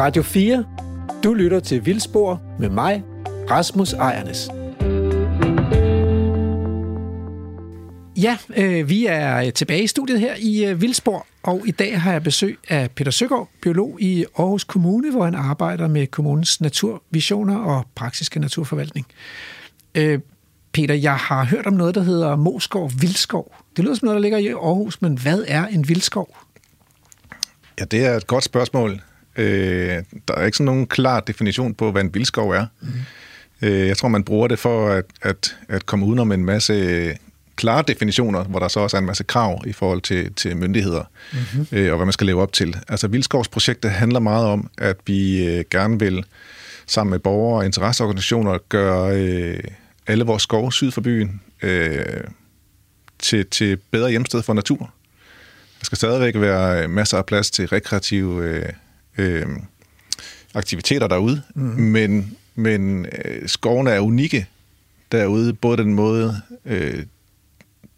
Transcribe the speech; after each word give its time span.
Radio 0.00 0.22
4. 0.22 0.64
Du 1.24 1.34
lytter 1.34 1.60
til 1.60 1.86
Vildspor 1.86 2.42
med 2.58 2.68
mig, 2.68 3.02
Rasmus 3.50 3.92
Ejernes. 3.92 4.48
Ja, 8.16 8.38
øh, 8.56 8.88
vi 8.88 9.06
er 9.06 9.50
tilbage 9.50 9.82
i 9.82 9.86
studiet 9.86 10.20
her 10.20 10.34
i 10.38 10.64
øh, 10.64 10.80
Vildspor, 10.80 11.26
og 11.42 11.62
i 11.66 11.70
dag 11.70 12.00
har 12.00 12.12
jeg 12.12 12.22
besøg 12.22 12.58
af 12.68 12.90
Peter 12.90 13.10
Søgaard, 13.10 13.48
biolog 13.62 13.96
i 14.00 14.24
Aarhus 14.38 14.64
Kommune, 14.64 15.10
hvor 15.10 15.24
han 15.24 15.34
arbejder 15.34 15.88
med 15.88 16.06
kommunens 16.06 16.60
naturvisioner 16.60 17.58
og 17.58 17.86
praktiske 17.94 18.40
naturforvaltning. 18.40 19.06
Øh, 19.94 20.20
Peter, 20.72 20.94
jeg 20.94 21.16
har 21.16 21.44
hørt 21.44 21.66
om 21.66 21.72
noget, 21.72 21.94
der 21.94 22.02
hedder 22.02 22.36
Moskov 22.36 22.90
Vildskov. 23.00 23.54
Det 23.76 23.84
lyder 23.84 23.94
som 23.94 24.06
noget, 24.06 24.16
der 24.16 24.22
ligger 24.22 24.38
i 24.38 24.48
Aarhus, 24.48 25.02
men 25.02 25.18
hvad 25.18 25.44
er 25.48 25.66
en 25.66 25.88
vildskov? 25.88 26.36
Ja, 27.80 27.84
det 27.84 28.06
er 28.06 28.16
et 28.16 28.26
godt 28.26 28.44
spørgsmål. 28.44 29.00
Øh, 29.36 30.02
der 30.28 30.34
er 30.34 30.44
ikke 30.44 30.56
sådan 30.56 30.64
nogen 30.64 30.86
klar 30.86 31.20
definition 31.20 31.74
på, 31.74 31.92
hvad 31.92 32.02
en 32.02 32.14
vildskov 32.14 32.50
er. 32.50 32.66
Mm. 32.80 32.88
Øh, 33.62 33.88
jeg 33.88 33.96
tror, 33.96 34.08
man 34.08 34.24
bruger 34.24 34.48
det 34.48 34.58
for 34.58 34.88
at, 34.88 35.04
at, 35.22 35.56
at 35.68 35.86
komme 35.86 36.06
udenom 36.06 36.32
en 36.32 36.44
masse 36.44 37.16
klare 37.56 37.84
definitioner, 37.88 38.44
hvor 38.44 38.58
der 38.58 38.68
så 38.68 38.80
også 38.80 38.96
er 38.96 38.98
en 38.98 39.06
masse 39.06 39.24
krav 39.24 39.62
i 39.66 39.72
forhold 39.72 40.00
til, 40.00 40.34
til 40.34 40.56
myndigheder, 40.56 41.04
mm-hmm. 41.32 41.66
øh, 41.72 41.90
og 41.90 41.96
hvad 41.96 42.06
man 42.06 42.12
skal 42.12 42.26
leve 42.26 42.42
op 42.42 42.52
til. 42.52 42.76
Altså 42.88 43.08
Vildskovsprojektet 43.08 43.90
handler 43.90 44.20
meget 44.20 44.46
om, 44.46 44.70
at 44.78 44.96
vi 45.06 45.46
øh, 45.46 45.64
gerne 45.70 45.98
vil 45.98 46.24
sammen 46.86 47.10
med 47.10 47.18
borgere 47.18 47.58
og 47.58 47.64
interesseorganisationer 47.64 48.58
gøre 48.68 49.16
øh, 49.16 49.60
alle 50.06 50.24
vores 50.24 50.42
skove 50.42 50.72
syd 50.72 50.90
for 50.90 51.00
byen 51.00 51.40
øh, 51.62 52.04
til, 53.18 53.46
til 53.46 53.76
bedre 53.90 54.10
hjemsted 54.10 54.42
for 54.42 54.54
natur. 54.54 54.90
Der 55.80 55.84
skal 55.84 55.98
stadigvæk 55.98 56.34
være 56.40 56.88
masser 56.88 57.18
af 57.18 57.26
plads 57.26 57.50
til 57.50 57.66
rekreative 57.68 58.44
øh, 58.44 58.68
øh, 59.20 59.46
aktiviteter 60.54 61.06
derude, 61.06 61.42
mm. 61.54 61.62
men, 61.62 62.36
men 62.54 63.06
øh, 63.24 63.48
skovene 63.48 63.90
er 63.90 64.00
unikke 64.00 64.46
derude, 65.12 65.52
både 65.52 65.76
den 65.76 65.94
måde, 65.94 66.40
øh, 66.66 67.04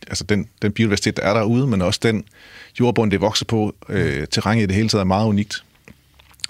altså 0.07 0.25
den, 0.25 0.49
den 0.63 0.73
biodiversitet, 0.73 1.17
der 1.17 1.23
er 1.23 1.35
derude, 1.35 1.67
men 1.67 1.83
også 1.83 2.01
den 2.03 2.25
jordbund, 2.81 3.11
det 3.11 3.21
vokser 3.21 3.45
på, 3.45 3.75
øh, 3.89 4.27
terrænet 4.27 4.63
i 4.63 4.67
det 4.67 4.75
hele 4.75 4.89
taget 4.89 5.01
er 5.01 5.05
meget 5.05 5.27
unikt. 5.27 5.65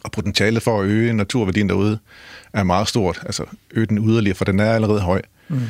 Og 0.05 0.13
potentialet 0.13 0.63
for 0.63 0.81
at 0.81 0.87
øge 0.87 1.13
naturværdien 1.13 1.69
derude 1.69 1.99
er 2.53 2.63
meget 2.63 2.89
stort, 2.89 3.23
altså 3.27 3.45
øge 3.71 3.87
den 3.87 4.09
yderligere, 4.09 4.35
for 4.35 4.45
den 4.45 4.61
er 4.61 4.73
allerede 4.73 5.01
høj. 5.01 5.23
Mm. 5.49 5.61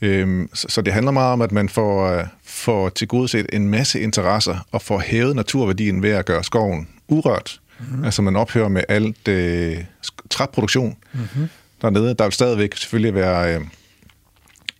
Øhm, 0.00 0.50
så, 0.54 0.66
så 0.68 0.82
det 0.82 0.92
handler 0.92 1.12
meget 1.12 1.32
om, 1.32 1.42
at 1.42 1.52
man 1.52 1.68
får, 1.68 2.18
uh, 2.18 2.26
får 2.44 2.88
tilgodeset 2.88 3.46
en 3.52 3.68
masse 3.68 4.00
interesser 4.00 4.66
og 4.72 4.82
får 4.82 4.98
hævet 4.98 5.36
naturværdien 5.36 6.02
ved 6.02 6.10
at 6.10 6.26
gøre 6.26 6.44
skoven 6.44 6.88
urørt. 7.08 7.60
Mm-hmm. 7.78 8.04
Altså 8.04 8.22
man 8.22 8.36
ophører 8.36 8.68
med 8.68 8.82
alt 8.88 9.28
øh, 9.28 9.84
træproduktion 10.30 10.96
mm-hmm. 11.12 11.48
dernede. 11.82 12.14
Der 12.14 12.24
vil 12.24 12.32
stadigvæk 12.32 12.76
selvfølgelig 12.76 13.14
være 13.14 13.54
øh, 13.54 13.60
en 13.60 13.68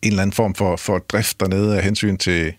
eller 0.02 0.22
anden 0.22 0.34
form 0.34 0.54
for, 0.54 0.76
for 0.76 0.98
drift 0.98 1.40
dernede 1.40 1.76
af 1.76 1.84
hensyn 1.84 2.16
til 2.16 2.52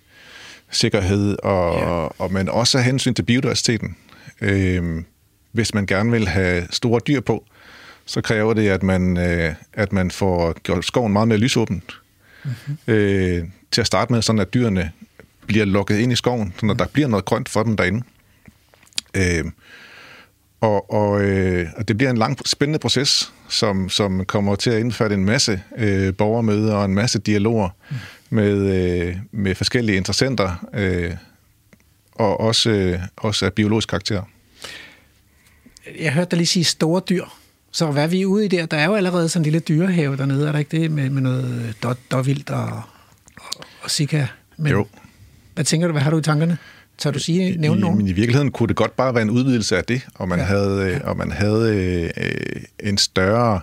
sikkerhed, 0.72 1.38
og, 1.44 1.76
yeah. 1.76 1.88
og, 1.88 2.22
og 2.22 2.34
men 2.34 2.50
også 2.50 2.78
af 2.78 2.84
hensyn 2.84 3.14
til 3.14 3.24
biodiversiteten. 3.24 3.96
Øh, 4.42 5.04
hvis 5.52 5.74
man 5.74 5.86
gerne 5.86 6.12
vil 6.12 6.28
have 6.28 6.68
store 6.70 7.02
dyr 7.08 7.20
på, 7.20 7.46
så 8.06 8.22
kræver 8.22 8.54
det, 8.54 8.70
at 8.70 8.84
man, 8.84 9.18
øh, 9.18 9.54
at 9.74 9.94
man 9.94 10.12
får 10.12 10.60
gjort 10.60 10.86
skoven 10.86 11.14
meget 11.14 11.28
mere 11.28 11.38
lysåben. 11.38 11.84
Mm-hmm. 12.44 12.78
Øh, 12.88 13.44
til 13.72 13.82
at 13.82 13.88
starte 13.88 14.14
med, 14.14 14.22
sådan 14.22 14.40
at 14.40 14.54
dyrene 14.54 14.92
bliver 15.48 15.66
lukket 15.66 15.98
ind 15.98 16.12
i 16.12 16.16
skoven, 16.16 16.54
så 16.60 16.76
der 16.80 16.86
bliver 16.94 17.08
noget 17.08 17.26
grønt 17.26 17.50
for 17.50 17.64
dem 17.64 17.78
derinde. 17.78 18.04
Øh, 19.14 19.46
og, 20.62 20.94
og, 20.94 21.22
øh, 21.22 21.68
og 21.78 21.88
det 21.88 21.98
bliver 21.98 22.10
en 22.10 22.18
lang, 22.18 22.48
spændende 22.48 22.80
proces, 22.80 23.34
som, 23.50 23.90
som 23.90 24.26
kommer 24.26 24.56
til 24.56 24.70
at 24.70 24.80
indføre 24.80 25.14
en 25.14 25.26
masse 25.26 25.62
øh, 25.78 26.14
borgermøder 26.14 26.76
og 26.76 26.86
en 26.86 26.96
masse 26.96 27.20
dialoger 27.20 27.70
mm. 27.90 27.96
med, 28.30 28.58
øh, 28.58 29.16
med 29.32 29.56
forskellige 29.56 29.98
interessenter, 29.98 30.66
øh, 30.74 31.12
og 32.12 32.40
også, 32.40 32.70
øh, 32.70 33.00
også 33.18 33.46
af 33.46 33.54
biologisk 33.54 33.90
karakter. 33.90 34.24
Jeg 36.00 36.14
hørte 36.14 36.32
dig 36.32 36.38
lige 36.38 36.48
sige 36.48 36.64
store 36.64 37.02
dyr. 37.10 37.26
Så 37.72 37.92
hvad 37.92 38.04
er 38.04 38.08
vi 38.08 38.26
ude 38.26 38.46
i 38.46 38.48
der? 38.48 38.66
Der 38.66 38.78
er 38.78 38.86
jo 38.86 38.96
allerede 38.96 39.30
sådan 39.30 39.42
en 39.42 39.44
lille 39.44 39.60
dyrehave 39.60 40.18
dernede, 40.18 40.48
er 40.48 40.52
der 40.52 40.60
ikke 40.60 40.82
det? 40.82 40.92
Med, 40.92 41.10
med 41.10 41.22
noget 41.22 41.76
dåvildt 42.12 42.50
og, 42.50 42.82
og, 43.38 43.64
og 43.82 43.92
sika. 43.92 44.26
Men, 44.58 44.72
jo. 44.72 44.88
Hvad 45.56 45.66
tænker 45.66 45.88
du? 45.88 45.92
Hvad 45.92 46.02
har 46.02 46.12
du 46.12 46.18
i 46.18 46.22
tankerne? 46.22 46.58
Så 47.00 47.12
du 47.12 47.20
sige, 47.20 47.58
nævne 47.58 47.82
nogen? 47.82 47.98
Men 47.98 48.08
i 48.08 48.12
virkeligheden 48.12 48.52
kunne 48.52 48.68
det 48.68 48.76
godt 48.76 48.96
bare 48.96 49.14
være 49.14 49.22
en 49.22 49.30
udvidelse 49.30 49.78
af 49.78 49.84
det, 49.84 50.08
og 50.16 50.28
man 50.28 50.40
ja. 50.40 50.46
havde, 50.46 50.82
ja. 50.82 51.10
og 51.10 51.18
man 51.18 51.32
havde 51.32 51.76
øh, 52.18 52.62
en 52.80 52.98
større... 52.98 53.62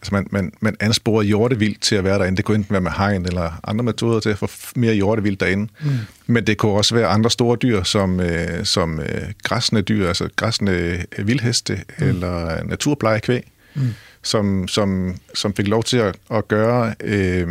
Altså 0.00 0.14
man, 0.14 0.26
man, 0.30 0.52
man 0.60 0.76
ansporede 0.80 1.26
hjortevildt 1.26 1.82
til 1.82 1.96
at 1.96 2.04
være 2.04 2.18
derinde. 2.18 2.36
Det 2.36 2.44
kunne 2.44 2.54
enten 2.54 2.72
være 2.72 2.80
med 2.80 2.90
hegn 2.96 3.24
eller 3.24 3.60
andre 3.64 3.84
metoder 3.84 4.20
til 4.20 4.30
at 4.30 4.38
få 4.38 4.48
mere 4.76 4.94
hjortevildt 4.94 5.40
derinde. 5.40 5.68
Mm. 5.80 5.90
Men 6.26 6.46
det 6.46 6.58
kunne 6.58 6.72
også 6.72 6.94
være 6.94 7.06
andre 7.06 7.30
store 7.30 7.56
dyr, 7.62 7.82
som, 7.82 8.20
øh, 8.20 8.64
som 8.64 9.00
øh, 9.00 9.22
græsne 9.42 9.80
dyr, 9.80 10.08
altså 10.08 10.28
græsne 10.36 11.04
vildheste 11.18 11.80
mm. 11.98 12.08
eller 12.08 12.64
naturplejekvæg, 12.64 13.52
mm. 13.74 13.88
som, 14.22 14.68
som, 14.68 15.16
som 15.34 15.54
fik 15.54 15.68
lov 15.68 15.84
til 15.84 15.96
at, 15.96 16.16
at 16.30 16.48
gøre... 16.48 16.94
Øh, 17.00 17.48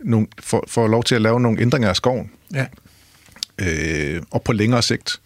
nogle, 0.00 0.26
for, 0.40 0.64
for 0.68 0.88
lov 0.88 1.04
til 1.04 1.14
at 1.14 1.22
lave 1.22 1.40
nogle 1.40 1.60
ændringer 1.60 1.88
af 1.88 1.96
skoven. 1.96 2.30
Ja 2.54 2.66
øh, 3.58 4.22
og 4.30 4.42
på 4.42 4.52
længere 4.52 4.82
sigt. 4.82 5.20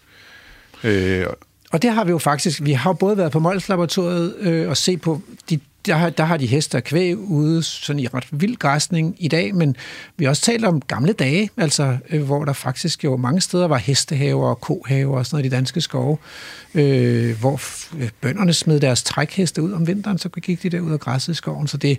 Øh, 0.84 1.26
og 1.72 1.82
det 1.82 1.92
har 1.92 2.04
vi 2.04 2.10
jo 2.10 2.18
faktisk, 2.18 2.64
vi 2.64 2.72
har 2.72 2.92
både 2.92 3.16
været 3.16 3.32
på 3.32 3.38
Mols 3.38 3.68
Laboratoriet 3.68 4.36
øh, 4.38 4.68
og 4.68 4.76
se 4.76 4.96
på, 4.96 5.22
de, 5.50 5.60
der, 5.86 5.94
har, 5.94 6.10
der 6.10 6.24
har 6.24 6.36
de 6.36 6.46
hester 6.46 6.78
og 6.78 6.84
kvæg 6.84 7.18
ude 7.18 7.62
sådan 7.62 8.00
i 8.00 8.06
ret 8.06 8.26
vild 8.30 8.56
græsning 8.56 9.16
i 9.18 9.28
dag, 9.28 9.54
men 9.54 9.76
vi 10.16 10.24
har 10.24 10.30
også 10.30 10.42
talt 10.42 10.64
om 10.64 10.80
gamle 10.80 11.12
dage, 11.12 11.50
altså 11.56 11.98
øh, 12.10 12.22
hvor 12.22 12.44
der 12.44 12.52
faktisk 12.52 13.04
jo 13.04 13.16
mange 13.16 13.40
steder 13.40 13.68
var 13.68 13.76
hestehaver 13.76 14.48
og 14.48 14.60
kohaver 14.60 15.18
og 15.18 15.26
sådan 15.26 15.36
noget 15.36 15.46
i 15.46 15.48
de 15.48 15.56
danske 15.56 15.80
skove, 15.80 16.18
øh, 16.74 17.40
hvor 17.40 17.60
øh, 17.98 18.10
bønderne 18.20 18.52
smed 18.52 18.80
deres 18.80 19.02
trækheste 19.02 19.62
ud 19.62 19.72
om 19.72 19.86
vinteren, 19.86 20.18
så 20.18 20.28
gik 20.28 20.62
de 20.62 20.70
der 20.70 20.80
ud 20.80 20.92
og 20.92 21.00
græssede 21.00 21.32
i 21.32 21.36
skoven, 21.36 21.68
så 21.68 21.76
det, 21.76 21.98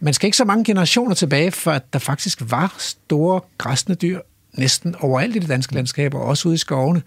man 0.00 0.14
skal 0.14 0.26
ikke 0.26 0.36
så 0.36 0.44
mange 0.44 0.64
generationer 0.64 1.14
tilbage, 1.14 1.50
for 1.50 1.70
at 1.70 1.92
der 1.92 1.98
faktisk 1.98 2.38
var 2.40 2.74
store 2.78 3.40
græsne 3.58 3.94
dyr 3.94 4.20
næsten 4.52 4.94
overalt 5.00 5.36
i 5.36 5.38
det 5.38 5.48
danske 5.48 5.74
landskab, 5.74 6.14
og 6.14 6.22
også 6.22 6.48
ude 6.48 6.54
i 6.54 6.58
skovene. 6.58 7.02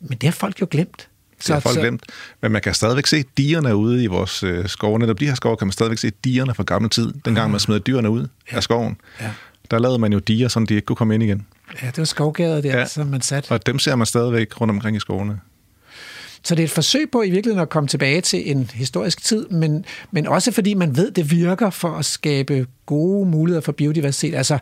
Men 0.00 0.18
det 0.18 0.22
har 0.22 0.32
folk 0.32 0.60
jo 0.60 0.66
glemt. 0.70 1.08
Så, 1.40 1.46
det 1.46 1.54
har 1.54 1.60
folk 1.60 1.74
så... 1.74 1.80
glemt. 1.80 2.02
Men 2.40 2.52
man 2.52 2.62
kan 2.62 2.74
stadigvæk 2.74 3.06
se 3.06 3.24
dierne 3.36 3.76
ude 3.76 4.04
i 4.04 4.06
vores 4.06 4.42
øh, 4.42 4.68
skove. 4.68 4.98
Netop 4.98 5.20
de 5.20 5.26
her 5.26 5.34
skove 5.34 5.56
kan 5.56 5.66
man 5.66 5.72
stadigvæk 5.72 5.98
se 5.98 6.10
dierne 6.24 6.54
fra 6.54 6.62
gamle 6.62 6.88
tid, 6.88 7.12
dengang 7.24 7.50
man 7.50 7.60
smed 7.60 7.80
dyrene 7.80 8.10
ud 8.10 8.28
ja. 8.52 8.56
af 8.56 8.62
skoven. 8.62 8.96
Ja. 9.20 9.30
Der 9.70 9.78
lavede 9.78 9.98
man 9.98 10.12
jo 10.12 10.18
dier, 10.18 10.48
så 10.48 10.60
de 10.68 10.74
ikke 10.74 10.86
kunne 10.86 10.96
komme 10.96 11.14
ind 11.14 11.22
igen. 11.22 11.46
Ja, 11.82 11.86
det 11.86 11.98
var 11.98 12.04
skovgader 12.04 12.60
der, 12.60 12.78
ja. 12.78 12.86
som 12.86 13.06
man 13.06 13.22
satte. 13.22 13.50
Og 13.50 13.66
dem 13.66 13.78
ser 13.78 13.96
man 13.96 14.06
stadigvæk 14.06 14.60
rundt 14.60 14.70
omkring 14.70 14.96
i 14.96 15.00
skovene. 15.00 15.40
Så 16.42 16.54
det 16.54 16.62
er 16.62 16.64
et 16.64 16.70
forsøg 16.70 17.10
på 17.10 17.22
i 17.22 17.30
virkeligheden 17.30 17.62
at 17.62 17.68
komme 17.68 17.88
tilbage 17.88 18.20
til 18.20 18.50
en 18.50 18.70
historisk 18.74 19.24
tid, 19.24 19.48
men, 19.48 19.84
men 20.10 20.26
også 20.26 20.52
fordi 20.52 20.74
man 20.74 20.96
ved, 20.96 21.10
det 21.10 21.30
virker 21.30 21.70
for 21.70 21.96
at 21.96 22.04
skabe 22.04 22.66
gode 22.86 23.28
muligheder 23.28 23.60
for 23.60 23.72
biodiversitet. 23.72 24.34
Altså, 24.34 24.58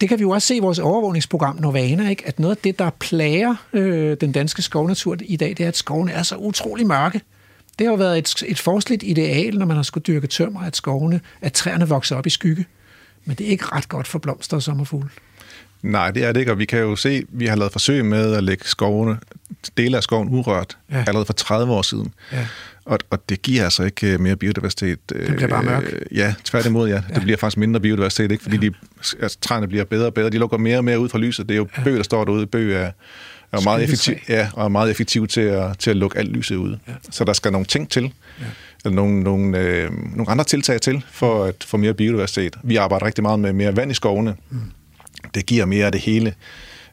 det 0.00 0.08
kan 0.08 0.18
vi 0.18 0.22
jo 0.22 0.30
også 0.30 0.48
se 0.48 0.56
i 0.56 0.60
vores 0.60 0.78
overvågningsprogram 0.78 1.56
Novana, 1.60 2.08
ikke? 2.08 2.26
at 2.26 2.38
noget 2.38 2.56
af 2.56 2.60
det, 2.64 2.78
der 2.78 2.90
plager 2.90 3.54
øh, 3.72 4.16
den 4.20 4.32
danske 4.32 4.62
skovnatur 4.62 5.16
i 5.20 5.36
dag, 5.36 5.48
det 5.48 5.60
er, 5.60 5.68
at 5.68 5.76
skovene 5.76 6.12
er 6.12 6.22
så 6.22 6.36
utrolig 6.36 6.86
mørke. 6.86 7.20
Det 7.78 7.86
har 7.86 7.92
jo 7.92 7.96
været 7.96 8.18
et, 8.18 8.44
et 8.46 8.58
forsligt 8.58 9.02
ideal, 9.02 9.58
når 9.58 9.66
man 9.66 9.76
har 9.76 9.82
skulle 9.82 10.02
dyrke 10.02 10.26
tømmer, 10.26 10.60
at 10.60 10.76
skovene, 10.76 11.20
at 11.40 11.52
træerne 11.52 11.88
vokser 11.88 12.16
op 12.16 12.26
i 12.26 12.30
skygge. 12.30 12.66
Men 13.24 13.36
det 13.36 13.46
er 13.46 13.50
ikke 13.50 13.64
ret 13.64 13.88
godt 13.88 14.06
for 14.08 14.18
blomster 14.18 14.56
og 14.56 14.62
sommerfugle. 14.62 15.08
Nej, 15.82 16.10
det 16.10 16.24
er 16.24 16.32
det 16.32 16.40
ikke, 16.40 16.52
og 16.52 16.58
vi 16.58 16.64
kan 16.64 16.78
jo 16.78 16.96
se, 16.96 17.24
vi 17.28 17.46
har 17.46 17.56
lavet 17.56 17.72
forsøg 17.72 18.04
med 18.04 18.34
at 18.34 18.44
lægge 18.44 18.64
skovene, 18.64 19.18
dele 19.76 19.96
af 19.96 20.02
skoven 20.02 20.28
urørt, 20.28 20.78
ja. 20.90 21.04
allerede 21.06 21.26
for 21.26 21.32
30 21.32 21.72
år 21.72 21.82
siden. 21.82 22.14
Ja. 22.32 22.46
Og, 22.84 22.98
og 23.10 23.28
det 23.28 23.42
giver 23.42 23.64
altså 23.64 23.82
ikke 23.82 24.12
øh, 24.12 24.20
mere 24.20 24.36
biodiversitet. 24.36 24.98
Det 25.08 25.36
bliver 25.36 25.48
bare 25.48 25.62
mørk. 25.62 25.84
Øh, 25.92 26.18
ja, 26.18 26.34
tværtimod, 26.44 26.88
ja. 26.88 26.94
ja. 26.94 27.14
Det 27.14 27.22
bliver 27.22 27.36
faktisk 27.36 27.56
mindre 27.56 27.80
biodiversitet, 27.80 28.32
ikke? 28.32 28.42
fordi 28.42 28.56
ja. 28.56 28.62
de, 28.62 28.74
altså, 29.22 29.38
træerne 29.40 29.68
bliver 29.68 29.84
bedre 29.84 30.06
og 30.06 30.14
bedre. 30.14 30.30
De 30.30 30.38
lukker 30.38 30.58
mere 30.58 30.76
og 30.76 30.84
mere 30.84 31.00
ud 31.00 31.08
fra 31.08 31.18
lyset. 31.18 31.48
Det 31.48 31.54
er 31.54 31.58
jo 31.58 31.68
ja. 31.78 31.84
bøg, 31.84 31.96
der 31.96 32.02
står 32.02 32.24
derude. 32.24 32.46
Bøg 32.46 32.72
er, 32.72 32.90
er 33.52 33.60
meget 33.64 33.84
effektiv, 33.84 34.14
ja, 34.28 34.48
og 34.52 34.64
er 34.64 34.68
meget 34.68 34.90
effektiv 34.90 35.26
til 35.26 35.40
at, 35.40 35.78
til 35.78 35.90
at 35.90 35.96
lukke 35.96 36.18
alt 36.18 36.32
lyset 36.32 36.56
ud. 36.56 36.76
Ja. 36.88 36.92
Så 37.10 37.24
der 37.24 37.32
skal 37.32 37.52
nogle 37.52 37.66
ting 37.66 37.90
til, 37.90 38.02
ja. 38.40 38.44
eller 38.84 38.96
nogle, 38.96 39.22
nogle, 39.22 39.58
øh, 39.58 39.90
nogle 40.16 40.30
andre 40.30 40.44
tiltag 40.44 40.80
til, 40.80 41.04
for 41.10 41.44
at 41.44 41.64
få 41.64 41.76
mere 41.76 41.94
biodiversitet. 41.94 42.56
Vi 42.62 42.76
arbejder 42.76 43.06
rigtig 43.06 43.22
meget 43.22 43.40
med 43.40 43.52
mere 43.52 43.76
vand 43.76 43.90
i 43.90 43.94
skovene. 43.94 44.34
Mm. 44.50 44.60
Det 45.34 45.46
giver 45.46 45.64
mere 45.64 45.86
af 45.86 45.92
det 45.92 46.00
hele, 46.00 46.34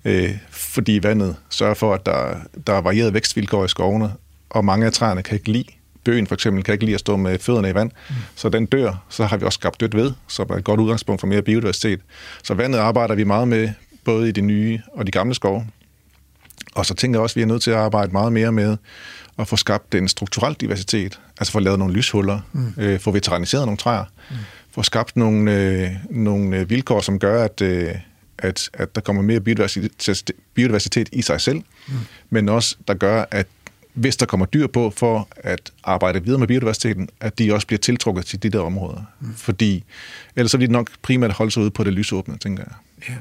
øh, 0.06 0.32
fordi 0.50 1.00
vandet 1.04 1.36
sørger 1.50 1.74
for, 1.74 1.94
at 1.94 2.06
der, 2.06 2.36
der 2.68 2.74
er 2.74 2.82
varieret 2.82 3.14
vækstvilkår 3.14 3.66
i 3.66 3.68
skovene, 3.68 4.12
og 4.50 4.66
mange 4.66 4.86
af 4.86 4.92
træerne 4.94 5.24
kan 5.24 5.36
ikke 5.38 5.52
lide 5.52 5.66
Bøgen 6.03 6.27
for 6.27 6.36
eksempel 6.36 6.63
kan 6.63 6.74
ikke 6.74 6.86
lide 6.86 6.94
at 6.94 7.00
stå 7.00 7.18
med 7.18 7.39
fødderne 7.39 7.69
i 7.69 7.74
vand, 7.74 7.92
mm. 8.09 8.15
så 8.36 8.50
den 8.50 8.65
dør. 8.65 9.03
Så 9.09 9.25
har 9.25 9.38
vi 9.38 9.45
også 9.45 9.57
skabt 9.57 9.80
dødt 9.80 9.95
ved, 9.95 10.12
som 10.27 10.48
er 10.50 10.56
et 10.56 10.63
godt 10.63 10.80
udgangspunkt 10.80 11.19
for 11.19 11.27
mere 11.27 11.42
biodiversitet. 11.42 12.00
Så 12.44 12.53
vandet 12.53 12.80
arbejder 12.80 13.15
vi 13.15 13.24
meget 13.24 13.48
med, 13.48 13.69
både 14.03 14.30
i 14.30 14.31
de 14.31 14.42
nye 14.42 14.80
og 14.94 15.06
de 15.06 15.12
gamle 15.12 15.36
skove. 15.36 15.68
Og 16.75 16.86
så 16.86 16.94
tænker 16.94 17.19
jeg 17.19 17.24
også, 17.24 17.33
at 17.33 17.36
vi 17.36 17.42
er 17.42 17.45
nødt 17.45 17.62
til 17.62 17.71
at 17.71 17.77
arbejde 17.77 18.12
meget 18.12 18.33
mere 18.33 18.51
med 18.51 18.77
at 19.39 19.48
få 19.48 19.56
skabt 19.56 19.95
en 19.95 20.07
strukturel 20.07 20.53
diversitet, 20.53 21.19
altså 21.39 21.51
få 21.51 21.59
lavet 21.59 21.80
nogle 21.80 21.94
lyshuller, 21.94 22.39
mm. 22.53 22.74
øh, 22.77 23.00
få 23.00 23.12
veteraniseret 23.12 23.65
nogle 23.65 23.77
træer, 23.77 24.06
mm. 24.30 24.36
få 24.71 24.83
skabt 24.83 25.18
nogle, 25.18 25.56
øh, 25.56 25.89
nogle 26.09 26.57
øh, 26.57 26.69
vilkår, 26.69 27.01
som 27.01 27.19
gør, 27.19 27.44
at, 27.44 27.62
øh, 27.62 27.95
at, 28.38 28.69
at 28.74 28.95
der 28.95 29.01
kommer 29.01 29.21
mere 29.21 29.39
biodiversitet, 29.39 30.31
biodiversitet 30.53 31.09
i 31.12 31.21
sig 31.21 31.42
selv, 31.42 31.62
mm. 31.88 31.94
men 32.30 32.50
også 32.50 32.75
der 32.88 32.94
gør, 32.94 33.25
at 33.31 33.48
hvis 33.94 34.16
der 34.16 34.26
kommer 34.26 34.46
dyr 34.46 34.68
på 34.68 34.94
for 34.96 35.28
at 35.36 35.72
arbejde 35.84 36.24
videre 36.24 36.40
med 36.40 36.48
biodiversiteten, 36.48 37.10
at 37.20 37.40
de 37.40 37.54
også 37.54 37.68
bliver 37.68 37.80
tiltrukket 37.80 38.26
til 38.26 38.44
de 38.44 38.50
der 38.50 38.60
områder. 38.60 39.02
Mm. 39.20 39.34
Fordi 39.36 39.84
ellers 40.36 40.52
så 40.52 40.58
vil 40.58 40.68
de 40.68 40.74
nok 40.74 40.90
primært 41.02 41.32
holde 41.32 41.52
sig 41.52 41.64
ude 41.64 41.72
på 41.72 41.84
det 41.84 41.94
lysåbne, 41.94 42.38
tænker 42.38 42.64
jeg. 42.64 42.74
Ja. 43.10 43.14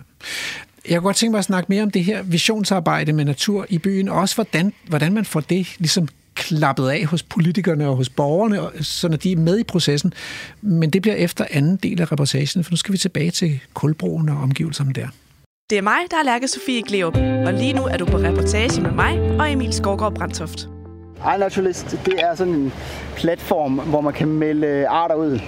Jeg 0.88 0.98
kunne 0.98 1.08
godt 1.08 1.16
tænke 1.16 1.30
mig 1.30 1.38
at 1.38 1.44
snakke 1.44 1.66
mere 1.68 1.82
om 1.82 1.90
det 1.90 2.04
her 2.04 2.22
visionsarbejde 2.22 3.12
med 3.12 3.24
natur 3.24 3.66
i 3.68 3.78
byen, 3.78 4.08
og 4.08 4.18
også 4.18 4.34
hvordan, 4.34 4.72
hvordan 4.88 5.12
man 5.12 5.24
får 5.24 5.40
det 5.40 5.74
ligesom 5.78 6.08
klappet 6.34 6.88
af 6.88 7.04
hos 7.04 7.22
politikerne 7.22 7.88
og 7.88 7.96
hos 7.96 8.08
borgerne, 8.08 8.84
så 8.84 9.08
når 9.08 9.16
de 9.16 9.32
er 9.32 9.36
med 9.36 9.58
i 9.58 9.62
processen. 9.62 10.12
Men 10.60 10.90
det 10.90 11.02
bliver 11.02 11.14
efter 11.14 11.46
anden 11.50 11.76
del 11.76 12.00
af 12.00 12.12
reportagen, 12.12 12.64
for 12.64 12.72
nu 12.72 12.76
skal 12.76 12.92
vi 12.92 12.98
tilbage 12.98 13.30
til 13.30 13.60
kulbroen 13.74 14.28
og 14.28 14.36
omgivelserne 14.36 14.92
der. 14.92 15.08
Det 15.70 15.78
er 15.78 15.82
mig, 15.82 15.98
der 16.10 16.16
er 16.16 16.24
Lærke 16.24 16.48
Sofie 16.48 16.82
Gleup, 16.82 17.16
og 17.46 17.52
lige 17.52 17.72
nu 17.72 17.82
er 17.82 17.96
du 17.96 18.04
på 18.04 18.16
reportage 18.16 18.82
med 18.82 18.90
mig 18.90 19.40
og 19.40 19.52
Emil 19.52 19.72
Skovgaard 19.72 20.14
Brandtoft. 20.14 20.68
iNaturalist, 21.36 21.90
det 22.06 22.14
er 22.18 22.34
sådan 22.34 22.52
en 22.52 22.72
platform, 23.16 23.72
hvor 23.72 24.00
man 24.00 24.12
kan 24.12 24.28
melde 24.28 24.66
øh, 24.66 24.84
arter 24.88 25.14
ud 25.14 25.40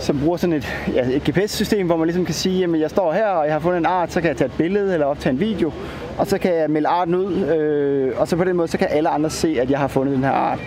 som 0.00 0.20
bruger 0.20 0.36
sådan 0.36 0.52
et, 0.52 0.76
ja, 0.94 1.10
et 1.10 1.22
GPS-system, 1.24 1.86
hvor 1.86 1.96
man 1.96 2.06
ligesom 2.06 2.24
kan 2.24 2.34
sige, 2.34 2.64
at 2.64 2.80
jeg 2.80 2.90
står 2.90 3.12
her, 3.12 3.26
og 3.26 3.46
jeg 3.46 3.54
har 3.54 3.60
fundet 3.60 3.78
en 3.78 3.86
art, 3.86 4.12
så 4.12 4.20
kan 4.20 4.28
jeg 4.28 4.36
tage 4.36 4.46
et 4.46 4.54
billede 4.58 4.92
eller 4.92 5.06
optage 5.06 5.32
en 5.32 5.40
video, 5.40 5.72
og 6.18 6.26
så 6.26 6.38
kan 6.38 6.54
jeg 6.54 6.70
melde 6.70 6.88
arten 6.88 7.14
ud, 7.14 7.34
øh, 7.34 8.20
og 8.20 8.28
så 8.28 8.36
på 8.36 8.44
den 8.44 8.56
måde, 8.56 8.68
så 8.68 8.78
kan 8.78 8.88
alle 8.90 9.08
andre 9.08 9.30
se, 9.30 9.60
at 9.60 9.70
jeg 9.70 9.78
har 9.78 9.88
fundet 9.88 10.14
den 10.14 10.24
her 10.24 10.30
art. 10.30 10.58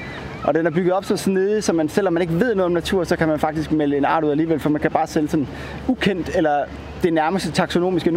Og 0.43 0.53
den 0.53 0.65
er 0.65 0.71
bygget 0.71 0.93
op 0.93 1.05
så 1.05 1.17
snedig, 1.17 1.63
så 1.63 1.73
man, 1.73 1.89
selvom 1.89 2.13
man 2.13 2.21
ikke 2.21 2.39
ved 2.39 2.55
noget 2.55 2.65
om 2.65 2.71
natur, 2.71 3.03
så 3.03 3.15
kan 3.15 3.27
man 3.27 3.39
faktisk 3.39 3.71
melde 3.71 3.97
en 3.97 4.05
art 4.05 4.23
ud 4.23 4.31
alligevel, 4.31 4.59
for 4.59 4.69
man 4.69 4.81
kan 4.81 4.91
bare 4.91 5.07
sælge 5.07 5.27
sådan 5.27 5.47
ukendt, 5.87 6.35
eller 6.35 6.63
det 7.03 7.13
nærmeste 7.13 7.51
taksonomiske 7.51 8.11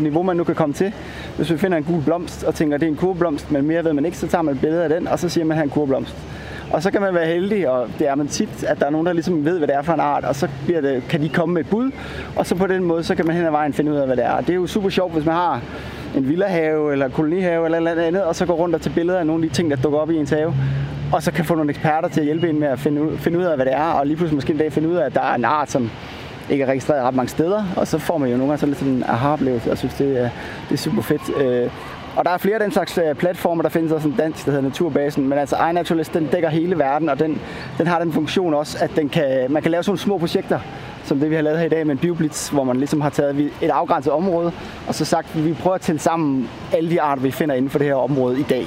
niveau, 0.00 0.22
man 0.22 0.36
nu 0.36 0.44
kan 0.44 0.54
komme 0.54 0.74
til. 0.74 0.92
Hvis 1.36 1.50
vi 1.52 1.58
finder 1.58 1.78
en 1.78 1.84
gul 1.84 2.02
blomst 2.02 2.44
og 2.44 2.54
tænker, 2.54 2.74
at 2.74 2.80
det 2.80 2.86
er 2.86 2.90
en 2.90 2.96
kurblomst, 2.96 3.50
men 3.50 3.66
mere 3.66 3.84
ved 3.84 3.92
man 3.92 4.04
ikke, 4.04 4.16
så 4.16 4.26
tager 4.26 4.42
man 4.42 4.54
et 4.54 4.60
billede 4.60 4.82
af 4.82 4.88
den, 4.88 5.08
og 5.08 5.18
så 5.18 5.28
siger 5.28 5.44
man, 5.44 5.50
at 5.50 5.56
han 5.56 5.62
er 5.68 5.70
en 5.70 5.74
kurblomst. 5.74 6.16
Og 6.70 6.82
så 6.82 6.90
kan 6.90 7.00
man 7.00 7.14
være 7.14 7.26
heldig, 7.26 7.68
og 7.68 7.88
det 7.98 8.08
er 8.08 8.14
man 8.14 8.28
tit, 8.28 8.64
at 8.64 8.80
der 8.80 8.86
er 8.86 8.90
nogen, 8.90 9.06
der 9.06 9.12
ligesom 9.12 9.44
ved, 9.44 9.58
hvad 9.58 9.68
det 9.68 9.76
er 9.76 9.82
for 9.82 9.92
en 9.92 10.00
art, 10.00 10.24
og 10.24 10.34
så 10.36 10.48
bliver 10.64 10.80
det, 10.80 11.02
kan 11.08 11.22
de 11.22 11.28
komme 11.28 11.54
med 11.54 11.62
et 11.62 11.70
bud, 11.70 11.90
og 12.36 12.46
så 12.46 12.54
på 12.54 12.66
den 12.66 12.84
måde, 12.84 13.04
så 13.04 13.14
kan 13.14 13.26
man 13.26 13.36
hen 13.36 13.46
ad 13.46 13.50
vejen 13.50 13.72
finde 13.72 13.92
ud 13.92 13.96
af, 13.96 14.06
hvad 14.06 14.16
det 14.16 14.24
er. 14.24 14.32
Og 14.32 14.46
det 14.46 14.50
er 14.50 14.54
jo 14.54 14.66
super 14.66 14.88
sjovt, 14.88 15.12
hvis 15.12 15.24
man 15.24 15.34
har 15.34 15.60
en 16.16 16.28
villahave 16.28 16.92
eller 16.92 17.08
kolonihave 17.08 17.64
eller 17.64 17.80
noget 17.80 17.98
andet, 17.98 18.22
og 18.22 18.36
så 18.36 18.46
går 18.46 18.54
rundt 18.54 18.74
og 18.74 18.80
tager 18.80 18.94
billeder 18.94 19.18
af 19.18 19.26
nogle 19.26 19.44
af 19.44 19.48
de 19.48 19.54
ting, 19.54 19.70
der 19.70 19.76
dukker 19.76 19.98
op 19.98 20.10
i 20.10 20.16
ens 20.16 20.30
have, 20.30 20.54
og 21.12 21.22
så 21.22 21.32
kan 21.32 21.44
få 21.44 21.54
nogle 21.54 21.70
eksperter 21.70 22.08
til 22.08 22.20
at 22.20 22.26
hjælpe 22.26 22.50
en 22.50 22.60
med 22.60 22.68
at 22.68 22.78
finde 22.78 23.02
ud, 23.02 23.16
finde 23.16 23.38
ud 23.38 23.44
af, 23.44 23.56
hvad 23.56 23.66
det 23.66 23.74
er, 23.74 23.84
og 23.84 24.06
lige 24.06 24.16
pludselig 24.16 24.34
måske 24.34 24.52
en 24.52 24.58
dag 24.58 24.72
finde 24.72 24.88
ud 24.88 24.96
af, 24.96 25.06
at 25.06 25.14
der 25.14 25.20
er 25.20 25.34
en 25.34 25.44
art, 25.44 25.70
som 25.70 25.90
ikke 26.50 26.64
er 26.64 26.68
registreret 26.68 27.02
ret 27.02 27.14
mange 27.14 27.28
steder, 27.28 27.64
og 27.76 27.86
så 27.86 27.98
får 27.98 28.18
man 28.18 28.30
jo 28.30 28.36
nogle 28.36 28.50
gange 28.50 28.60
sådan 28.60 28.70
lidt 28.70 28.78
sådan 28.78 28.94
en 28.94 29.04
aha-oplevelse, 29.06 29.70
og 29.70 29.78
synes, 29.78 29.94
det 29.94 30.20
er, 30.20 30.30
det 30.68 30.72
er 30.72 30.76
super 30.76 31.02
fedt. 31.02 31.36
Øh, 31.36 31.70
og 32.16 32.24
der 32.24 32.30
er 32.30 32.38
flere 32.38 32.54
af 32.54 32.60
den 32.60 32.72
slags 32.72 32.98
øh, 32.98 33.14
platformer, 33.14 33.62
der 33.62 33.68
findes 33.68 33.92
også 33.92 34.08
en 34.08 34.14
dansk, 34.18 34.44
der 34.44 34.50
hedder 34.50 34.68
Naturbasen, 34.68 35.28
men 35.28 35.38
altså 35.38 35.56
iNaturalist, 35.70 36.14
den 36.14 36.26
dækker 36.26 36.48
hele 36.48 36.78
verden, 36.78 37.08
og 37.08 37.18
den, 37.18 37.40
den 37.78 37.86
har 37.86 37.98
den 37.98 38.12
funktion 38.12 38.54
også, 38.54 38.78
at 38.80 38.90
den 38.96 39.08
kan, 39.08 39.46
man 39.48 39.62
kan 39.62 39.70
lave 39.70 39.82
sådan 39.82 39.98
små 39.98 40.18
projekter, 40.18 40.60
som 41.04 41.20
det 41.20 41.30
vi 41.30 41.34
har 41.34 41.42
lavet 41.42 41.58
her 41.58 41.66
i 41.66 41.68
dag 41.68 41.86
med 41.86 41.94
en 41.94 41.98
bioblitz, 41.98 42.48
hvor 42.48 42.64
man 42.64 42.76
ligesom 42.76 43.00
har 43.00 43.10
taget 43.10 43.50
et 43.62 43.70
afgrænset 43.70 44.12
område, 44.12 44.52
og 44.88 44.94
så 44.94 45.04
sagt, 45.04 45.36
at 45.36 45.44
vi 45.44 45.52
prøver 45.52 45.74
at 45.74 45.80
tælle 45.80 45.98
sammen 45.98 46.48
alle 46.72 46.90
de 46.90 47.02
arter, 47.02 47.22
vi 47.22 47.30
finder 47.30 47.54
inden 47.54 47.70
for 47.70 47.78
det 47.78 47.86
her 47.86 47.94
område 47.94 48.40
i 48.40 48.42
dag. 48.42 48.66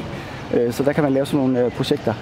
Øh, 0.53 0.73
så 0.73 0.83
der 0.83 0.93
kan 0.93 1.03
man 1.03 1.13
lave 1.13 1.25
sådan 1.25 1.39
nogle 1.39 1.65
øh, 1.65 1.71
projekter. 1.71 2.13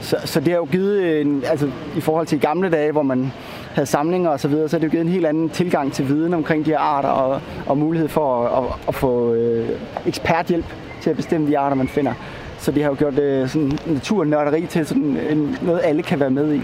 Så, 0.00 0.16
så 0.24 0.40
det 0.40 0.48
har 0.48 0.56
jo 0.56 0.64
givet, 0.64 1.20
en, 1.20 1.42
altså 1.46 1.70
i 1.96 2.00
forhold 2.00 2.26
til 2.26 2.40
gamle 2.40 2.70
dage, 2.70 2.92
hvor 2.92 3.02
man 3.02 3.32
havde 3.74 3.86
samlinger 3.86 4.30
osv., 4.30 4.38
så, 4.38 4.48
videre, 4.48 4.68
så 4.68 4.76
har 4.76 4.78
det 4.78 4.86
jo 4.86 4.90
givet 4.90 5.04
en 5.04 5.12
helt 5.12 5.26
anden 5.26 5.48
tilgang 5.48 5.92
til 5.92 6.08
viden 6.08 6.34
omkring 6.34 6.66
de 6.66 6.70
her 6.70 6.78
arter 6.78 7.08
og, 7.08 7.40
og 7.66 7.78
mulighed 7.78 8.08
for 8.08 8.46
at, 8.46 8.64
at, 8.64 8.72
at 8.88 8.94
få 8.94 9.34
øh, 9.34 9.68
eksperthjælp 10.06 10.64
til 11.00 11.10
at 11.10 11.16
bestemme 11.16 11.46
de 11.46 11.58
arter, 11.58 11.76
man 11.76 11.88
finder. 11.88 12.12
Så 12.58 12.72
det 12.72 12.82
har 12.82 12.90
jo 12.90 12.96
gjort 12.98 13.18
øh, 13.18 13.48
sådan 13.48 13.78
naturnørderi 13.86 14.66
til 14.66 14.86
sådan 14.86 15.18
en, 15.30 15.58
noget, 15.62 15.80
alle 15.84 16.02
kan 16.02 16.20
være 16.20 16.30
med 16.30 16.54
i. 16.54 16.62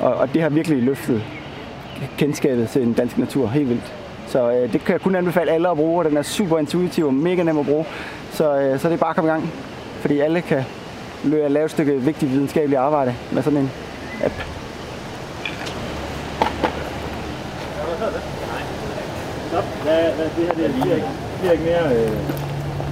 Og, 0.00 0.14
og 0.14 0.34
det 0.34 0.42
har 0.42 0.48
virkelig 0.48 0.82
løftet 0.82 1.22
kendskabet 2.18 2.68
til 2.68 2.82
den 2.82 2.92
danske 2.92 3.20
natur 3.20 3.46
helt 3.46 3.68
vildt. 3.68 3.94
Så 4.26 4.50
øh, 4.52 4.72
det 4.72 4.84
kan 4.84 4.92
jeg 4.92 5.00
kun 5.00 5.14
anbefale 5.14 5.50
alle 5.50 5.68
at 5.68 5.76
bruge, 5.76 5.98
og 5.98 6.10
den 6.10 6.16
er 6.16 6.22
super 6.22 6.58
intuitiv 6.58 7.06
og 7.06 7.14
mega 7.14 7.42
nem 7.42 7.58
at 7.58 7.66
bruge. 7.66 7.84
Så, 8.30 8.58
øh, 8.60 8.78
så 8.78 8.88
det 8.88 8.94
er 8.94 8.98
bare 8.98 9.10
at 9.10 9.16
komme 9.16 9.30
i 9.30 9.32
gang, 9.32 9.52
fordi 10.00 10.18
alle 10.18 10.40
kan 10.40 10.64
lave 11.24 11.64
et 11.64 11.70
stykke 11.70 11.92
vigtigt 11.92 12.32
videnskabeligt 12.32 12.80
arbejde 12.80 13.14
med 13.32 13.42
sådan 13.42 13.58
en 13.58 13.70
app. 14.24 14.57
Hvad, 19.88 20.12
hvad, 20.16 20.24
det 20.36 20.46
her 20.46 20.68
det 20.68 20.74
bliver, 20.80 20.94
ikke, 20.94 21.08
bliver 21.38 21.52
ikke 21.52 21.64
mere 21.64 21.84
øh, 21.96 22.12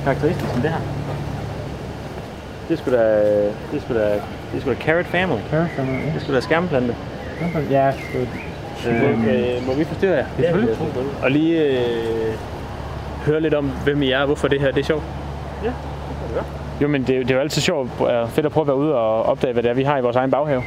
karakteristisk 0.05 0.55
end 0.55 0.63
det 0.63 0.71
her. 0.71 0.81
Det 2.69 2.79
skulle 2.79 2.99
da, 2.99 3.43
det 3.73 3.83
skulle 3.83 4.01
da, 4.01 4.13
det 4.53 4.61
skulle 4.61 4.77
da 4.77 4.83
Carrot 4.83 5.07
Family. 5.07 5.41
Carrot 5.51 5.71
Family, 5.77 5.99
ja. 6.07 6.13
Det 6.15 6.21
skulle 6.23 6.37
da 6.37 6.41
skærmplante. 6.41 6.97
Ja, 7.71 7.93
det 8.13 8.29
øh, 8.89 9.57
øh, 9.57 9.67
må 9.67 9.75
vi 9.75 9.85
forstyrre 9.85 10.17
jer? 10.17 10.27
Ja, 10.39 10.43
selvfølgelig. 10.43 10.77
Og 11.23 11.31
lige 11.31 11.63
øh, 11.63 12.35
høre 13.27 13.41
lidt 13.41 13.55
om, 13.55 13.71
hvem 13.85 14.03
I 14.03 14.11
er 14.11 14.19
og 14.19 14.27
hvorfor 14.27 14.49
det 14.49 14.61
her 14.61 14.71
det 14.71 14.81
er 14.81 14.85
sjovt. 14.85 15.05
Ja, 15.65 15.69
det 16.35 16.45
Jo, 16.83 16.89
men 16.89 17.01
det, 17.01 17.09
det 17.09 17.31
er 17.31 17.35
jo 17.35 17.41
altid 17.41 17.63
sjovt 17.63 17.91
og 18.01 18.31
fedt 18.31 18.47
at 18.47 18.53
prøve 18.53 18.63
at 18.63 18.69
være 18.69 18.77
ude 18.77 18.95
og 18.95 19.23
opdage, 19.23 19.53
hvad 19.53 19.63
det 19.63 19.71
er, 19.71 19.75
vi 19.75 19.83
har 19.83 19.99
i 19.99 20.03
vores 20.03 20.17
egen 20.17 20.31
baghave. 20.31 20.63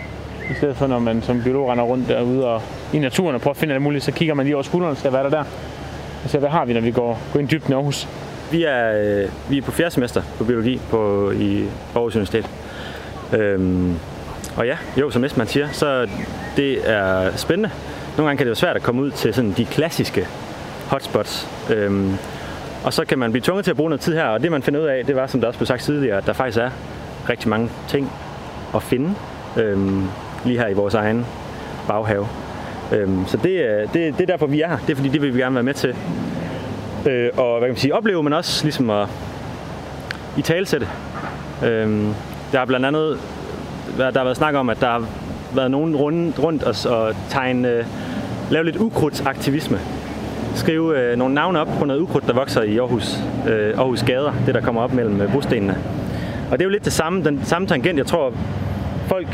I 0.51 0.53
stedet 0.53 0.75
for, 0.75 0.87
når 0.87 0.99
man 0.99 1.21
som 1.21 1.41
biolog 1.43 1.69
render 1.69 1.83
rundt 1.83 2.07
derude 2.07 2.47
og 2.47 2.61
i 2.93 2.99
naturen 2.99 3.35
og 3.35 3.41
prøver 3.41 3.53
at 3.53 3.57
finde 3.57 3.73
alt 3.73 3.83
muligt, 3.83 4.03
så 4.03 4.11
kigger 4.11 4.33
man 4.33 4.45
lige 4.45 4.55
over 4.55 4.63
skulderen, 4.63 4.95
skal 4.95 5.13
være 5.13 5.23
der 5.23 5.29
der. 5.29 5.43
Altså, 6.23 6.39
hvad 6.39 6.49
har 6.49 6.65
vi, 6.65 6.73
når 6.73 6.81
vi 6.81 6.91
går, 6.91 7.19
går 7.33 7.39
ind 7.39 7.49
dybt 7.49 7.69
i 7.69 7.73
Aarhus. 7.73 8.07
Vi 8.51 8.63
er, 8.63 8.91
øh, 8.93 9.29
vi 9.49 9.57
er 9.57 9.61
på 9.61 9.71
fjerde 9.71 9.91
semester 9.91 10.21
på 10.37 10.43
biologi 10.43 10.81
på, 10.89 11.31
i 11.31 11.65
Aarhus 11.95 12.15
Universitet. 12.15 12.49
Øhm, 13.33 13.95
og 14.55 14.65
ja, 14.65 14.77
jo, 14.97 15.09
som 15.09 15.23
Esben 15.23 15.47
siger, 15.47 15.67
så 15.71 16.07
det 16.57 16.89
er 16.89 17.37
spændende. 17.37 17.69
Nogle 18.17 18.29
gange 18.29 18.37
kan 18.37 18.45
det 18.45 18.49
være 18.49 18.55
svært 18.55 18.75
at 18.75 18.83
komme 18.83 19.01
ud 19.01 19.11
til 19.11 19.33
sådan 19.33 19.53
de 19.57 19.65
klassiske 19.65 20.27
hotspots. 20.87 21.47
Øhm, 21.69 22.17
og 22.83 22.93
så 22.93 23.05
kan 23.05 23.19
man 23.19 23.31
blive 23.31 23.43
tvunget 23.43 23.65
til 23.65 23.71
at 23.71 23.77
bruge 23.77 23.89
noget 23.89 24.01
tid 24.01 24.13
her, 24.13 24.25
og 24.25 24.43
det 24.43 24.51
man 24.51 24.63
finder 24.63 24.79
ud 24.79 24.85
af, 24.85 25.05
det 25.05 25.15
var, 25.15 25.27
som 25.27 25.41
der 25.41 25.47
også 25.47 25.59
blev 25.59 25.67
sagt 25.67 25.81
tidligere, 25.81 26.17
at 26.17 26.25
der 26.25 26.33
faktisk 26.33 26.57
er 26.57 26.69
rigtig 27.29 27.49
mange 27.49 27.69
ting 27.87 28.11
at 28.75 28.83
finde 28.83 29.15
øhm, 29.57 30.07
lige 30.45 30.59
her 30.59 30.67
i 30.67 30.73
vores 30.73 30.93
egen 30.93 31.25
baghave. 31.87 32.27
Øhm, 32.93 33.25
så 33.27 33.37
det, 33.37 33.49
øh, 33.49 33.81
det, 33.81 33.93
det 33.93 34.21
er 34.21 34.25
derfor, 34.25 34.47
vi 34.47 34.61
er 34.61 34.67
her. 34.67 34.77
Det 34.77 34.89
er 34.89 34.95
fordi, 34.95 35.09
det 35.09 35.21
vil 35.21 35.35
vi 35.35 35.39
gerne 35.39 35.55
være 35.55 35.63
med 35.63 35.73
til. 35.73 35.95
Øh, 37.05 37.29
og 37.37 37.57
hvad 37.57 37.67
kan 37.67 37.73
man 37.73 37.77
sige, 37.77 37.95
opleve, 37.95 38.23
men 38.23 38.33
også 38.33 38.63
ligesom 38.63 38.89
at 38.89 39.07
i 40.37 40.41
talsætte. 40.41 40.87
Øhm, 41.65 42.13
der 42.51 42.57
har 42.57 42.65
blandt 42.65 42.85
andet 42.85 43.19
der 43.97 44.11
har 44.17 44.23
været 44.23 44.37
snak 44.37 44.55
om, 44.55 44.69
at 44.69 44.81
der 44.81 44.87
har 44.87 45.05
været 45.55 45.71
nogen 45.71 45.95
rundt, 45.95 46.39
rundt 46.39 46.63
og, 46.63 46.97
og 46.97 47.15
tegne, 47.29 47.69
øh, 47.69 47.85
lave 48.51 48.65
lidt 48.65 48.77
ukrudtsaktivisme. 48.77 49.79
Skrive 50.55 50.99
øh, 50.99 51.17
nogle 51.17 51.33
navne 51.33 51.59
op 51.59 51.67
på 51.79 51.85
noget 51.85 51.99
ukrudt, 51.99 52.27
der 52.27 52.33
vokser 52.33 52.61
i 52.61 52.77
Aarhus, 52.77 53.17
øh, 53.49 53.77
Aarhus 53.77 54.03
gader, 54.03 54.33
det 54.45 54.55
der 54.55 54.61
kommer 54.61 54.81
op 54.81 54.93
mellem 54.93 55.21
øh, 55.21 55.31
brostenene. 55.31 55.77
Og 56.51 56.59
det 56.59 56.61
er 56.61 56.65
jo 56.65 56.71
lidt 56.71 56.85
det 56.85 56.93
samme, 56.93 57.23
den 57.23 57.41
samme 57.43 57.67
tangent, 57.67 57.97
jeg 57.97 58.05
tror, 58.05 58.33
folk 59.07 59.27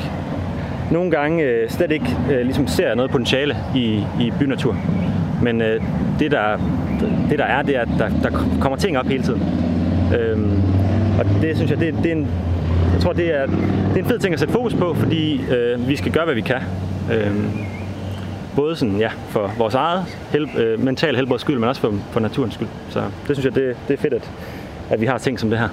nogle 0.91 1.11
gange 1.11 1.43
øh, 1.43 1.69
slet 1.69 1.91
ikke 1.91 2.17
øh, 2.31 2.41
ligesom 2.41 2.67
ser 2.67 2.95
noget 2.95 3.11
potentiale 3.11 3.57
i, 3.75 4.03
i 4.19 4.33
bynatur. 4.39 4.77
Men 5.41 5.61
øh, 5.61 5.81
det, 6.19 6.31
der, 6.31 6.57
det 7.29 7.39
der 7.39 7.45
er, 7.45 7.61
det 7.61 7.75
er, 7.75 7.81
at 7.81 7.89
der, 7.97 8.09
der 8.23 8.57
kommer 8.61 8.77
ting 8.77 8.97
op 8.97 9.05
hele 9.05 9.23
tiden. 9.23 9.41
Øhm, 10.19 10.61
og 11.19 11.25
det 11.41 11.55
synes 11.55 11.71
jeg, 11.71 11.79
det, 11.79 11.95
det 12.03 12.05
er 12.05 12.15
en, 12.15 12.27
jeg 12.93 13.01
tror, 13.01 13.13
det 13.13 13.35
er, 13.35 13.45
det 13.45 13.95
er 13.95 13.99
en 13.99 14.05
fed 14.05 14.19
ting 14.19 14.33
at 14.33 14.39
sætte 14.39 14.53
fokus 14.53 14.73
på, 14.73 14.93
fordi 14.93 15.41
øh, 15.51 15.87
vi 15.87 15.95
skal 15.95 16.11
gøre, 16.11 16.25
hvad 16.25 16.35
vi 16.35 16.41
kan. 16.41 16.61
Øhm, 17.13 17.51
både 18.55 18.75
sådan, 18.75 18.97
ja, 18.97 19.09
for 19.29 19.51
vores 19.57 19.75
eget 19.75 20.03
hel, 20.31 20.49
øh, 20.57 20.83
mental 20.83 21.15
helbreds 21.15 21.41
skyld, 21.41 21.59
men 21.59 21.69
også 21.69 21.81
for, 21.81 21.93
for 22.11 22.19
naturens 22.19 22.53
skyld. 22.53 22.67
Så 22.89 22.99
det 23.27 23.35
synes 23.35 23.45
jeg, 23.45 23.55
det, 23.55 23.77
det 23.87 23.93
er 23.93 23.97
fedt, 23.97 24.13
at, 24.13 24.31
at 24.89 25.01
vi 25.01 25.05
har 25.05 25.17
ting 25.17 25.39
som 25.39 25.49
det 25.49 25.59
her. 25.59 25.69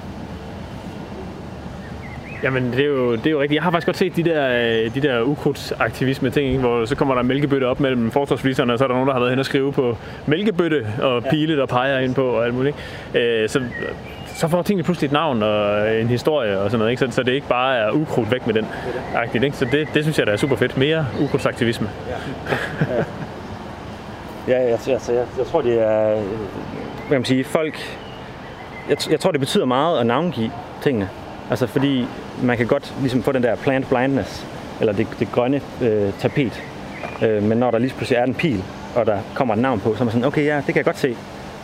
Jamen, 2.43 2.71
det 2.71 2.79
er, 2.79 2.85
jo, 2.85 3.15
det 3.15 3.25
er 3.25 3.31
jo 3.31 3.41
rigtigt. 3.41 3.55
Jeg 3.55 3.63
har 3.63 3.71
faktisk 3.71 3.85
godt 3.85 3.97
set 3.97 4.15
de 4.15 4.23
der, 4.23 4.89
de 4.89 5.01
der 5.01 5.21
ukrudtsaktivisme 5.21 6.29
ting, 6.29 6.59
hvor 6.59 6.85
så 6.85 6.95
kommer 6.95 7.15
der 7.15 7.21
mælkebøtte 7.21 7.65
op 7.65 7.79
mellem 7.79 8.11
forsvarsviserne, 8.11 8.73
og 8.73 8.79
så 8.79 8.83
er 8.83 8.87
der 8.87 8.95
nogen, 8.95 9.07
der 9.07 9.13
har 9.13 9.19
været 9.19 9.31
hen 9.31 9.39
og 9.39 9.45
skrive 9.45 9.73
på 9.73 9.97
mælkebøtte 10.25 10.87
og 11.01 11.23
pile, 11.23 11.57
der 11.57 11.65
peger 11.65 11.99
ind 11.99 12.15
på 12.15 12.25
og 12.25 12.45
alt 12.45 12.53
muligt. 12.53 12.75
Øh, 13.15 13.49
så, 13.49 13.61
så 14.35 14.47
får 14.47 14.61
tingene 14.61 14.83
pludselig 14.83 15.07
et 15.07 15.11
navn 15.11 15.43
og 15.43 15.95
en 15.99 16.07
historie 16.07 16.59
og 16.59 16.71
sådan 16.71 16.79
noget, 16.79 16.91
ikke? 16.91 17.05
Så, 17.05 17.11
så 17.11 17.23
det 17.23 17.31
ikke 17.31 17.47
bare 17.47 17.77
er 17.77 17.91
ukrudt 17.91 18.31
væk 18.31 18.47
med 18.47 18.53
den. 18.53 18.67
Agtigt, 19.15 19.43
ikke? 19.43 19.57
Så 19.57 19.65
det, 19.71 19.87
det 19.93 20.03
synes 20.03 20.19
jeg, 20.19 20.27
der 20.27 20.33
er 20.33 20.37
super 20.37 20.55
fedt. 20.55 20.77
Mere 20.77 21.07
ukrudtsaktivisme. 21.21 21.89
Ja, 22.87 22.95
ja 24.47 24.61
jeg, 24.61 24.79
jeg, 24.87 24.99
jeg, 25.07 25.25
jeg 25.37 25.45
tror, 25.45 25.61
det 25.61 25.81
er... 25.81 26.21
Hvad 27.07 27.17
man 27.17 27.25
sige, 27.25 27.43
folk 27.43 27.97
jeg, 28.89 28.97
jeg 29.11 29.19
tror, 29.19 29.31
det 29.31 29.39
betyder 29.39 29.65
meget 29.65 29.99
at 29.99 30.05
navngive 30.05 30.51
tingene. 30.81 31.09
Altså 31.53 31.67
fordi 31.67 32.05
man 32.43 32.57
kan 32.57 32.67
godt 32.67 32.93
ligesom 32.99 33.23
få 33.23 33.31
den 33.31 33.43
der 33.43 33.55
plant 33.55 33.89
blindness, 33.89 34.47
eller 34.79 34.93
det, 34.93 35.07
det 35.19 35.31
grønne 35.31 35.61
øh, 35.81 36.13
tapet. 36.19 36.63
Øh, 37.21 37.43
men 37.43 37.57
når 37.57 37.71
der 37.71 37.77
lige 37.77 37.93
pludselig 37.97 38.17
er 38.17 38.23
en 38.23 38.33
pil, 38.33 38.63
og 38.95 39.05
der 39.05 39.19
kommer 39.35 39.53
et 39.53 39.61
navn 39.61 39.79
på, 39.79 39.95
så 39.95 39.99
er 39.99 40.05
man 40.05 40.11
sådan, 40.11 40.27
okay, 40.27 40.45
ja, 40.45 40.55
det 40.55 40.65
kan 40.65 40.75
jeg 40.75 40.85
godt 40.85 40.97
se. 40.97 41.15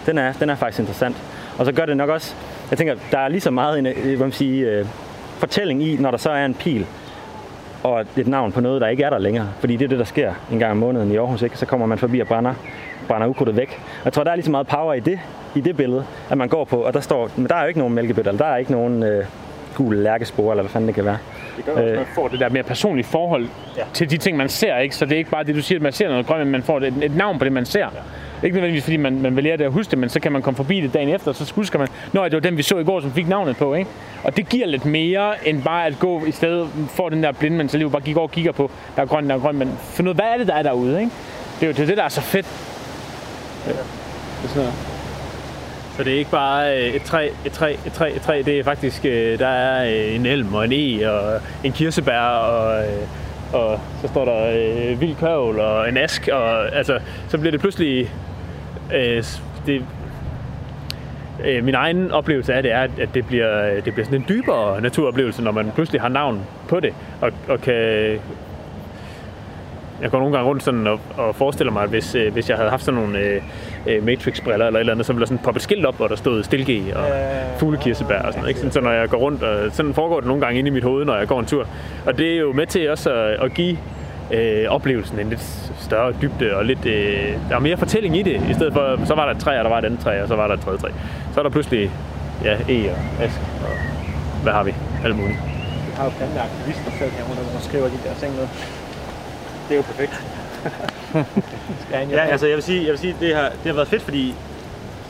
Den 0.05 0.17
er, 0.17 0.34
den 0.34 0.50
er 0.50 0.55
faktisk 0.55 0.79
interessant. 0.79 1.15
Og 1.58 1.65
så 1.65 1.72
gør 1.72 1.86
det 1.86 1.98
nok 1.98 2.10
også, 2.10 2.36
jeg 2.69 2.77
tænker, 2.77 2.96
der 3.12 3.19
er 3.19 3.27
lige 3.27 3.41
så 3.41 3.51
meget 3.51 3.79
en 3.79 3.86
øh, 3.86 4.05
hvad 4.05 4.17
man 4.17 4.31
siger, 4.31 4.79
øh, 4.79 4.86
fortælling 5.38 5.84
i, 5.84 5.98
når 5.98 6.12
der 6.12 6.17
så 6.17 6.29
er 6.29 6.46
en 6.46 6.53
pil, 6.53 6.86
og 7.84 8.05
et 8.17 8.27
navn 8.27 8.51
på 8.51 8.62
noget, 8.62 8.81
der 8.81 8.88
ikke 8.88 9.03
er 9.03 9.10
der 9.10 9.17
længere. 9.17 9.48
Fordi 9.60 9.75
det 9.75 9.86
er 9.86 9.89
det, 9.89 10.00
der 10.00 10.05
sker 10.05 10.34
en 10.51 10.60
gang 10.60 10.72
om 10.72 10.77
måneden 10.77 11.12
i 11.12 11.17
Aarhus, 11.17 11.41
ikke? 11.41 11.58
Så 11.58 11.65
kommer 11.65 11.86
man 11.86 11.98
forbi 11.98 12.19
og 12.19 12.27
brænder, 12.27 12.53
brænder 13.08 13.27
ukrudtet 13.27 13.55
væk. 13.55 13.81
Og 14.00 14.05
jeg 14.05 14.13
tror, 14.13 14.24
der 14.24 14.31
er 14.31 14.36
lige 14.36 14.46
så 14.46 14.51
meget 14.51 14.67
power 14.67 14.93
i 14.93 15.00
det, 15.00 15.19
i 15.55 15.62
det 15.62 15.77
billede, 15.77 16.05
at 16.29 16.38
man 16.38 16.50
går 16.50 16.63
på, 16.63 16.77
og 16.77 16.93
der 16.93 17.00
står, 17.00 17.29
men 17.36 17.48
der 17.48 17.55
er 17.55 17.62
jo 17.62 17.67
ikke 17.67 17.79
nogen 17.79 17.93
mælkebøtter, 17.93 18.31
eller 18.31 18.46
der 18.46 18.51
er 18.53 18.58
ikke 18.58 18.72
nogen 18.72 19.03
øh, 19.03 19.25
gule 19.79 20.03
lærkespore, 20.03 20.51
eller 20.53 20.63
hvad 20.63 20.69
fanden 20.69 20.88
det 20.88 20.95
kan 20.95 21.05
være. 21.05 21.17
Det 21.57 21.65
gør 21.65 21.71
også, 21.71 21.83
at 21.83 21.95
man 21.95 22.05
får 22.15 22.27
det 22.27 22.39
der 22.39 22.50
mere 22.50 22.63
personlige 22.63 23.05
forhold 23.05 23.48
ja. 23.77 23.83
til 23.93 24.09
de 24.09 24.17
ting, 24.17 24.38
man 24.38 24.50
ser. 24.50 24.77
Ikke? 24.77 24.95
Så 24.95 25.05
det 25.05 25.13
er 25.13 25.17
ikke 25.17 25.29
bare 25.29 25.43
det, 25.43 25.55
du 25.55 25.62
siger, 25.62 25.77
at 25.79 25.83
man 25.83 25.93
ser 25.93 26.09
noget 26.09 26.25
grønt, 26.25 26.39
men 26.39 26.51
man 26.51 26.63
får 26.63 26.77
et, 26.77 26.93
et 27.01 27.15
navn 27.15 27.39
på 27.39 27.45
det, 27.45 27.53
man 27.53 27.65
ser. 27.65 27.79
Ja. 27.79 27.88
Ikke 28.43 28.55
nødvendigvis, 28.55 28.83
fordi 28.83 28.98
man, 28.98 29.21
man 29.21 29.36
vil 29.36 29.43
lære 29.43 29.57
det 29.57 29.63
at 29.63 29.71
huske 29.71 29.91
det, 29.91 30.00
men 30.00 30.09
så 30.09 30.19
kan 30.19 30.31
man 30.31 30.41
komme 30.41 30.55
forbi 30.55 30.81
det 30.81 30.93
dagen 30.93 31.09
efter, 31.09 31.29
og 31.29 31.36
så 31.36 31.53
husker 31.55 31.79
man, 31.79 31.88
når 32.13 32.24
det 32.24 32.33
var 32.33 32.39
den, 32.39 32.57
vi 32.57 32.63
så 32.63 32.77
i 32.77 32.83
går, 32.83 33.00
som 33.00 33.12
fik 33.12 33.27
navnet 33.27 33.57
på. 33.57 33.74
Ikke? 33.74 33.89
Og 34.24 34.38
det 34.38 34.50
giver 34.50 34.67
lidt 34.67 34.86
mere, 34.86 35.48
end 35.48 35.63
bare 35.63 35.86
at 35.86 36.00
gå 36.00 36.25
i 36.25 36.31
stedet 36.31 36.67
for 36.89 37.09
den 37.09 37.24
der 37.24 37.31
blinde 37.31 37.57
mentalitet, 37.57 37.91
bare 37.91 38.13
går 38.13 38.21
og 38.21 38.31
kigger 38.31 38.51
på, 38.51 38.71
der 38.95 39.01
er 39.01 39.05
grønt, 39.05 39.29
der 39.29 39.36
er 39.36 39.39
grønt, 39.39 39.57
men 39.57 39.77
finde 39.79 40.09
ud 40.09 40.15
hvad 40.15 40.25
er 40.25 40.38
det, 40.38 40.48
der 40.48 40.53
er 40.53 40.63
derude. 40.63 41.00
Ikke? 41.00 41.12
Det 41.59 41.63
er 41.63 41.67
jo 41.67 41.74
det, 41.74 41.88
det, 41.88 41.98
der 41.98 42.03
er 42.03 42.09
så 42.09 42.21
fedt. 42.21 42.48
Ja. 43.67 43.71
Det 43.71 43.79
er 44.43 44.48
sådan 44.48 44.62
noget. 44.62 44.99
Så 46.00 46.03
det 46.06 46.13
er 46.13 46.18
ikke 46.18 46.32
bare 46.32 46.77
øh, 46.77 46.96
et 46.96 47.01
træ, 47.01 47.29
et 47.46 47.51
træ, 47.51 47.75
et 47.86 47.91
træ, 47.94 48.12
et 48.15 48.22
træ. 48.22 48.41
Det 48.46 48.60
er 48.60 48.63
faktisk, 48.63 49.06
øh, 49.06 49.39
der 49.39 49.48
er 49.48 49.86
øh, 49.86 50.15
en 50.15 50.25
elm 50.25 50.53
og 50.53 50.65
en 50.65 50.72
e 50.74 51.12
og 51.12 51.41
en 51.63 51.72
kirsebær 51.72 52.20
og, 52.20 52.84
øh, 52.84 53.08
og 53.53 53.79
så 54.01 54.08
står 54.08 54.25
der 54.25 54.46
øh, 54.46 55.01
vild 55.01 55.15
kørvel 55.15 55.60
og 55.60 55.89
en 55.89 55.98
ask. 55.98 56.29
Og, 56.32 56.75
altså, 56.75 57.00
så 57.27 57.38
bliver 57.38 57.51
det 57.51 57.60
pludselig... 57.60 58.12
Øh, 58.94 59.24
det, 59.65 59.86
øh, 61.46 61.63
min 61.63 61.75
egen 61.75 62.12
oplevelse 62.12 62.53
af 62.53 62.63
det 62.63 62.72
er, 62.72 62.88
at 63.00 63.10
det 63.13 63.27
bliver, 63.27 63.82
det 63.82 63.94
bliver 63.94 64.06
sådan 64.06 64.20
en 64.20 64.25
dybere 64.29 64.82
naturoplevelse, 64.82 65.41
når 65.41 65.51
man 65.51 65.72
pludselig 65.75 66.01
har 66.01 66.10
navn 66.10 66.46
på 66.68 66.79
det, 66.79 66.94
og, 67.22 67.32
og 67.48 67.62
kan, 67.62 67.75
jeg 70.01 70.12
går 70.12 70.20
nogle 70.20 70.36
gange 70.36 70.50
rundt 70.50 70.63
sådan 70.63 70.88
og, 70.88 71.00
og 71.18 71.36
forestiller 71.36 71.74
mig, 71.74 71.84
at 71.84 71.89
hvis, 71.89 72.15
øh, 72.15 72.34
hvis 72.34 72.50
jeg 72.50 72.58
havde 72.58 72.70
haft 72.70 72.84
sådan 72.84 73.01
nogle 73.01 73.20
øh, 73.20 73.41
øh 73.88 74.05
Matrix-briller 74.05 74.65
eller 74.65 74.79
et 74.79 74.79
eller 74.79 74.93
andet, 74.93 75.05
så 75.05 75.13
ville 75.13 75.21
der 75.21 75.25
sådan 75.25 75.43
poppe 75.43 75.57
et 75.57 75.62
skilt 75.62 75.86
op, 75.86 75.95
hvor 75.95 76.07
der 76.07 76.15
stod 76.15 76.43
stilge 76.43 76.98
og 76.98 77.07
fuglekirsebær 77.57 78.19
og 78.19 78.33
sådan 78.33 78.39
noget. 78.39 78.50
Ikke? 78.50 78.59
Sådan, 78.59 78.71
så 78.71 78.81
når 78.81 78.91
jeg 78.91 79.09
går 79.09 79.17
rundt, 79.17 79.43
og 79.43 79.71
sådan 79.71 79.93
foregår 79.93 80.19
det 80.19 80.27
nogle 80.27 80.41
gange 80.41 80.59
inde 80.59 80.67
i 80.67 80.71
mit 80.71 80.83
hoved, 80.83 81.05
når 81.05 81.17
jeg 81.17 81.27
går 81.27 81.39
en 81.39 81.45
tur. 81.45 81.67
Og 82.05 82.17
det 82.17 82.33
er 82.33 82.39
jo 82.39 82.53
med 82.53 82.65
til 82.65 82.89
også 82.89 83.13
at, 83.13 83.43
at 83.45 83.53
give 83.53 83.77
øh, 84.33 84.65
oplevelsen 84.69 85.19
en 85.19 85.29
lidt 85.29 85.71
større 85.79 86.13
dybde 86.21 86.55
og 86.55 86.65
lidt, 86.65 86.86
øh, 86.86 87.33
der 87.50 87.55
er 87.55 87.59
mere 87.59 87.77
fortælling 87.77 88.17
i 88.17 88.21
det, 88.21 88.41
i 88.50 88.53
stedet 88.53 88.74
for, 88.74 89.05
så 89.05 89.15
var 89.15 89.25
der 89.25 89.33
et 89.33 89.41
træ, 89.41 89.57
og 89.57 89.63
der 89.63 89.69
var 89.69 89.79
et 89.79 89.86
andet 89.86 90.00
træ, 90.00 90.21
og 90.21 90.27
så 90.27 90.36
var 90.36 90.48
der 90.48 90.53
et 90.53 90.62
tredje 90.62 90.79
træ. 90.79 90.89
Så 91.33 91.39
er 91.39 91.43
der 91.43 91.50
pludselig, 91.50 91.91
ja, 92.43 92.53
e 92.69 92.91
og 92.91 93.24
ask, 93.24 93.39
og 93.63 93.75
hvad 94.43 94.53
har 94.53 94.63
vi? 94.63 94.74
Alt 95.05 95.15
muligt. 95.15 95.38
Vi 95.88 95.93
har 95.95 96.03
jo 96.03 96.09
planteaktivister 96.09 96.91
selv 97.00 97.12
herunder, 97.12 97.43
der 97.53 97.59
skriver 97.59 97.86
de 97.86 98.00
der 98.05 98.13
ting 98.19 98.36
noget 98.36 98.50
det 99.69 99.75
er 99.75 99.79
jo 99.79 99.83
perfekt. 99.83 100.38
Ja, 101.92 102.20
altså 102.20 102.48
jeg 102.48 102.56
vil 102.56 102.63
sige, 102.63 102.82
jeg 102.82 102.92
vil 102.92 103.00
sige 103.00 103.16
det, 103.20 103.36
har, 103.36 103.50
det 103.50 103.66
har 103.66 103.74
været 103.74 103.88
fedt, 103.88 104.01
fordi 104.01 104.36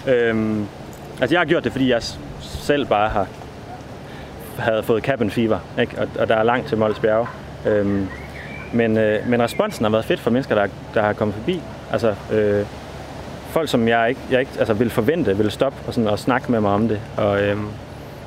øhm, 0.07 0.65
altså 1.21 1.35
jeg 1.35 1.39
har 1.39 1.45
gjort 1.45 1.63
det, 1.63 1.71
fordi 1.71 1.89
jeg 1.89 2.03
selv 2.39 2.85
bare 2.85 3.09
har 3.09 3.27
havde 4.59 4.83
fået 4.83 5.03
cabin 5.03 5.31
fever, 5.31 5.59
ikke? 5.79 6.01
Og, 6.01 6.07
og 6.19 6.27
der 6.27 6.35
er 6.35 6.43
langt 6.43 6.67
til 6.67 6.77
Mols 6.77 6.99
Bjerge. 6.99 7.27
Øhm, 7.65 8.07
men, 8.73 8.97
øh, 8.97 9.29
men 9.29 9.41
responsen 9.41 9.85
har 9.85 9.91
været 9.91 10.05
fedt 10.05 10.19
for 10.19 10.31
mennesker, 10.31 10.55
der, 10.55 10.67
der 10.93 11.01
har 11.01 11.13
kommet 11.13 11.35
forbi. 11.35 11.61
Altså, 11.91 12.15
øh, 12.31 12.65
folk, 13.49 13.69
som 13.69 13.87
jeg 13.87 14.09
ikke, 14.09 14.21
jeg 14.31 14.39
ikke 14.39 14.51
altså, 14.59 14.73
vil 14.73 14.89
forvente, 14.89 15.37
vil 15.37 15.51
stoppe 15.51 15.77
og, 15.87 15.93
sådan, 15.93 16.09
og 16.09 16.19
snakke 16.19 16.51
med 16.51 16.61
mig 16.61 16.71
om 16.71 16.87
det. 16.87 16.99
Og, 17.17 17.41
øhm, 17.41 17.67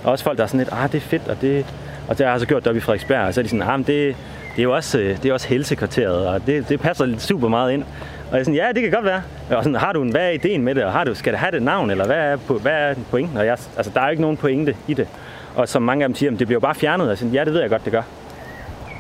og 0.05 0.13
også 0.13 0.25
folk, 0.25 0.39
der 0.39 0.45
er 0.45 0.49
sådan 0.49 0.59
lidt, 0.59 0.73
ah, 0.73 0.93
det 0.93 0.97
er 0.97 1.01
fedt, 1.01 1.29
og 1.29 1.41
det, 1.41 1.67
og 2.09 2.19
det 2.19 2.27
har 2.27 2.33
jeg 2.33 2.41
så 2.41 2.47
gjort 2.47 2.63
det 2.63 2.69
oppe 2.69 2.79
i 2.79 2.81
Frederiksberg, 2.81 3.27
og 3.27 3.35
så 3.35 3.41
er 3.41 3.43
de 3.43 3.49
sådan, 3.49 3.69
ah, 3.69 3.79
men 3.79 3.87
det, 3.87 4.17
det 4.57 4.59
er 4.59 4.63
jo 4.63 4.75
også, 4.75 4.99
øh, 4.99 5.23
det 5.23 5.27
er 5.27 5.33
også 5.33 5.49
helsekvarteret, 5.49 6.27
og 6.27 6.47
det, 6.47 6.69
det 6.69 6.81
passer 6.81 7.19
super 7.19 7.49
meget 7.49 7.73
ind. 7.73 7.83
Og 8.31 8.33
jeg 8.33 8.41
er 8.41 8.45
sådan, 8.45 8.55
ja, 8.55 8.69
det 8.75 8.83
kan 8.83 8.91
godt 8.91 9.05
være. 9.05 9.23
Og 9.51 9.65
sådan, 9.65 9.79
har 9.79 9.93
du 9.93 10.03
en, 10.03 10.11
hvad 10.11 10.27
er 10.27 10.31
ideen 10.31 10.63
med 10.63 10.75
det, 10.75 10.85
og 10.85 10.93
har 10.93 11.05
du, 11.05 11.15
skal 11.15 11.33
det 11.33 11.41
have 11.41 11.53
det 11.53 11.63
navn, 11.63 11.91
eller 11.91 12.07
hvad 12.07 12.17
er, 12.17 12.37
på, 12.37 12.59
hvad 12.59 12.73
er 12.73 12.95
pointen? 13.11 13.37
Og 13.37 13.47
jeg, 13.47 13.59
altså, 13.77 13.93
der 13.95 14.01
er 14.01 14.05
jo 14.05 14.11
ikke 14.11 14.23
nogen 14.23 14.37
pointe 14.37 14.77
i 14.89 14.95
det. 14.95 15.09
Og 15.55 15.69
som 15.69 15.83
mange 15.83 16.05
af 16.05 16.09
dem 16.09 16.15
siger, 16.15 16.31
det 16.31 16.47
bliver 16.47 16.57
jo 16.57 16.61
bare 16.61 16.75
fjernet. 16.75 17.11
Og 17.11 17.19
jeg 17.23 17.33
ja, 17.33 17.45
det 17.45 17.53
ved 17.53 17.61
jeg 17.61 17.71
godt, 17.71 17.85
det 17.85 17.93
gør. 17.93 18.03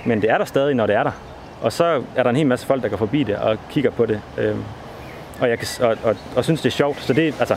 Men 0.06 0.23
det 0.23 0.30
er 0.30 0.38
der 0.38 0.44
stadig, 0.44 0.75
når 0.75 0.87
det 0.87 0.97
er 0.97 1.02
der. 1.02 1.12
Og 1.62 1.73
så 1.73 2.02
er 2.16 2.23
der 2.23 2.30
en 2.30 2.37
hel 2.37 2.47
masse 2.47 2.66
folk, 2.66 2.82
der 2.82 2.88
går 2.88 2.97
forbi 2.97 3.23
det 3.23 3.37
og 3.37 3.59
kigger 3.71 3.90
på 3.90 4.06
det. 4.06 4.21
Øhm, 4.38 4.62
og, 5.40 5.49
jeg 5.49 5.59
kan, 5.59 5.68
og, 5.80 5.97
og, 6.04 6.16
og, 6.37 6.44
synes, 6.44 6.61
det 6.61 6.68
er 6.68 6.73
sjovt. 6.73 7.00
Så 7.00 7.12
det, 7.12 7.35
altså, 7.38 7.56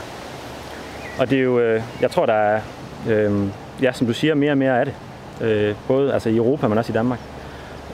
og 1.18 1.30
det 1.30 1.38
er 1.38 1.42
jo, 1.42 1.60
øh, 1.60 1.82
jeg 2.00 2.10
tror, 2.10 2.26
der 2.26 2.32
er, 2.32 2.60
øh, 3.08 3.32
ja, 3.82 3.92
som 3.92 4.06
du 4.06 4.12
siger, 4.12 4.34
mere 4.34 4.50
og 4.50 4.58
mere 4.58 4.80
af 4.80 4.86
det. 4.86 4.94
Øh, 5.40 5.74
både 5.88 6.14
altså 6.14 6.28
i 6.28 6.36
Europa, 6.36 6.68
men 6.68 6.78
også 6.78 6.92
i 6.92 6.94
Danmark. 6.94 7.18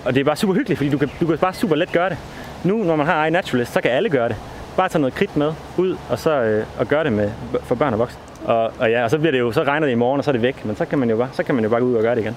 Og 0.05 0.15
det 0.15 0.21
er 0.21 0.25
bare 0.25 0.37
super 0.37 0.55
hyggeligt, 0.55 0.79
fordi 0.79 0.91
du 0.91 0.99
kan, 0.99 1.11
du 1.21 1.27
kan 1.27 1.39
bare 1.39 1.55
super 1.55 1.77
let 1.77 1.93
gøre 1.93 2.09
det. 2.09 2.19
Nu, 2.65 2.85
når 2.85 2.97
man 2.97 3.07
har 3.07 3.27
iNaturalist, 3.27 3.73
så 3.73 3.81
kan 3.81 3.91
alle 3.91 4.09
gøre 4.09 4.29
det. 4.29 4.37
Bare 4.77 4.89
tage 4.89 5.01
noget 5.01 5.15
kridt 5.15 5.37
med 5.37 5.53
ud, 5.77 5.97
og 6.11 6.19
så 6.19 6.31
øh, 6.43 6.65
og 6.79 6.87
gøre 6.87 7.05
det 7.05 7.13
med, 7.13 7.31
for 7.63 7.75
børn 7.75 7.93
og 7.93 7.99
voksne. 7.99 8.21
Og, 8.45 8.73
og, 8.79 8.91
ja, 8.91 9.05
og 9.05 9.11
så, 9.11 9.19
bliver 9.19 9.33
det 9.33 9.39
jo, 9.39 9.53
så 9.53 9.63
regner 9.63 9.87
det 9.87 9.93
i 9.93 9.97
morgen, 9.97 10.19
og 10.19 10.25
så 10.25 10.31
er 10.31 10.33
det 10.33 10.43
væk. 10.43 10.65
Men 10.65 10.77
så 10.77 10.85
kan 10.85 10.99
man 10.99 11.11
jo 11.11 11.17
bare, 11.17 11.29
så 11.33 11.43
kan 11.43 11.55
man 11.55 11.65
jo 11.65 11.71
bare 11.71 11.81
gå 11.81 11.87
ud 11.87 11.95
og 11.95 12.03
gøre 12.03 12.15
det 12.15 12.21
igen. 12.21 12.37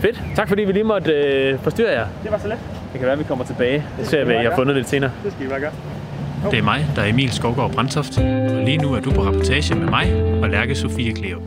Fedt. 0.00 0.22
Tak 0.36 0.48
fordi 0.48 0.64
vi 0.64 0.72
lige 0.72 0.84
måtte 0.84 1.12
øh, 1.12 1.58
forstyrre 1.58 1.90
jer. 1.92 2.06
Det 2.22 2.30
var 2.30 2.38
så 2.38 2.48
let. 2.48 2.58
Det 2.92 2.98
kan 2.98 3.02
være, 3.02 3.12
at 3.12 3.18
vi 3.18 3.24
kommer 3.24 3.44
tilbage. 3.44 3.84
Det 3.98 4.06
ser 4.06 4.24
vi, 4.24 4.32
jeg 4.32 4.50
har 4.50 4.56
fundet 4.56 4.76
lidt 4.76 4.88
senere. 4.88 5.10
Det 5.24 5.32
skal 5.32 5.46
I 5.46 5.48
bare 5.48 5.60
gøre. 5.60 5.72
Det 6.50 6.58
er 6.58 6.62
mig, 6.62 6.86
der 6.96 7.02
er 7.02 7.06
Emil 7.06 7.32
Skovgaard 7.32 7.72
Brandtoft, 7.72 8.18
og 8.18 8.62
lige 8.64 8.76
nu 8.78 8.92
er 8.94 9.00
du 9.00 9.10
på 9.10 9.22
rapportage 9.22 9.74
med 9.74 9.86
mig 9.86 10.22
og 10.42 10.48
Lærke 10.48 10.74
Sofie 10.74 11.12
Kleo. 11.12 11.38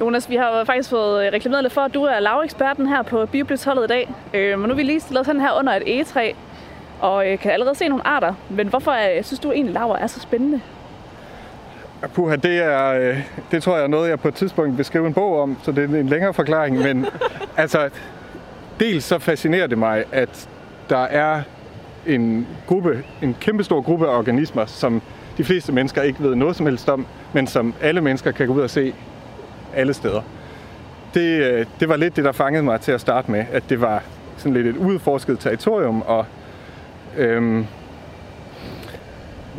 Jonas, 0.00 0.30
vi 0.30 0.36
har 0.36 0.64
faktisk 0.64 0.90
fået 0.90 1.26
øh, 1.26 1.32
reklameret 1.32 1.64
lidt 1.64 1.72
for, 1.72 1.80
at 1.80 1.94
du 1.94 2.02
er 2.02 2.20
laveksperten 2.20 2.86
her 2.86 3.02
på 3.02 3.26
Bioblitz-holdet 3.26 3.84
i 3.84 3.86
dag. 3.86 4.14
Øh, 4.34 4.58
men 4.58 4.68
nu 4.68 4.72
er 4.72 4.76
vi 4.76 4.82
lige 4.82 5.00
stillet 5.00 5.26
sådan 5.26 5.40
her 5.40 5.58
under 5.58 5.72
et 5.72 5.82
egetræ, 5.86 6.32
og 7.00 7.30
øh, 7.30 7.38
kan 7.38 7.52
allerede 7.52 7.74
se 7.74 7.88
nogle 7.88 8.06
arter. 8.06 8.34
Men 8.50 8.68
hvorfor 8.68 8.92
øh, 8.92 9.24
synes 9.24 9.40
du 9.40 9.52
egentlig, 9.52 9.74
laver 9.74 9.96
er 9.96 10.06
så 10.06 10.20
spændende? 10.20 10.60
Puha, 12.14 12.36
det, 12.36 12.58
er, 12.62 13.14
det 13.50 13.62
tror 13.62 13.74
jeg 13.74 13.84
er 13.84 13.88
noget, 13.88 14.10
jeg 14.10 14.20
på 14.20 14.28
et 14.28 14.34
tidspunkt 14.34 14.76
vil 14.76 14.84
skrive 14.84 15.06
en 15.06 15.14
bog 15.14 15.40
om, 15.40 15.56
så 15.62 15.72
det 15.72 15.94
er 15.94 16.00
en 16.00 16.08
længere 16.08 16.34
forklaring. 16.34 16.78
Men 16.78 17.06
altså, 17.56 17.90
dels 18.80 19.04
så 19.04 19.18
fascinerer 19.18 19.66
det 19.66 19.78
mig, 19.78 20.04
at 20.12 20.48
der 20.88 21.02
er 21.02 21.42
en 22.06 22.46
gruppe, 22.66 23.04
en 23.22 23.36
kæmpestor 23.40 23.80
gruppe 23.80 24.08
af 24.08 24.18
organismer, 24.18 24.66
som 24.66 25.02
de 25.38 25.44
fleste 25.44 25.72
mennesker 25.72 26.02
ikke 26.02 26.22
ved 26.22 26.34
noget 26.34 26.56
som 26.56 26.66
helst 26.66 26.88
om, 26.88 27.06
men 27.32 27.46
som 27.46 27.74
alle 27.80 28.00
mennesker 28.00 28.30
kan 28.30 28.46
gå 28.46 28.52
ud 28.52 28.60
og 28.60 28.70
se 28.70 28.94
alle 29.74 29.94
steder. 29.94 30.22
Det, 31.14 31.42
øh, 31.42 31.66
det 31.80 31.88
var 31.88 31.96
lidt 31.96 32.16
det, 32.16 32.24
der 32.24 32.32
fangede 32.32 32.62
mig 32.62 32.80
til 32.80 32.92
at 32.92 33.00
starte 33.00 33.30
med, 33.30 33.44
at 33.52 33.62
det 33.68 33.80
var 33.80 34.02
sådan 34.36 34.54
lidt 34.54 34.66
et 34.66 34.76
udforsket 34.76 35.38
territorium, 35.38 36.02
og 36.02 36.26
øhm, 37.16 37.66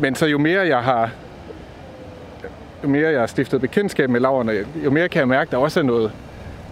men 0.00 0.14
så 0.14 0.26
jo 0.26 0.38
mere 0.38 0.66
jeg 0.66 0.78
har 0.78 1.10
jo 2.82 2.88
mere 2.88 3.10
jeg 3.10 3.20
har 3.20 3.26
stiftet 3.26 3.60
bekendtskab 3.60 4.10
med 4.10 4.20
laverne, 4.20 4.52
jo 4.84 4.90
mere 4.90 5.08
kan 5.08 5.20
jeg 5.20 5.28
mærke, 5.28 5.48
at 5.48 5.52
der 5.52 5.58
også 5.58 5.80
er 5.80 5.84
noget, 5.84 6.12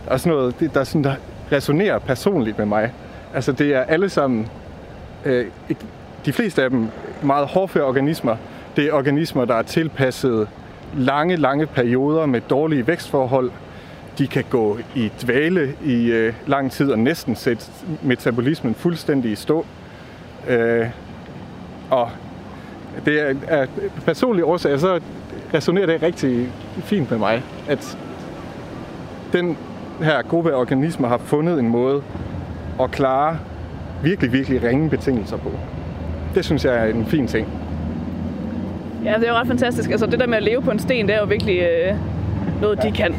også 0.07 0.29
noget, 0.29 0.71
der, 0.75 0.85
sådan, 0.85 1.05
der 1.05 1.15
resonerer 1.53 1.99
personligt 1.99 2.59
med 2.59 2.67
mig. 2.67 2.93
Altså 3.35 3.53
det 3.53 3.75
er 3.75 3.83
alle 3.83 4.09
sammen, 4.09 4.49
øh, 5.25 5.47
de 6.27 6.33
fleste 6.33 6.63
af 6.63 6.71
dem, 6.71 6.89
meget 7.23 7.47
hårdføre 7.47 7.85
organismer. 7.85 8.37
Det 8.77 8.87
er 8.87 8.93
organismer, 8.93 9.45
der 9.45 9.55
er 9.55 9.63
tilpasset 9.63 10.49
lange, 10.97 11.37
lange 11.37 11.67
perioder 11.67 12.27
med 12.27 12.41
dårlige 12.41 12.87
vækstforhold. 12.87 13.51
De 14.19 14.27
kan 14.27 14.45
gå 14.51 14.79
i 14.95 15.13
dvale 15.23 15.75
i 15.85 16.11
øh, 16.11 16.35
lang 16.47 16.73
tid 16.73 16.91
og 16.93 16.99
næsten 16.99 17.37
sætte 17.37 17.65
metabolismen 18.03 18.75
fuldstændig 18.75 19.33
i 19.33 19.35
stå. 19.35 19.67
Øh, 20.49 20.87
og 21.91 22.11
det 23.05 23.21
er, 23.21 23.35
er 23.49 23.67
personlige 24.05 24.45
årsager, 24.45 24.77
så 24.77 25.01
resonerer 25.55 25.87
det 25.87 26.03
rigtig 26.03 26.49
fint 26.79 27.11
med 27.11 27.19
mig, 27.19 27.43
at 27.69 27.99
den 29.33 29.57
her 30.03 30.23
gruppe 30.23 30.53
af 30.53 30.57
organismer 30.57 31.09
har 31.09 31.19
fundet 31.19 31.59
en 31.59 31.69
måde 31.69 32.03
at 32.81 32.91
klare 32.91 33.39
virkelig, 34.03 34.33
virkelig 34.33 34.63
ringe 34.63 34.91
betingelser 34.91 35.37
på. 35.37 35.51
Det 36.35 36.45
synes 36.45 36.65
jeg 36.65 36.75
er 36.75 36.85
en 36.85 37.07
fin 37.07 37.27
ting. 37.27 37.49
Ja, 39.09 39.15
det 39.15 39.25
er 39.25 39.29
jo 39.29 39.35
ret 39.35 39.47
fantastisk. 39.47 39.91
Altså 39.91 40.07
det 40.07 40.21
der 40.21 40.27
med 40.27 40.37
at 40.37 40.43
leve 40.43 40.63
på 40.63 40.71
en 40.71 40.79
sten, 40.79 41.07
det 41.07 41.15
er 41.15 41.21
jo 41.21 41.25
virkelig 41.25 41.59
øh, 41.59 41.95
noget, 42.61 42.83
de 42.83 42.93
kan. 42.93 43.15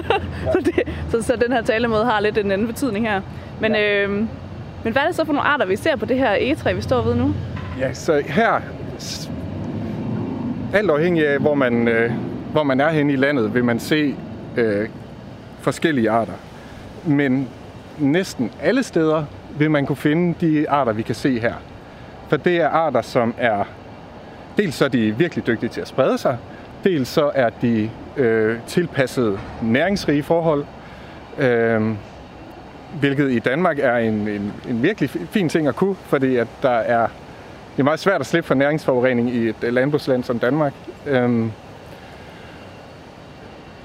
så, 0.52 0.58
det, 0.64 0.82
så, 1.10 1.22
så 1.22 1.36
den 1.36 1.52
her 1.52 1.62
talemåde 1.62 2.04
har 2.04 2.20
lidt 2.20 2.38
en 2.38 2.50
anden 2.50 2.66
betydning 2.66 3.08
her. 3.08 3.20
Men, 3.60 3.74
ja. 3.74 4.02
øh, 4.02 4.10
men 4.84 4.92
hvad 4.92 5.02
er 5.02 5.06
det 5.06 5.14
så 5.14 5.24
for 5.24 5.32
nogle 5.32 5.48
arter, 5.48 5.66
vi 5.66 5.76
ser 5.76 5.96
på 5.96 6.06
det 6.06 6.18
her 6.18 6.32
egetræ, 6.32 6.72
vi 6.72 6.82
står 6.82 7.02
ved 7.02 7.14
nu? 7.14 7.34
Ja, 7.80 7.94
så 7.94 8.22
her, 8.26 8.60
alt 10.74 10.90
afhængig 10.90 11.28
af, 11.28 11.38
hvor 11.38 11.54
man, 11.54 11.88
øh, 11.88 12.12
hvor 12.52 12.62
man 12.62 12.80
er 12.80 12.88
henne 12.88 13.12
i 13.12 13.16
landet, 13.16 13.54
vil 13.54 13.64
man 13.64 13.78
se 13.78 14.16
øh, 14.56 14.88
forskellige 15.60 16.10
arter. 16.10 16.32
Men 17.04 17.48
næsten 17.98 18.50
alle 18.62 18.82
steder 18.82 19.24
vil 19.58 19.70
man 19.70 19.86
kunne 19.86 19.96
finde 19.96 20.34
de 20.40 20.70
arter, 20.70 20.92
vi 20.92 21.02
kan 21.02 21.14
se 21.14 21.40
her. 21.40 21.54
For 22.28 22.36
det 22.36 22.56
er 22.56 22.68
arter, 22.68 23.02
som 23.02 23.34
er... 23.38 23.64
Dels 24.56 24.74
så 24.74 24.84
er 24.84 24.88
de 24.88 25.18
virkelig 25.18 25.46
dygtige 25.46 25.70
til 25.70 25.80
at 25.80 25.88
sprede 25.88 26.18
sig, 26.18 26.38
dels 26.84 27.08
så 27.08 27.30
er 27.34 27.50
de 27.62 27.90
øh, 28.16 28.58
tilpasset 28.66 29.40
næringsrige 29.62 30.22
forhold, 30.22 30.64
øh, 31.38 31.82
hvilket 33.00 33.30
i 33.30 33.38
Danmark 33.38 33.78
er 33.78 33.96
en, 33.96 34.28
en, 34.28 34.52
en 34.68 34.82
virkelig 34.82 35.10
fin 35.10 35.48
ting 35.48 35.68
at 35.68 35.76
kunne, 35.76 35.94
fordi 35.94 36.36
at 36.36 36.48
der 36.62 36.70
er, 36.70 37.06
det 37.76 37.80
er 37.80 37.84
meget 37.84 38.00
svært 38.00 38.20
at 38.20 38.26
slippe 38.26 38.46
for 38.46 38.54
næringsforurening 38.54 39.30
i 39.30 39.48
et 39.48 39.56
landbrugsland 39.62 40.24
som 40.24 40.38
Danmark. 40.38 40.72
Øh, 41.06 41.46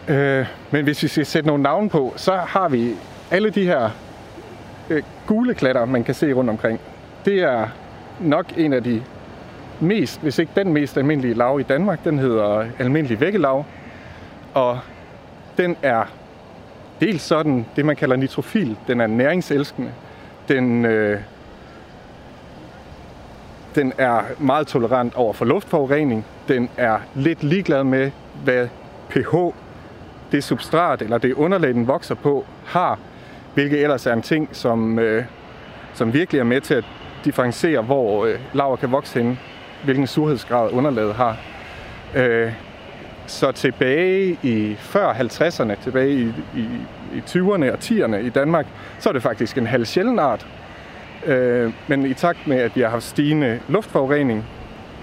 øh, 0.07 0.45
men 0.71 0.83
hvis 0.83 1.03
vi 1.03 1.07
skal 1.07 1.25
sætte 1.25 1.47
nogle 1.47 1.63
navne 1.63 1.89
på, 1.89 2.13
så 2.15 2.35
har 2.35 2.69
vi 2.69 2.95
alle 3.31 3.49
de 3.49 3.65
her 3.65 3.89
øh, 4.89 5.03
gule 5.27 5.53
klatter, 5.53 5.85
man 5.85 6.03
kan 6.03 6.15
se 6.15 6.33
rundt 6.33 6.49
omkring. 6.49 6.79
Det 7.25 7.43
er 7.43 7.67
nok 8.19 8.45
en 8.57 8.73
af 8.73 8.83
de 8.83 9.01
mest, 9.81 10.21
hvis 10.21 10.39
ikke 10.39 10.51
den 10.55 10.73
mest 10.73 10.97
almindelige 10.97 11.33
lav 11.33 11.59
i 11.59 11.63
Danmark. 11.63 12.03
Den 12.03 12.19
hedder 12.19 12.65
almindelig 12.79 13.19
vækkelav. 13.19 13.65
Og 14.53 14.79
den 15.57 15.75
er 15.81 16.03
dels 17.01 17.21
sådan, 17.21 17.65
det 17.75 17.85
man 17.85 17.95
kalder 17.95 18.15
nitrofil. 18.15 18.77
Den 18.87 19.01
er 19.01 19.07
næringselskende. 19.07 19.91
Den, 20.47 20.85
øh, 20.85 21.19
den 23.75 23.93
er 23.97 24.21
meget 24.39 24.67
tolerant 24.67 25.15
over 25.15 25.33
for 25.33 25.45
luftforurening. 25.45 26.25
Den 26.47 26.69
er 26.77 26.99
lidt 27.15 27.43
ligeglad 27.43 27.83
med, 27.83 28.11
hvad 28.43 28.67
pH, 29.09 29.35
det 30.31 30.43
substrat 30.43 31.01
eller 31.01 31.17
det 31.17 31.33
underlag, 31.33 31.73
den 31.73 31.87
vokser 31.87 32.15
på, 32.15 32.45
har. 32.65 32.99
Hvilket 33.53 33.81
ellers 33.81 34.05
er 34.05 34.13
en 34.13 34.21
ting, 34.21 34.49
som, 34.51 34.99
øh, 34.99 35.23
som 35.93 36.13
virkelig 36.13 36.39
er 36.39 36.43
med 36.43 36.61
til 36.61 36.73
at 36.73 36.85
differentiere, 37.25 37.81
hvor 37.81 38.25
øh, 38.25 38.39
laver 38.53 38.75
kan 38.75 38.91
vokse 38.91 39.19
henne 39.19 39.37
hvilken 39.83 40.07
surhedsgrad 40.07 40.71
underlaget 40.71 41.13
har. 41.13 41.37
Øh, 42.15 42.51
så 43.27 43.51
tilbage 43.51 44.37
i 44.43 44.75
før 44.79 45.13
50'erne, 45.13 45.83
tilbage 45.83 46.13
i, 46.13 46.33
i, 46.55 46.67
i 47.13 47.19
20'erne 47.27 47.71
og 47.71 47.77
10'erne 47.83 48.15
i 48.15 48.29
Danmark, 48.29 48.65
så 48.99 49.09
er 49.09 49.13
det 49.13 49.23
faktisk 49.23 49.57
en 49.57 49.67
halv 49.67 49.85
sjælden 49.85 50.19
art. 50.19 50.47
Øh, 51.25 51.73
men 51.87 52.05
i 52.05 52.13
takt 52.13 52.47
med, 52.47 52.57
at 52.57 52.75
vi 52.75 52.81
har 52.81 52.89
haft 52.89 53.03
stigende 53.03 53.59
luftforurening, 53.67 54.45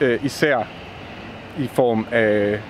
øh, 0.01 0.25
især 0.25 0.69
i 1.59 1.67
form 1.67 2.07
af 2.13 2.61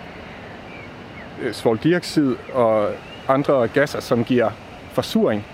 øh, 1.42 1.52
svoldioxid 1.52 2.36
og 2.54 2.90
andre 3.28 3.68
gasser, 3.68 4.00
som 4.00 4.24
giver 4.24 4.50
forsuring, 4.92 5.44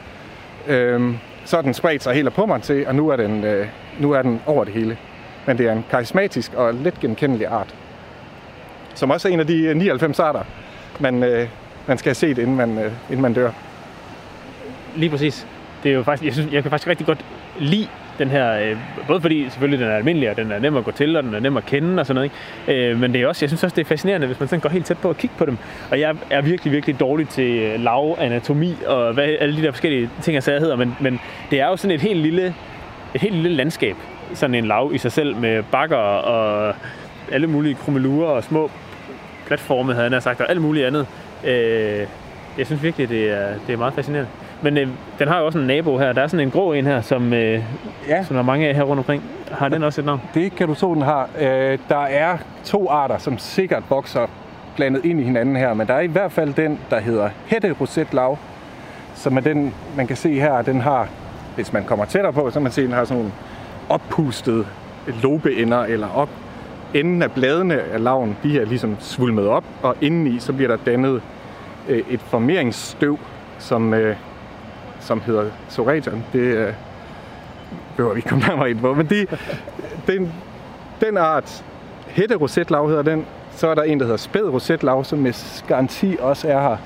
øh, 0.68 1.14
så 1.44 1.56
er 1.56 1.62
den 1.62 1.75
spredt 1.75 2.02
sig 2.02 2.14
helt 2.14 2.32
på 2.32 2.47
mig 2.47 2.62
til, 2.62 2.87
og 2.87 2.94
nu 2.94 3.09
er 3.09 3.16
den, 3.16 3.44
øh, 3.44 3.66
nu 4.00 4.12
er 4.12 4.23
den 4.23 4.40
over 4.47 4.64
det 4.64 4.75
hele 4.75 4.99
men 5.46 5.58
det 5.58 5.66
er 5.66 5.72
en 5.72 5.84
karismatisk 5.90 6.54
og 6.54 6.75
let 6.75 7.00
genkendelig 7.00 7.46
art. 7.46 7.75
Som 8.94 9.11
også 9.11 9.28
er 9.28 9.32
en 9.32 9.40
af 9.40 9.46
de 9.46 9.62
øh, 9.62 9.76
99 9.76 10.18
arter, 10.18 10.42
man, 11.00 11.22
øh, 11.22 11.49
man 11.87 11.99
skal 11.99 12.08
have 12.08 12.14
set, 12.14 12.38
inden 12.38 12.56
man, 12.56 12.78
øh, 12.78 12.92
inden 13.08 13.22
man 13.22 13.34
dør. 13.34 13.50
Lige 14.96 15.11
præcis. 15.11 15.46
Det 15.82 15.90
er 15.90 15.94
jo 15.94 16.02
faktisk, 16.02 16.25
jeg, 16.25 16.32
synes, 16.32 16.52
jeg 16.52 16.62
kan 16.62 16.70
faktisk 16.70 16.88
rigtig 16.88 17.06
godt 17.06 17.25
lide 17.58 17.88
den 18.18 18.28
her, 18.28 18.52
øh, 18.52 18.76
både 19.06 19.20
fordi 19.20 19.50
selvfølgelig 19.50 19.80
den 19.80 19.88
er 19.88 19.96
almindelig, 19.96 20.30
og 20.30 20.37
den 20.37 20.52
er 20.52 20.58
nem 20.58 20.76
at 20.76 20.84
gå 20.84 20.90
til, 20.90 21.16
og 21.16 21.22
den 21.22 21.34
er 21.34 21.40
nem 21.40 21.56
at 21.56 21.66
kende 21.66 22.00
og 22.00 22.06
sådan 22.06 22.14
noget. 22.14 22.30
Ikke? 22.68 22.90
Øh, 22.90 23.00
men 23.00 23.12
det 23.12 23.22
er 23.22 23.26
også, 23.26 23.44
jeg 23.44 23.50
synes 23.50 23.64
også, 23.64 23.76
det 23.76 23.80
er 23.80 23.88
fascinerende, 23.88 24.26
hvis 24.26 24.40
man 24.40 24.49
sådan 24.49 24.61
går 24.61 24.68
helt 24.68 24.87
tæt 24.87 24.99
på 24.99 25.11
at 25.11 25.16
kigge 25.16 25.37
på 25.38 25.44
dem. 25.44 25.58
Og 25.90 26.00
jeg 26.00 26.16
er 26.30 26.40
virkelig, 26.42 26.72
virkelig 26.72 27.00
dårlig 27.00 27.28
til 27.28 27.58
øh, 27.58 27.80
lav, 27.80 28.16
anatomi 28.18 28.76
og 28.87 29.12
hvad 29.12 29.25
alle 29.25 29.56
de 29.56 29.62
der 29.62 29.70
forskellige 29.70 30.11
ting, 30.22 30.34
jeg 30.34 30.42
sagde 30.42 30.61
hedder, 30.61 30.76
men, 30.76 30.96
men 31.00 31.20
det 31.50 31.61
er 31.61 31.66
jo 31.66 31.76
sådan 31.76 31.94
et 31.94 32.00
helt 32.00 32.20
lille, 32.20 32.54
et 33.14 33.20
helt 33.20 33.34
lille 33.34 33.56
landskab 33.56 33.97
sådan 34.34 34.54
en 34.54 34.64
lav 34.64 34.90
i 34.95 34.99
sig 34.99 35.12
selv 35.12 35.36
med 35.36 35.62
bakker 35.62 35.97
og 35.97 36.75
alle 37.32 37.47
mulige 37.47 37.75
krummelurer 37.75 38.28
og 38.28 38.45
små 38.45 38.71
platforme, 39.47 39.95
havde 39.95 40.12
jeg 40.12 40.23
sagt, 40.23 40.40
og 40.40 40.50
alt 40.50 40.60
muligt 40.60 40.86
andet. 40.86 41.06
Øh, 41.45 42.06
jeg 42.58 42.66
synes 42.66 42.82
virkelig, 42.82 43.08
det 43.08 43.30
er, 43.30 43.49
det 43.66 43.73
er 43.73 43.76
meget 43.76 43.95
fascinerende. 43.95 44.30
Men 44.62 44.78
øh, 44.78 44.88
den 45.18 45.28
har 45.28 45.38
jo 45.38 45.47
også 45.47 45.58
en 45.58 45.66
nabo 45.66 45.99
her. 45.99 46.12
Der 46.12 46.23
er 46.23 46.26
sådan 46.26 46.47
en 46.47 46.50
grå 46.50 46.73
en 46.73 46.86
her, 46.86 47.00
som, 47.00 47.32
øh, 47.32 47.62
ja. 48.08 48.25
som 48.25 48.34
der 48.34 48.42
er 48.42 48.47
mange 48.47 48.68
af 48.68 48.75
her 48.75 48.82
rundt 48.82 48.99
omkring. 48.99 49.23
Har 49.50 49.68
den 49.68 49.82
også 49.82 50.00
et 50.00 50.04
navn? 50.04 50.21
Det 50.34 50.54
kan 50.54 50.68
du 50.68 50.75
tro, 50.75 50.95
den 50.95 51.02
har. 51.02 51.28
Øh, 51.38 51.78
der 51.88 52.02
er 52.02 52.38
to 52.64 52.88
arter, 52.88 53.18
som 53.18 53.38
sikkert 53.38 53.82
vokser 53.90 54.26
blandet 54.76 55.04
ind 55.04 55.21
i 55.21 55.25
hinanden 55.25 55.56
her, 55.56 55.75
men 55.75 55.86
der 55.86 55.95
er 55.95 56.00
i 56.00 56.06
hvert 56.06 56.32
fald 56.32 56.54
den, 56.54 56.78
der 56.90 57.00
hedder 57.00 57.30
hætte 57.47 57.73
rosetlav, 57.80 58.38
som 59.14 59.36
er 59.36 59.40
den, 59.40 59.75
man 59.97 60.06
kan 60.06 60.16
se 60.16 60.40
her, 60.40 60.62
den 60.62 60.80
har, 60.80 61.08
hvis 61.54 61.73
man 61.73 61.84
kommer 61.84 62.04
tættere 62.04 62.32
på, 62.32 62.50
så 62.50 62.60
man 62.60 62.73
se, 62.73 62.82
den 62.82 62.92
har 62.92 63.04
sådan 63.04 63.16
nogle 63.16 63.32
oppustet 63.88 64.66
lobeender 65.23 65.84
eller 65.84 66.08
op. 66.08 66.28
Enden 66.95 67.23
af 67.23 67.32
bladene 67.32 67.80
af 67.80 68.02
laven, 68.02 68.36
de 68.42 68.60
er 68.60 68.64
ligesom 68.64 68.97
svulmet 69.00 69.49
op, 69.49 69.64
og 69.82 69.97
indeni 70.00 70.38
så 70.38 70.52
bliver 70.52 70.76
der 70.76 70.84
dannet 70.86 71.23
øh, 71.88 72.02
et 72.10 72.21
formeringsstøv, 72.21 73.18
som, 73.58 73.95
øh, 73.95 74.16
som 75.00 75.21
hedder 75.21 75.50
soraton. 75.68 76.25
Det 76.32 76.40
øh, 76.40 76.73
behøver 77.97 78.14
vi 78.14 78.18
ikke 78.18 78.28
komme 78.28 78.45
nærmere 78.49 78.71
ind 78.71 78.80
på, 78.80 78.95
men 78.95 79.06
de, 79.06 79.26
den, 80.06 80.32
den 81.00 81.16
art, 81.16 81.64
hætte 82.06 82.34
rosetlav 82.34 82.88
hedder 82.88 83.02
den, 83.02 83.26
så 83.50 83.68
er 83.68 83.75
der 83.75 83.82
en, 83.82 83.99
der 83.99 84.04
hedder 84.04 84.18
spæd 84.18 84.42
rosetlav, 84.42 85.04
som 85.04 85.18
med 85.18 85.64
garanti 85.66 86.16
også 86.21 86.49
er 86.49 86.60
her. 86.60 86.76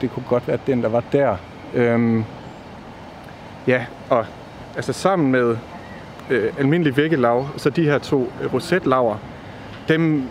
Det 0.00 0.10
kunne 0.10 0.24
godt 0.28 0.48
være 0.48 0.58
den, 0.66 0.82
der 0.82 0.88
var 0.88 1.02
der. 1.12 1.36
Øhm, 1.74 2.24
ja, 3.66 3.84
og 4.10 4.26
altså 4.76 4.92
sammen 4.92 5.32
med 5.32 5.56
øh, 6.30 6.52
almindelig 6.58 6.96
vækkelav, 6.96 7.46
så 7.56 7.70
de 7.70 7.84
her 7.84 7.98
to 7.98 8.32
øh, 8.42 8.54
rosetlaver, 8.54 9.16
dem 9.88 10.28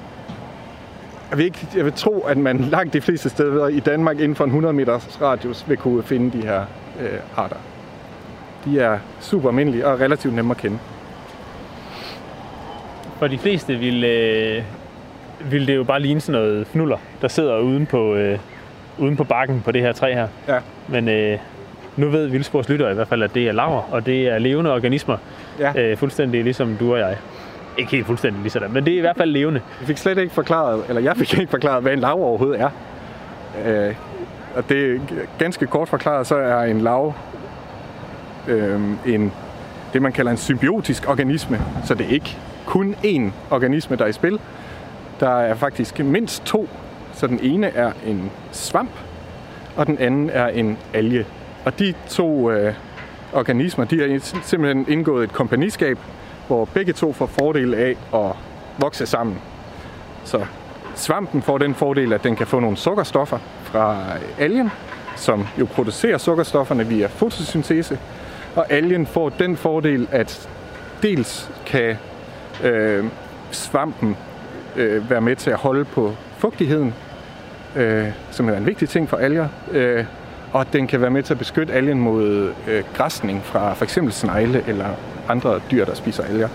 jeg 1.30 1.38
vil, 1.38 1.46
ikke, 1.46 1.68
jeg 1.76 1.86
vil 1.86 1.94
tro, 1.94 2.20
at 2.20 2.38
man 2.38 2.60
langt 2.76 2.94
de 2.94 3.02
fleste 3.02 3.30
steder 3.30 3.68
i 3.68 3.80
Danmark 3.80 4.20
inden 4.20 4.36
for 4.36 4.44
en 4.44 4.50
100 4.50 4.74
meters 4.74 5.22
radius 5.22 5.66
vil 5.68 5.78
kunne 5.78 6.04
finde 6.04 6.38
de 6.42 6.48
her 6.48 6.62
øh, 7.02 7.20
arter. 7.36 7.58
De 8.66 8.80
er 8.80 9.00
super 9.20 9.50
almindelige 9.50 9.88
og 9.88 10.00
relativt 10.00 10.34
nemme 10.34 10.52
at 10.52 10.58
kende. 10.58 10.78
For 13.20 13.28
de 13.28 13.38
fleste 13.38 13.76
vil, 13.76 14.04
øh, 14.04 14.64
vil 15.52 15.68
det 15.68 15.76
jo 15.76 15.84
bare 15.84 16.00
ligne 16.00 16.22
sådan 16.22 16.42
noget 16.42 16.68
fnuller, 16.68 16.98
der 17.22 17.28
sidder 17.28 17.60
uden 17.60 17.86
på, 17.86 18.16
øh, 18.16 18.40
uden 18.98 19.16
på 19.16 19.24
bakken 19.24 19.62
på 19.66 19.72
det 19.72 19.82
her 19.82 19.92
træ 19.92 20.14
her. 20.14 20.28
Ja. 20.48 20.60
Men 20.88 21.10
øh, 21.10 21.40
nu 21.96 22.10
ved 22.10 22.28
Vildspors 22.28 22.70
lytter 22.70 22.90
i 22.90 22.94
hvert 22.94 23.08
fald, 23.08 23.24
at 23.24 23.34
det 23.34 23.48
er 23.48 23.52
laver, 23.52 23.82
og 23.92 24.06
det 24.06 24.28
er 24.28 24.40
levende 24.40 24.74
organismer. 24.74 25.18
Ja. 25.60 25.72
Øh, 25.76 25.98
fuldstændig 25.98 26.44
ligesom 26.44 26.76
du 26.80 26.94
og 26.94 27.00
jeg. 27.00 27.18
Ikke 27.78 27.92
helt 27.92 28.06
fuldstændig 28.06 28.42
ligesom 28.42 28.62
det, 28.62 28.74
men 28.74 28.86
det 28.86 28.94
er 28.94 28.98
i 28.98 29.02
hvert 29.02 29.18
fald 29.18 29.32
levende. 29.32 29.62
Jeg 29.80 29.88
fik 29.88 29.98
slet 29.98 30.18
ikke 30.18 30.34
forklaret, 30.34 30.84
eller 30.90 31.02
jeg 31.02 31.18
fik 31.18 31.40
ikke 31.40 31.52
forklaret, 31.52 31.82
hvad 31.82 31.94
en 31.94 32.00
lav 32.00 32.24
overhovedet 32.24 32.62
er. 32.62 32.70
Øh, 33.66 33.96
og 34.56 34.70
det 34.70 34.96
er 34.96 35.00
ganske 35.40 35.68
kort 35.68 35.90
forklaret, 35.90 36.28
så 36.28 36.36
er 36.36 36.64
en 36.64 36.82
lav 36.82 37.14
øh, 38.48 38.82
en, 39.06 39.32
det, 39.94 40.02
man 40.02 40.12
kalder 40.12 40.32
en 40.32 40.38
symbiotisk 40.38 41.10
organisme. 41.10 41.62
Så 41.86 41.94
det 41.94 42.06
er 42.06 42.10
ikke 42.10 42.38
kun 42.66 42.96
én 43.06 43.32
organisme, 43.52 43.96
der 43.96 44.04
er 44.04 44.10
i 44.10 44.14
spil. 44.14 44.40
Der 45.20 45.40
er 45.40 45.56
faktisk 45.56 46.00
mindst 46.00 46.46
to. 46.46 46.70
Så 47.14 47.28
den 47.28 47.40
ene 47.44 47.68
er 47.68 47.92
en 48.06 48.32
svamp, 48.52 48.92
og 49.76 49.88
den 49.88 49.98
anden 49.98 50.30
er 50.30 50.48
en 50.48 50.78
alge. 50.94 51.26
Og 51.66 51.80
de 51.80 51.94
to 52.10 52.52
øh, 52.52 52.74
organismer, 53.34 53.86
de 53.86 54.00
har 54.00 54.20
simpelthen 54.44 54.86
indgået 54.90 55.24
et 55.24 55.34
kompagniskab, 55.34 55.98
hvor 56.48 56.66
begge 56.66 56.94
to 56.94 57.14
får 57.14 57.26
fordel 57.26 57.74
af 57.74 57.98
at 58.14 58.36
vokse 58.78 59.06
sammen. 59.06 59.38
Så 60.24 60.46
svampen 60.96 61.42
får 61.42 61.58
den 61.58 61.76
fordel, 61.76 62.14
at 62.14 62.24
den 62.24 62.36
kan 62.36 62.48
få 62.48 62.60
nogle 62.60 62.78
sukkerstoffer 62.78 63.38
fra 63.64 64.04
algen, 64.40 64.72
som 65.16 65.48
jo 65.60 65.66
producerer 65.66 66.18
sukkerstofferne 66.18 66.88
via 66.88 67.08
fotosyntese. 67.08 68.00
Og 68.56 68.72
algen 68.72 69.06
får 69.08 69.30
den 69.30 69.58
fordel, 69.58 70.08
at 70.12 70.50
dels 71.04 71.52
kan 71.66 71.98
øh, 72.64 73.06
svampen 73.52 74.18
øh, 74.76 75.10
være 75.10 75.22
med 75.22 75.36
til 75.36 75.50
at 75.50 75.58
holde 75.58 75.86
på 75.86 76.14
fugtigheden, 76.38 76.94
øh, 77.76 78.08
som 78.32 78.50
er 78.50 78.58
en 78.58 78.66
vigtig 78.66 78.90
ting 78.90 79.10
for 79.10 79.18
alger. 79.18 79.48
Øh, 79.72 80.06
og 80.54 80.74
den 80.74 80.88
kan 80.88 81.02
være 81.02 81.10
med 81.10 81.24
til 81.24 81.34
at 81.34 81.38
beskytte 81.40 81.74
algen 81.74 82.00
mod 82.00 82.54
øh, 82.68 82.84
græsning 82.94 83.44
fra 83.44 83.74
for 83.74 83.84
eksempel 83.84 84.14
snegle 84.14 84.64
eller 84.68 84.88
andre 85.30 85.60
dyr, 85.72 85.86
der 85.86 85.96
spiser 85.96 86.24
alger. 86.24 86.50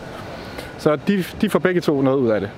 Så 0.78 0.96
de, 0.96 1.24
de 1.40 1.50
får 1.50 1.58
begge 1.58 1.80
to 1.80 2.02
noget 2.02 2.18
ud 2.18 2.28
af 2.28 2.40
det. 2.40 2.50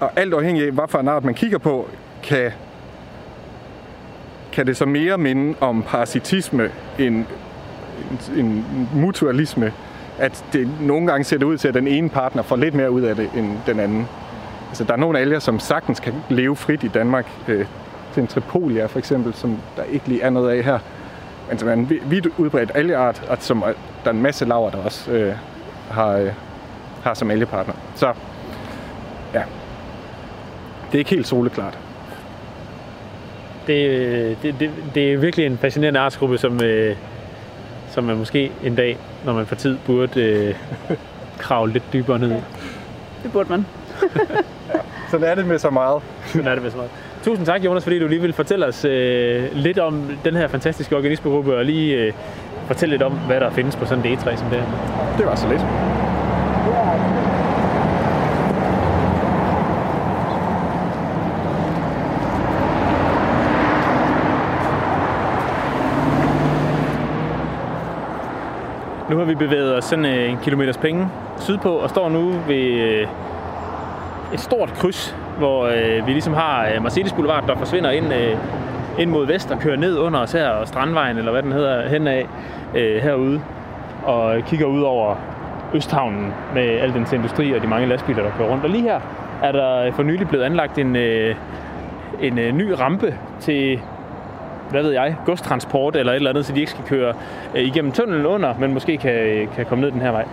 Og 0.00 0.10
alt 0.16 0.34
afhængig 0.34 0.66
af, 0.66 0.72
hvad 0.72 0.84
for 0.88 0.98
en 0.98 1.08
art 1.08 1.24
man 1.24 1.34
kigger 1.34 1.58
på, 1.58 1.88
kan, 2.22 2.52
kan 4.52 4.66
det 4.66 4.76
så 4.76 4.86
mere 4.86 5.18
minde 5.18 5.54
om 5.60 5.82
parasitisme 5.82 6.70
end 6.98 7.24
en, 8.36 8.44
en 8.44 8.88
mutualisme, 8.94 9.72
at 10.18 10.44
det 10.52 10.68
nogle 10.80 11.06
gange 11.06 11.24
ser 11.24 11.38
det 11.38 11.44
ud 11.44 11.58
til, 11.58 11.68
at 11.68 11.74
den 11.74 11.88
ene 11.88 12.08
partner 12.08 12.42
får 12.42 12.56
lidt 12.56 12.74
mere 12.74 12.90
ud 12.90 13.02
af 13.02 13.16
det 13.16 13.30
end 13.36 13.52
den 13.66 13.80
anden. 13.80 14.08
Altså, 14.68 14.84
der 14.84 14.92
er 14.92 14.96
nogle 14.96 15.18
alger, 15.18 15.38
som 15.38 15.58
sagtens 15.58 16.00
kan 16.00 16.14
leve 16.28 16.56
frit 16.56 16.82
i 16.82 16.88
Danmark. 16.88 17.26
Øh, 17.48 17.66
Centripolia 18.14 18.86
for 18.86 18.98
eksempel, 18.98 19.34
som 19.34 19.58
der 19.76 19.82
ikke 19.82 20.08
lige 20.08 20.22
er 20.22 20.30
noget 20.30 20.50
af 20.50 20.64
her. 20.64 20.78
Men 21.48 21.58
som 21.58 21.68
er 21.68 21.72
en 21.72 21.90
vidt 22.04 22.26
udbredt 22.38 22.70
algeart, 22.74 23.22
og 23.28 23.36
som 23.40 23.60
der 24.04 24.10
er 24.10 24.14
en 24.14 24.22
masse 24.22 24.44
laver, 24.44 24.70
der 24.70 24.78
også 24.78 25.10
øh, 25.10 25.34
har, 25.90 26.12
øh, 26.12 26.32
har 27.02 27.14
som 27.14 27.30
algepartner. 27.30 27.74
Så 27.94 28.12
ja, 29.34 29.42
det 30.86 30.94
er 30.94 30.98
ikke 30.98 31.10
helt 31.10 31.26
soleklart. 31.26 31.78
Det, 33.66 34.42
det, 34.42 34.54
det, 34.60 34.70
det 34.94 35.12
er 35.12 35.18
virkelig 35.18 35.46
en 35.46 35.58
fascinerende 35.58 36.00
artsgruppe, 36.00 36.38
som, 36.38 36.62
øh, 36.62 36.96
som 37.90 38.04
man 38.04 38.16
måske 38.16 38.52
en 38.64 38.74
dag, 38.74 38.98
når 39.24 39.32
man 39.32 39.46
får 39.46 39.56
tid, 39.56 39.78
burde 39.86 40.20
øh, 40.20 40.54
kravle 41.38 41.72
lidt 41.72 41.84
dybere 41.92 42.18
ned 42.18 42.30
i. 42.30 42.40
Det 43.22 43.32
burde 43.32 43.50
man. 43.50 43.66
ja, 44.74 44.78
sådan 45.10 45.26
er 45.26 45.34
det 45.34 45.46
med 45.46 45.58
så 45.58 45.70
meget. 45.70 46.02
sådan 46.24 46.46
er 46.46 46.54
det 46.54 46.62
med 46.62 46.70
så 46.70 46.76
meget. 46.76 46.90
Tusind 47.24 47.46
tak, 47.46 47.64
Jonas, 47.64 47.82
fordi 47.82 47.98
du 47.98 48.06
lige 48.06 48.20
vil 48.20 48.32
fortælle 48.32 48.66
os 48.66 48.84
øh, 48.84 49.44
lidt 49.52 49.78
om 49.78 50.10
den 50.24 50.36
her 50.36 50.48
fantastiske 50.48 50.96
organismegruppe, 50.96 51.56
og 51.56 51.64
lige 51.64 51.96
øh, 51.96 52.12
fortælle 52.66 52.92
lidt 52.92 53.02
om, 53.02 53.12
hvad 53.12 53.40
der 53.40 53.50
findes 53.50 53.76
på 53.76 53.84
sådan 53.86 54.04
et 54.04 54.10
egetræ 54.10 54.36
som 54.36 54.48
det 54.48 54.58
her. 54.58 54.66
Det 55.18 55.26
var 55.26 55.34
så 55.34 55.48
lidt. 55.48 55.60
Nu 69.10 69.16
har 69.16 69.24
vi 69.24 69.34
bevæget 69.34 69.76
os 69.76 69.84
sådan 69.84 70.04
øh, 70.04 70.30
en 70.30 70.38
kilometers 70.42 70.76
penge 70.76 71.08
sydpå 71.40 71.70
og 71.70 71.90
står 71.90 72.08
nu 72.08 72.30
ved 72.46 72.56
øh, 72.56 73.08
et 74.34 74.40
stort 74.40 74.72
kryds, 74.72 75.16
hvor 75.38 75.64
øh, 75.64 76.06
vi 76.06 76.12
ligesom 76.12 76.34
har 76.34 76.68
øh, 76.74 76.82
Mercedes 76.82 77.12
Boulevard, 77.12 77.46
der 77.46 77.56
forsvinder 77.56 77.90
ind, 77.90 78.14
øh, 78.14 78.36
ind 78.98 79.10
mod 79.10 79.26
vest 79.26 79.50
og 79.50 79.58
kører 79.58 79.76
ned 79.76 79.98
under 79.98 80.20
os 80.20 80.32
her, 80.32 80.48
og 80.48 80.68
Strandvejen, 80.68 81.18
eller 81.18 81.32
hvad 81.32 81.42
den 81.42 81.52
hedder, 81.52 81.88
henad 81.88 82.22
øh, 82.74 83.02
herude, 83.02 83.40
og 84.04 84.36
kigger 84.46 84.66
ud 84.66 84.82
over 84.82 85.14
Østhavnen 85.74 86.32
med 86.54 86.62
al 86.62 86.94
dens 86.94 87.12
industri 87.12 87.52
og 87.52 87.62
de 87.62 87.66
mange 87.66 87.86
lastbiler, 87.86 88.22
der 88.22 88.30
kører 88.38 88.48
rundt. 88.48 88.64
Og 88.64 88.70
lige 88.70 88.82
her 88.82 89.00
er 89.42 89.52
der 89.52 89.92
for 89.92 90.02
nylig 90.02 90.28
blevet 90.28 90.44
anlagt 90.44 90.78
en, 90.78 90.96
en 92.20 92.34
ny 92.34 92.70
rampe 92.70 93.14
til 93.40 93.80
hvad 94.70 94.82
ved 94.82 94.92
jeg, 94.92 95.16
godstransport 95.26 95.96
eller 95.96 96.12
et 96.12 96.16
eller 96.16 96.30
andet, 96.30 96.46
så 96.46 96.52
de 96.52 96.60
ikke 96.60 96.70
skal 96.70 96.84
køre 96.84 97.14
øh, 97.54 97.62
igennem 97.62 97.92
tunnelen 97.92 98.26
under, 98.26 98.54
men 98.58 98.74
måske 98.74 98.96
kan, 98.96 99.48
kan 99.56 99.66
komme 99.66 99.84
ned 99.84 99.90
den 99.90 100.00
her 100.00 100.10
vej. 100.10 100.24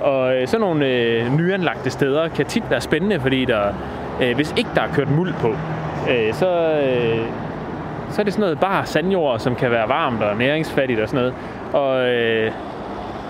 Og 0.00 0.36
øh, 0.36 0.46
sådan 0.46 0.60
nogle 0.60 0.86
øh, 0.86 1.36
nyanlagte 1.36 1.90
steder 1.90 2.28
kan 2.28 2.46
tit 2.46 2.70
være 2.70 2.80
spændende, 2.80 3.20
fordi 3.20 3.44
der, 3.44 3.62
øh, 4.22 4.34
hvis 4.34 4.54
ikke 4.56 4.70
der 4.74 4.80
er 4.80 4.88
kørt 4.94 5.10
muld 5.10 5.34
på, 5.34 5.48
øh, 6.10 6.34
så, 6.34 6.48
øh, 6.86 7.26
så 8.10 8.20
er 8.20 8.24
det 8.24 8.32
sådan 8.32 8.40
noget 8.40 8.60
bare 8.60 8.86
sandjord, 8.86 9.38
som 9.38 9.54
kan 9.54 9.70
være 9.70 9.88
varmt 9.88 10.22
og 10.22 10.36
næringsfattigt 10.36 11.00
og 11.00 11.08
sådan 11.08 11.20
noget. 11.20 11.34
Og 11.72 12.08
øh, 12.08 12.52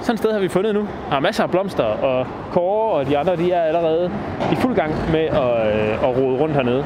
sådan 0.00 0.14
et 0.14 0.18
sted 0.18 0.32
har 0.32 0.40
vi 0.40 0.48
fundet 0.48 0.74
nu. 0.74 0.88
Har 1.10 1.20
masser 1.20 1.42
af 1.42 1.50
blomster, 1.50 1.84
og 1.84 2.26
Kåre 2.52 2.92
og 2.92 3.06
de 3.06 3.18
andre, 3.18 3.36
de 3.36 3.52
er 3.52 3.62
allerede 3.62 4.10
i 4.52 4.56
fuld 4.56 4.74
gang 4.74 4.94
med 5.12 5.20
at, 5.20 5.76
øh, 5.76 6.02
at 6.02 6.16
rode 6.16 6.38
rundt 6.38 6.54
hernede. 6.54 6.84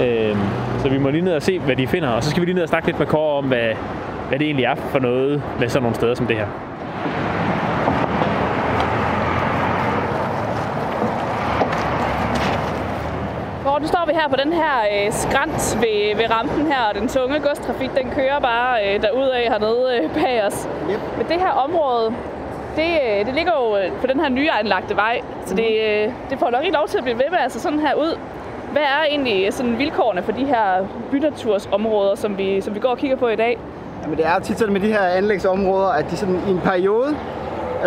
Øh, 0.00 0.36
så 0.78 0.88
vi 0.88 0.98
må 0.98 1.10
lige 1.10 1.24
ned 1.24 1.34
og 1.34 1.42
se, 1.42 1.58
hvad 1.58 1.76
de 1.76 1.86
finder, 1.86 2.08
og 2.08 2.24
så 2.24 2.30
skal 2.30 2.40
vi 2.40 2.46
lige 2.46 2.54
ned 2.54 2.62
og 2.62 2.68
snakke 2.68 2.88
lidt 2.88 2.98
med 2.98 3.06
Kåre 3.06 3.38
om, 3.38 3.44
hvad, 3.44 3.74
hvad 4.28 4.38
det 4.38 4.44
egentlig 4.44 4.64
er 4.64 4.74
for 4.74 4.98
noget 4.98 5.42
med 5.60 5.68
sådan 5.68 5.82
nogle 5.82 5.96
steder 5.96 6.14
som 6.14 6.26
det 6.26 6.36
her. 6.36 6.46
Kåre, 13.78 13.86
nu 13.86 13.88
står 13.88 14.04
vi 14.06 14.12
her 14.12 14.28
på 14.28 14.36
den 14.36 14.52
her 14.52 14.76
øh, 14.92 15.12
skrant 15.12 15.78
ved, 15.82 16.16
ved 16.16 16.30
rampen 16.30 16.66
her, 16.66 16.82
og 16.88 16.94
den 16.94 17.08
tunge 17.08 17.40
godstrafik, 17.40 17.90
den 17.96 18.10
kører 18.10 18.40
bare 18.40 18.74
øh, 18.86 19.02
derudad 19.02 19.42
hernede 19.52 19.84
øh, 19.96 20.14
bag 20.14 20.44
os. 20.46 20.68
Yep. 20.90 21.00
Men 21.16 21.26
det 21.28 21.36
her 21.36 21.50
område, 21.50 22.14
det, 22.76 22.90
øh, 23.06 23.26
det 23.26 23.34
ligger 23.34 23.52
jo 23.62 23.76
øh, 23.76 24.00
på 24.00 24.06
den 24.06 24.20
her 24.20 24.28
nye 24.28 24.50
anlagte 24.50 24.96
vej, 24.96 25.20
så 25.46 25.54
det, 25.54 25.70
øh, 25.88 26.12
det 26.30 26.38
får 26.38 26.50
nok 26.50 26.64
ikke 26.64 26.76
lov 26.76 26.88
til 26.88 26.98
at 26.98 27.04
blive 27.04 27.18
ved 27.18 27.30
med 27.30 27.38
altså 27.38 27.60
sådan 27.60 27.80
her 27.80 27.94
ud. 27.94 28.18
Hvad 28.72 28.82
er 28.82 29.04
egentlig 29.10 29.52
sådan 29.54 29.78
vilkårene 29.78 30.22
for 30.22 30.32
de 30.32 30.44
her 30.44 30.86
bytursområder, 31.10 32.14
som 32.14 32.38
vi, 32.38 32.60
som 32.60 32.74
vi 32.74 32.80
går 32.80 32.88
og 32.88 32.98
kigger 32.98 33.16
på 33.16 33.28
i 33.28 33.36
dag? 33.36 33.58
Jamen, 34.02 34.16
det 34.16 34.26
er 34.26 34.38
tit 34.38 34.58
sådan 34.58 34.72
med 34.72 34.80
de 34.80 34.92
her 34.92 35.02
anlægsområder, 35.02 35.88
at 35.88 36.10
de 36.10 36.16
sådan 36.16 36.40
i 36.48 36.50
en 36.50 36.60
periode, 36.60 37.16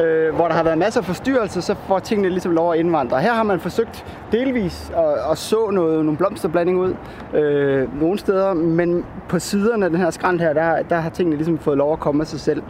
øh, 0.03 0.35
hvor 0.35 0.47
der 0.47 0.53
har 0.53 0.63
været 0.63 0.77
masser 0.77 0.99
af 0.99 1.05
forstyrrelser, 1.05 1.61
så 1.61 1.75
får 1.87 1.99
tingene 1.99 2.29
ligesom 2.29 2.51
lov 2.51 2.73
at 2.73 2.79
indvandre. 2.79 3.21
Her 3.21 3.33
har 3.33 3.43
man 3.43 3.59
forsøgt 3.59 4.05
delvis 4.31 4.91
at, 4.97 5.31
at 5.31 5.37
så 5.37 5.69
noget, 5.69 6.05
nogle 6.05 6.17
blomsterblanding 6.17 6.79
ud 6.79 6.95
øh, 7.33 8.01
nogle 8.01 8.19
steder, 8.19 8.53
men 8.53 9.05
på 9.29 9.39
siderne 9.39 9.85
af 9.85 9.91
den 9.91 9.99
her 9.99 10.09
skrant 10.09 10.41
her, 10.41 10.53
der, 10.53 10.81
der 10.89 10.95
har 10.95 11.09
tingene 11.09 11.35
ligesom 11.35 11.57
fået 11.57 11.77
lov 11.77 11.93
at 11.93 11.99
komme 11.99 12.21
af 12.23 12.27
sig 12.27 12.39
selv. 12.39 12.63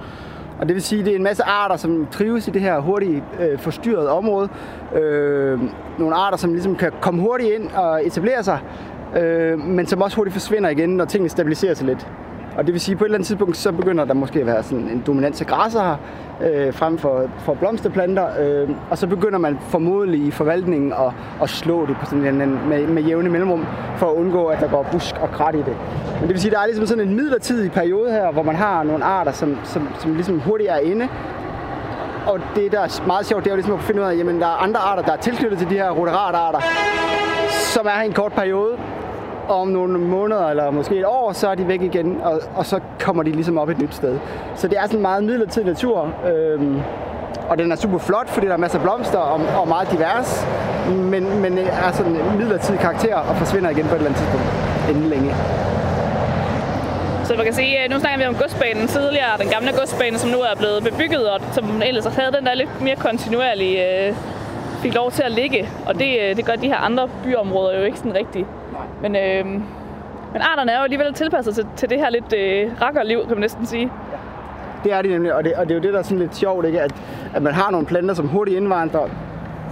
Og 0.60 0.68
det 0.68 0.74
vil 0.76 0.84
sige, 0.84 1.00
at 1.00 1.06
det 1.06 1.12
er 1.12 1.16
en 1.16 1.24
masse 1.24 1.44
arter, 1.44 1.78
som 1.78 2.08
trives 2.12 2.48
i 2.48 2.52
det 2.52 2.62
her 2.62 2.80
hurtigt 2.80 3.24
øh, 3.40 3.60
forstyrrede 3.60 4.10
område. 4.10 4.50
Øh, 4.96 5.60
nogle 6.00 6.16
arter, 6.16 6.38
som 6.38 6.54
ligesom 6.54 6.76
kan 6.76 6.92
komme 7.02 7.22
hurtigt 7.22 7.54
ind 7.54 7.70
og 7.72 8.06
etablere 8.06 8.44
sig, 8.44 8.60
øh, 9.18 9.60
men 9.60 9.86
som 9.88 10.02
også 10.02 10.16
hurtigt 10.16 10.34
forsvinder 10.34 10.70
igen, 10.70 10.90
når 10.90 11.06
tingene 11.06 11.30
stabiliserer 11.30 11.74
sig 11.74 11.88
lidt. 11.88 12.08
Og 12.58 12.66
det 12.66 12.74
vil 12.74 12.82
sige, 12.82 12.94
at 12.94 13.00
på 13.00 13.04
et 13.04 13.08
eller 13.08 13.18
andet 13.18 13.28
tidspunkt, 13.28 13.58
så 13.58 13.72
begynder 13.72 14.06
der 14.06 14.14
måske 14.14 14.40
at 14.40 14.46
være 14.46 14.64
sådan 14.64 14.90
en 14.90 15.04
dominans 15.08 15.42
af 15.42 15.48
græsser 15.48 15.84
her, 15.84 15.96
øh, 16.50 16.74
frem 16.74 16.98
for, 16.98 17.30
for 17.40 17.54
blomsterplanter. 17.54 18.28
Øh, 18.40 18.70
og 18.90 18.98
så 18.98 19.08
begynder 19.08 19.38
man 19.38 19.58
formodentlig 19.62 20.22
i 20.28 20.32
forvaltningen 20.32 20.94
at, 20.94 21.14
at 21.42 21.50
slå 21.50 21.86
det 21.86 21.98
på 21.98 22.06
sådan 22.06 22.42
en, 22.42 22.70
med, 22.70 22.88
med 22.88 23.04
jævne 23.04 23.30
mellemrum, 23.30 23.66
for 23.98 24.12
at 24.12 24.16
undgå, 24.16 24.46
at 24.46 24.60
der 24.60 24.68
går 24.68 24.88
busk 24.92 25.16
og 25.22 25.32
krat 25.32 25.56
i 25.56 25.58
det. 25.58 25.76
Men 26.14 26.22
det 26.22 26.30
vil 26.30 26.42
sige, 26.42 26.52
at 26.52 26.56
der 26.56 26.62
er 26.62 26.66
ligesom 26.66 26.86
sådan 26.86 27.08
en 27.08 27.16
midlertidig 27.16 27.72
periode 27.72 28.12
her, 28.12 28.32
hvor 28.32 28.44
man 28.44 28.56
har 28.56 28.84
nogle 28.84 29.04
arter, 29.04 29.32
som, 29.32 29.58
som, 29.64 29.88
som 30.00 30.14
ligesom 30.14 30.40
hurtigt 30.40 30.70
er 30.70 30.78
inde, 30.78 31.08
og 32.28 32.40
det, 32.56 32.72
der 32.72 32.80
er 32.80 33.08
meget 33.08 33.26
sjovt, 33.26 33.44
det 33.44 33.50
er 33.50 33.54
jo 33.54 33.56
ligesom 33.56 33.74
at 33.74 33.82
finde 33.82 34.02
ud 34.02 34.06
af, 34.06 34.12
at 34.12 34.18
jamen, 34.18 34.40
der 34.40 34.46
er 34.46 34.64
andre 34.64 34.80
arter, 34.80 35.04
der 35.04 35.12
er 35.12 35.18
tilknyttet 35.18 35.60
til 35.60 35.70
de 35.70 35.74
her 35.74 35.92
ruderat-arter, 35.92 36.60
som 37.50 37.86
er 37.86 37.90
her 37.90 38.02
i 38.02 38.06
en 38.06 38.14
kort 38.14 38.34
periode, 38.34 38.78
og 39.48 39.62
om 39.62 39.68
nogle 39.68 40.00
måneder 40.00 40.50
eller 40.50 40.72
måske 40.72 40.96
et 40.96 41.06
år, 41.06 41.32
så 41.34 41.48
er 41.48 41.56
de 41.56 41.68
væk 41.68 41.82
igen, 41.82 42.22
og, 42.24 42.42
og 42.56 42.66
så 42.66 42.80
kommer 43.00 43.24
de 43.24 43.32
ligesom 43.32 43.58
op 43.58 43.70
et 43.70 43.80
nyt 43.80 43.96
sted. 43.96 44.20
Så 44.56 44.68
det 44.68 44.78
er 44.78 44.82
sådan 44.82 44.98
en 44.98 45.02
meget 45.02 45.24
midlertidig 45.24 45.68
natur, 45.68 46.14
øhm, 46.28 46.82
og 47.50 47.58
den 47.58 47.72
er 47.72 47.76
super 47.76 47.98
flot, 47.98 48.30
fordi 48.30 48.48
der 48.48 48.54
er 48.54 48.58
masser 48.58 48.78
af 48.80 48.84
blomster 48.84 49.18
og, 49.18 49.42
og 49.62 49.68
meget 49.68 49.92
divers, 49.92 50.48
men, 50.90 51.42
men 51.42 51.58
er 51.58 51.92
sådan 51.92 52.12
en 52.12 52.38
midlertidig 52.38 52.80
karakter 52.80 53.16
og 53.16 53.36
forsvinder 53.36 53.70
igen 53.70 53.86
på 53.86 53.96
et 53.96 53.98
eller 53.98 54.10
andet 54.10 54.22
tidspunkt 54.22 54.48
inden 54.90 55.10
længe. 55.10 55.36
Så 57.24 57.36
man 57.36 57.46
kan 57.46 57.54
sige, 57.54 57.84
øh, 57.84 57.90
nu 57.90 58.00
snakker 58.00 58.20
vi 58.20 58.26
om 58.26 58.36
godsbanen 58.36 58.88
tidligere, 58.88 59.38
den 59.40 59.50
gamle 59.50 59.72
godsbane, 59.80 60.18
som 60.18 60.30
nu 60.30 60.38
er 60.38 60.56
blevet 60.58 60.84
bebygget, 60.84 61.30
og 61.30 61.42
som 61.52 61.82
ellers 61.86 62.06
havde 62.06 62.32
den 62.38 62.46
der 62.46 62.54
lidt 62.54 62.82
mere 62.82 62.96
kontinuerlige 62.96 64.08
øh, 64.08 64.16
fik 64.82 64.94
lov 64.94 65.12
til 65.12 65.24
at 65.24 65.32
ligge. 65.32 65.70
Og 65.86 66.00
det, 66.00 66.20
øh, 66.22 66.36
det 66.36 66.46
gør 66.46 66.56
de 66.56 66.68
her 66.68 66.78
andre 66.78 67.10
byområder 67.24 67.78
jo 67.80 67.84
ikke 67.84 67.98
sådan 67.98 68.16
rigtigt. 68.16 68.48
Men, 69.02 69.16
øh, 69.16 69.46
men 70.34 70.42
arterne 70.42 70.72
er 70.72 70.78
jo 70.78 70.84
alligevel 70.84 71.14
tilpasset 71.14 71.56
til, 71.56 71.66
til 71.76 71.90
det 71.90 72.00
her 72.00 72.10
lidt 72.10 72.34
øh, 72.34 72.82
rakkerliv, 72.82 73.20
kan 73.20 73.30
man 73.30 73.42
næsten 73.42 73.66
sige. 73.66 73.92
Det 74.84 74.94
er 74.94 75.02
de 75.02 75.08
nemlig, 75.08 75.34
og 75.34 75.44
det, 75.44 75.54
og 75.54 75.66
det 75.66 75.72
er 75.72 75.76
jo 75.76 75.82
det, 75.82 75.94
der 75.94 76.00
er 76.00 76.04
sådan 76.04 76.20
lidt 76.20 76.36
sjovt, 76.36 76.66
ikke? 76.66 76.82
At, 76.82 76.96
at 77.36 77.42
man 77.42 77.54
har 77.54 77.72
nogle 77.72 77.88
planter, 77.88 78.14
som 78.14 78.28
hurtigt 78.28 78.58
indvandrer, 78.58 79.08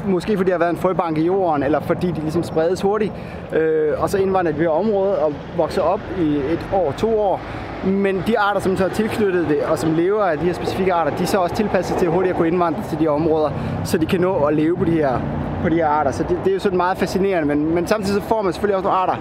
måske 0.05 0.37
fordi 0.37 0.47
der 0.47 0.53
har 0.53 0.59
været 0.59 0.71
en 0.71 0.77
frøbank 0.77 1.17
i 1.17 1.21
jorden, 1.25 1.63
eller 1.63 1.79
fordi 1.79 2.07
de 2.07 2.21
ligesom 2.21 2.43
spredes 2.43 2.81
hurtigt, 2.81 3.13
øh, 3.53 4.01
og 4.01 4.09
så 4.09 4.17
indvandrer 4.17 4.53
de 4.53 4.59
ved 4.59 4.67
området 4.67 5.15
og 5.15 5.33
vokser 5.57 5.81
op 5.81 6.01
i 6.19 6.35
et 6.35 6.67
år, 6.73 6.91
to 6.97 7.19
år. 7.19 7.41
Men 7.85 8.23
de 8.27 8.39
arter, 8.39 8.61
som 8.61 8.77
så 8.77 8.85
er 8.85 8.89
tilknyttet 8.89 9.49
det, 9.49 9.63
og 9.63 9.79
som 9.79 9.93
lever 9.93 10.23
af 10.23 10.37
de 10.37 10.45
her 10.45 10.53
specifikke 10.53 10.93
arter, 10.93 11.17
de 11.17 11.23
er 11.23 11.27
så 11.27 11.37
også 11.37 11.55
tilpasset 11.55 11.97
til 11.97 12.07
hurtigt 12.07 12.31
at 12.31 12.37
kunne 12.37 12.47
indvandre 12.47 12.83
til 12.89 12.99
de 12.99 13.07
områder, 13.07 13.49
så 13.85 13.97
de 13.97 14.05
kan 14.05 14.21
nå 14.21 14.45
at 14.45 14.53
leve 14.53 14.77
på 14.77 14.85
de 14.85 14.91
her, 14.91 15.19
på 15.61 15.69
de 15.69 15.75
her 15.75 15.87
arter. 15.87 16.11
Så 16.11 16.23
det, 16.23 16.37
det 16.43 16.49
er 16.49 16.53
jo 16.53 16.59
sådan 16.59 16.77
meget 16.77 16.97
fascinerende, 16.97 17.47
men, 17.47 17.75
men 17.75 17.87
samtidig 17.87 18.21
så 18.21 18.27
får 18.27 18.41
man 18.41 18.53
selvfølgelig 18.53 18.75
også 18.75 18.87
nogle 18.87 18.97
arter, 18.97 19.15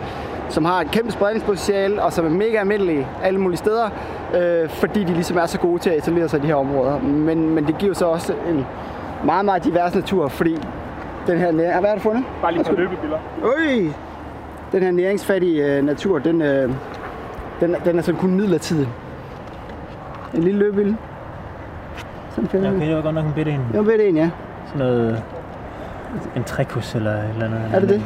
som 0.48 0.64
har 0.64 0.80
et 0.80 0.90
kæmpe 0.90 1.12
spredningspotentiale, 1.12 2.02
og 2.02 2.12
som 2.12 2.26
er 2.26 2.30
mega 2.30 2.58
almindelige 2.58 3.06
alle 3.22 3.40
mulige 3.40 3.58
steder, 3.58 3.90
øh, 4.34 4.68
fordi 4.68 5.04
de 5.04 5.12
ligesom 5.12 5.36
er 5.36 5.46
så 5.46 5.58
gode 5.58 5.78
til 5.78 5.90
at 5.90 5.98
etablere 5.98 6.28
sig 6.28 6.38
i 6.38 6.42
de 6.42 6.46
her 6.46 6.54
områder. 6.54 7.00
Men, 7.00 7.54
men 7.54 7.66
det 7.66 7.78
giver 7.78 7.94
så 7.94 8.06
også 8.06 8.34
en 8.48 8.66
meget, 9.24 9.44
meget 9.44 9.64
divers 9.64 9.94
natur, 9.94 10.28
fordi 10.28 10.56
den 11.26 11.38
her... 11.38 11.52
Hvad 11.52 11.90
er 11.90 11.92
det 11.92 12.02
fundet? 12.02 12.24
Bare 12.42 12.52
lige 12.52 12.64
på 12.64 12.72
løbebilleder. 12.72 13.18
Øj! 13.42 13.92
Den 14.72 14.82
her 14.82 14.90
næringsfattige 14.90 15.76
øh, 15.76 15.84
natur, 15.84 16.18
den, 16.18 16.42
øh, 16.42 16.72
den, 17.60 17.76
den 17.84 17.98
er 17.98 18.02
sådan 18.02 18.20
kun 18.20 18.34
midlertidig. 18.34 18.88
En 20.34 20.42
lille 20.42 20.58
løbebille. 20.58 20.96
Sådan 22.30 22.48
finder 22.48 22.70
ja, 22.70 22.76
okay, 22.76 22.86
det 22.86 22.96
var 22.96 23.02
godt 23.02 23.14
nok 23.14 23.24
en 23.24 23.32
bitte 23.32 23.50
en. 23.52 23.60
Ja, 23.74 23.78
en 23.78 23.84
bitte 23.84 24.08
en, 24.08 24.16
ja. 24.16 24.30
Sådan 24.66 24.86
noget... 24.86 25.22
En 26.36 26.44
trækus 26.44 26.94
eller 26.94 27.12
et 27.12 27.30
eller 27.34 27.46
andet. 27.46 27.60
Er 27.74 27.80
det 27.80 27.88
det? 27.88 28.02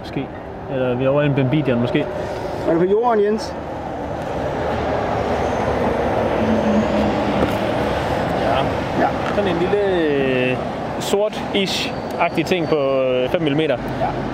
Måske. 0.00 0.26
Eller 0.72 0.94
vi 0.94 1.04
er 1.04 1.08
over 1.08 1.22
en 1.22 1.34
bembidion, 1.34 1.80
måske. 1.80 2.00
Er 2.66 2.70
det 2.70 2.78
på 2.78 2.84
jorden, 2.84 3.24
Jens? 3.24 3.54
Ja. 8.40 8.56
ja. 9.00 9.08
Sådan 9.34 9.50
en 9.50 9.56
lille 9.60 9.80
øh, 10.50 10.56
sort-ish 11.00 11.92
agtige 12.20 12.44
ting 12.44 12.68
på 12.68 13.02
5 13.28 13.42
mm. 13.42 13.60
Ja. 13.60 13.76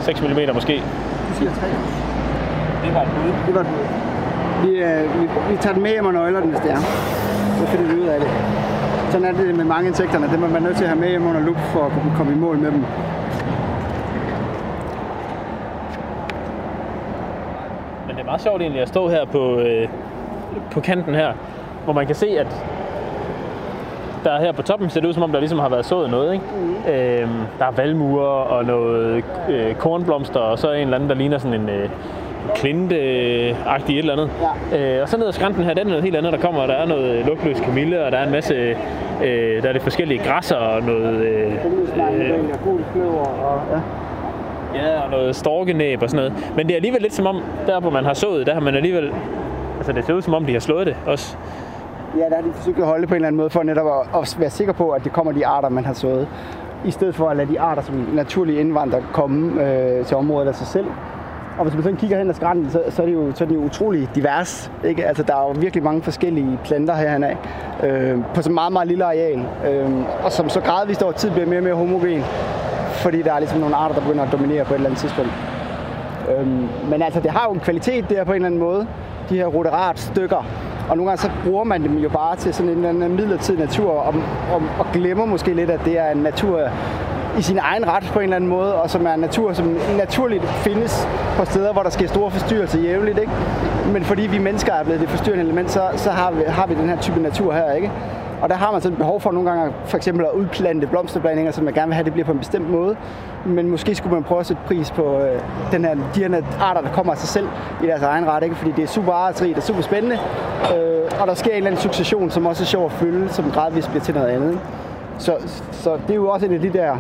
6 0.01 0.23
mm 0.23 0.55
måske. 0.55 0.83
Du 1.29 1.35
siger 1.35 1.51
3. 1.51 1.67
Det 2.85 2.95
var 2.95 3.03
et 3.03 3.09
bud. 3.09 3.33
Det 3.47 3.55
var 3.55 3.61
et 3.61 3.67
bud. 3.67 3.85
Vi, 4.65 4.77
øh, 4.77 5.21
vi, 5.21 5.29
vi 5.51 5.57
tager 5.61 5.75
den 5.75 5.83
med 5.83 5.91
hjem 5.91 6.07
og 6.07 6.13
nøgler 6.13 6.41
den, 6.41 6.51
hvis 6.51 6.61
det 6.61 6.71
er. 6.71 6.81
Så 7.59 7.67
finder 7.67 7.95
vi 7.95 8.01
ud 8.01 8.07
af 8.07 8.21
det. 8.21 8.29
Sådan 9.11 9.27
er 9.27 9.33
det 9.33 9.55
med 9.55 9.65
mange 9.65 9.89
insekterne. 9.89 10.29
Det 10.31 10.39
må 10.39 10.47
man 10.47 10.63
nødt 10.63 10.77
til 10.77 10.85
at 10.85 10.91
have 10.91 11.01
med 11.01 11.09
hjem 11.09 11.27
under 11.27 11.41
lup 11.41 11.57
for 11.57 11.81
at 11.87 11.93
kunne 11.93 12.13
komme 12.17 12.33
i 12.33 12.35
mål 12.35 12.59
med 12.59 12.71
dem. 12.71 12.85
Men 18.07 18.17
det 18.17 18.21
er 18.21 18.25
meget 18.25 18.41
sjovt 18.41 18.61
egentlig 18.63 18.83
at 18.83 18.89
stå 18.89 19.09
her 19.09 19.25
på, 19.25 19.59
øh, 19.59 19.89
på 20.71 20.81
kanten 20.81 21.15
her, 21.15 21.33
hvor 21.85 21.93
man 21.93 22.07
kan 22.07 22.15
se, 22.15 22.27
at 22.27 22.47
der 24.25 24.41
her 24.41 24.53
på 24.53 24.63
toppen 24.63 24.91
ser 24.91 25.01
det 25.01 25.09
ud, 25.09 25.13
som 25.13 25.23
om 25.23 25.33
der 25.33 25.39
ligesom 25.39 25.59
har 25.59 25.69
været 25.69 25.87
sået 25.87 26.11
noget. 26.11 26.33
Ikke? 26.33 26.45
Mm. 26.57 26.93
Øhm, 26.93 27.47
der 27.59 27.65
er 27.65 27.71
valmuer 27.71 28.27
og 28.27 28.65
noget 28.65 29.25
øh, 29.51 29.75
kornblomster, 29.75 30.41
og 30.41 30.59
så 30.59 30.73
en 30.73 30.81
eller 30.81 30.95
anden, 30.95 31.09
der 31.09 31.15
ligner 31.15 31.39
sådan 31.39 31.61
en 31.61 31.69
øh, 31.69 31.91
klinte-agtig 32.55 33.93
et 33.93 33.99
eller 33.99 34.13
andet. 34.13 34.31
Ja. 34.73 34.97
Øh, 34.97 35.03
og 35.03 35.09
så 35.09 35.17
ned 35.17 35.27
ad 35.27 35.33
skrænten 35.33 35.65
her, 35.65 35.75
den 35.75 35.87
er 35.87 35.89
noget 35.89 36.03
helt 36.03 36.17
andet, 36.17 36.33
der 36.33 36.39
kommer. 36.39 36.67
Der 36.67 36.75
er 36.75 36.87
noget 36.87 37.27
lugtløs 37.27 37.61
kamille, 37.61 38.05
og 38.05 38.13
der 38.13 38.19
er 38.19 38.25
en 38.27 38.33
masse, 38.33 38.55
øh, 39.25 39.63
der 39.63 39.69
er 39.69 39.73
det 39.73 39.83
forskellige 39.83 40.23
græsser 40.25 40.57
og 40.57 40.83
noget... 40.83 41.21
Øh, 41.21 41.53
øh, 41.53 42.31
og, 43.17 43.63
ja. 43.73 43.81
Ja, 44.75 45.01
og 45.01 45.11
noget 45.11 45.37
storkenæb 45.37 46.03
og 46.03 46.11
sådan 46.11 46.31
noget. 46.31 46.53
Men 46.57 46.67
det 46.67 46.73
er 46.73 46.77
alligevel 46.77 47.03
lidt 47.03 47.15
som 47.15 47.27
om, 47.27 47.43
der 47.67 47.81
hvor 47.81 47.91
man 47.91 48.05
har 48.05 48.15
sået, 48.15 48.47
der 48.47 48.55
har 48.55 48.61
man 48.61 48.75
alligevel... 48.75 49.13
Altså 49.77 49.93
det 49.93 50.05
ser 50.05 50.15
ud 50.15 50.23
som 50.23 50.35
om, 50.35 50.45
de 50.45 50.53
har 50.53 50.61
slået 50.61 50.87
det 50.87 50.97
også. 51.07 51.37
Ja, 52.19 52.25
der 52.25 52.35
har 52.35 52.43
de 52.43 52.53
forsøgt 52.53 52.79
at 52.79 52.87
holde 52.87 53.07
på 53.07 53.15
en 53.15 53.17
eller 53.17 53.29
anden 53.29 53.37
måde, 53.37 53.51
for 53.51 53.63
netop 53.63 54.07
at 54.15 54.37
være 54.39 54.51
sikker 54.51 54.73
på, 54.73 54.91
at 54.91 55.05
det 55.05 55.13
kommer 55.13 55.33
de 55.33 55.47
arter, 55.47 55.69
man 55.69 55.85
har 55.85 55.93
sået. 55.93 56.29
I 56.85 56.91
stedet 56.91 57.15
for 57.15 57.29
at 57.29 57.37
lade 57.37 57.53
de 57.53 57.61
arter, 57.61 57.83
som 57.83 58.09
naturlige 58.15 58.61
indvandrere, 58.61 59.03
komme 59.13 59.65
øh, 59.65 60.07
til 60.07 60.17
området 60.17 60.49
af 60.49 60.55
sig 60.55 60.67
selv. 60.67 60.87
Og 61.59 61.65
hvis 61.65 61.75
man 61.75 61.83
sådan 61.83 61.99
kigger 61.99 62.19
hen 62.19 62.29
ad 62.29 62.35
skrænten, 62.35 62.71
så, 62.71 62.83
så, 62.91 63.03
er 63.03 63.07
det 63.07 63.15
jo, 63.15 63.33
så 63.35 63.45
er 63.45 63.49
den 63.49 63.57
jo 63.57 63.65
utrolig 63.65 64.09
divers. 64.15 64.71
Ikke? 64.85 65.07
Altså, 65.07 65.23
der 65.23 65.35
er 65.35 65.41
jo 65.41 65.55
virkelig 65.59 65.85
mange 65.85 66.03
forskellige 66.03 66.59
planter 66.65 66.95
herhen 66.95 67.25
af, 67.25 67.37
øh, 67.83 68.19
på 68.35 68.43
så 68.43 68.51
meget, 68.51 68.73
meget 68.73 68.89
lille 68.89 69.05
areal. 69.05 69.47
Øh, 69.69 69.91
og 70.25 70.33
som 70.33 70.49
så 70.49 70.61
gradvist 70.61 71.03
over 71.03 71.13
tid 71.13 71.31
bliver 71.31 71.47
mere 71.47 71.59
og 71.59 71.65
mere 71.65 71.75
homogen, 71.75 72.23
fordi 72.93 73.23
der 73.23 73.33
er 73.33 73.39
ligesom 73.39 73.59
nogle 73.59 73.77
arter, 73.77 73.95
der 73.95 74.03
begynder 74.03 74.25
at 74.25 74.33
dominere 74.33 74.65
på 74.65 74.75
et 74.75 74.77
eller 74.77 74.91
andet 74.91 75.01
tidspunkt. 75.01 75.33
Øh, 76.31 76.47
men 76.91 77.03
altså, 77.03 77.21
det 77.21 77.31
har 77.31 77.45
jo 77.49 77.55
en 77.55 77.61
kvalitet 77.61 78.11
der 78.11 78.25
på 78.25 78.33
en 78.33 78.37
eller 78.37 78.47
anden 78.47 78.61
måde, 78.61 78.87
de 79.31 79.37
her 79.37 79.47
roterat 79.47 79.99
stykker, 79.99 80.45
og 80.91 80.97
nogle 80.97 81.11
gange 81.11 81.23
så 81.23 81.31
bruger 81.45 81.65
man 81.65 81.83
dem 81.83 81.99
jo 81.99 82.09
bare 82.09 82.37
til 82.37 82.55
sådan 82.55 82.71
en 82.71 82.77
eller 82.77 82.89
anden 82.89 83.17
midlertidig 83.17 83.61
natur, 83.61 83.91
og, 83.91 84.15
og, 84.53 84.63
og 84.79 84.87
glemmer 84.93 85.25
måske 85.25 85.55
lidt, 85.55 85.71
at 85.71 85.81
det 85.85 85.99
er 85.99 86.11
en 86.11 86.19
natur 86.19 86.61
i 87.39 87.43
sin 87.43 87.59
egen 87.59 87.89
ret 87.89 88.11
på 88.13 88.19
en 88.19 88.23
eller 88.23 88.37
anden 88.37 88.51
måde, 88.51 88.75
og 88.75 88.91
som 88.91 89.07
er 89.07 89.17
natur, 89.17 89.53
som 89.53 89.77
naturligt 89.99 90.45
findes 90.45 91.09
på 91.37 91.45
steder, 91.45 91.73
hvor 91.73 91.83
der 91.83 91.91
sker 91.91 92.09
store 92.09 92.31
forstyrrelser 92.31 92.81
jævnligt. 92.81 93.19
Ikke? 93.19 93.33
Men 93.93 94.05
fordi 94.05 94.23
vi 94.23 94.39
mennesker 94.39 94.73
er 94.73 94.85
blevet 94.85 95.01
det 95.01 95.09
forstyrrende 95.09 95.45
element, 95.45 95.71
så, 95.71 95.83
så 95.97 96.11
har, 96.11 96.31
vi, 96.31 96.43
har 96.49 96.67
vi 96.67 96.75
den 96.75 96.89
her 96.89 97.01
type 97.01 97.21
natur 97.21 97.53
her. 97.53 97.73
ikke. 97.73 97.91
Og 98.43 98.49
der 98.49 98.55
har 98.55 98.73
man 98.73 98.81
sådan 98.81 98.97
behov 98.97 99.21
for 99.21 99.33
nogle 99.33 99.51
gange 99.51 99.73
for 99.85 99.97
eksempel 99.97 100.25
at 100.25 100.33
udplante 100.33 100.87
blomsterblandinger, 100.87 101.53
som 101.53 101.65
man 101.65 101.75
gerne 101.75 101.87
vil 101.87 101.95
have, 101.95 102.05
det 102.05 102.13
bliver 102.13 102.27
på 102.27 102.33
en 102.33 102.39
bestemt 102.39 102.71
måde. 102.71 102.97
Men 103.47 103.71
måske 103.71 103.95
skulle 103.95 104.15
man 104.15 104.25
prøve 104.25 104.41
at 104.41 104.47
sætte 104.47 104.63
pris 104.67 104.91
på 104.91 105.19
øh, 105.19 105.41
den 105.73 105.85
her, 105.85 105.95
de 106.15 106.21
her 106.21 106.43
arter, 106.61 106.81
der 106.81 106.91
kommer 106.91 107.13
af 107.13 107.19
sig 107.19 107.29
selv 107.29 107.49
i 107.83 107.87
deres 107.87 108.03
egen 108.03 108.27
ret. 108.27 108.43
Ikke? 108.43 108.57
Fordi 108.57 108.73
det 108.77 108.83
er 108.83 108.89
super 108.89 109.13
artsrigt 109.13 109.57
og 109.57 109.63
super 109.63 109.83
spændende. 109.83 110.19
Øh, 110.77 111.21
og 111.21 111.27
der 111.27 111.35
sker 111.35 111.51
en 111.51 111.57
eller 111.57 111.71
anden 111.71 111.83
succession, 111.83 112.31
som 112.31 112.47
også 112.47 112.63
er 112.63 112.67
sjov 112.67 112.85
at 112.85 112.93
følge, 112.93 113.29
som 113.29 113.51
gradvist 113.51 113.89
bliver 113.89 114.05
til 114.05 114.15
noget 114.15 114.29
andet. 114.29 114.51
Ikke? 114.51 114.63
Så, 115.21 115.37
så 115.73 115.95
det 115.95 116.11
er 116.11 116.15
jo 116.15 116.29
også 116.29 116.47
en 116.47 116.53
af 116.53 116.61
de 116.61 116.73
der 116.73 116.97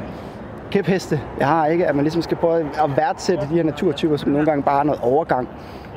kæpheste, 0.70 1.20
jeg 1.38 1.48
har, 1.48 1.66
ikke? 1.66 1.87
At 1.87 1.94
man 1.94 2.04
ligesom 2.04 2.22
skal 2.22 2.37
prøve 2.37 2.61
at 2.61 2.96
værdsætte 2.96 3.46
de 3.50 3.54
her 3.54 3.62
naturtyper, 3.62 4.16
som 4.16 4.30
nogle 4.30 4.46
gange 4.46 4.62
bare 4.62 4.80
er 4.80 4.85
noget 4.85 5.00
overgang. 5.00 5.48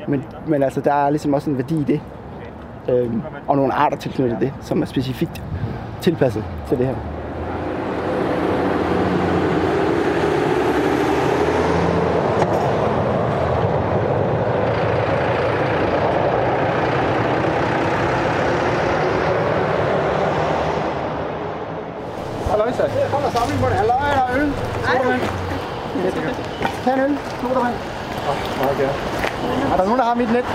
Men, 0.08 0.24
men 0.46 0.62
altså, 0.62 0.80
der 0.80 0.92
er 0.92 1.10
ligesom 1.10 1.34
også 1.34 1.50
en 1.50 1.58
værdi 1.58 1.80
i 1.80 1.84
det. 1.84 2.00
Øhm, 2.88 3.22
og 3.48 3.56
nogle 3.56 3.72
arter 3.74 3.96
tilknyttet 3.96 4.40
det, 4.40 4.52
som 4.60 4.82
er 4.82 4.86
specifikt 4.86 5.42
tilpasset 6.00 6.44
til 6.68 6.78
det 6.78 6.86
her. 6.86 6.94
Halløjsa. 22.50 22.86
Her 22.86 23.08
kommer 23.10 23.30
samling 23.30 23.60
på 23.60 23.66
det. 23.66 23.76
Halløj, 23.76 23.96
der 23.98 24.22
er 24.22 24.40
øl. 24.40 24.52
Sodavand. 24.86 25.20
Tag 26.84 26.94
en 26.94 27.00
øl. 27.00 27.18
Sodavand. 27.40 27.74
Åh, 28.28 28.36
meget 28.60 28.76
gerne. 28.78 28.92
Er 30.14 30.18
har 30.18 30.24
mit 30.26 30.32
net? 30.32 30.48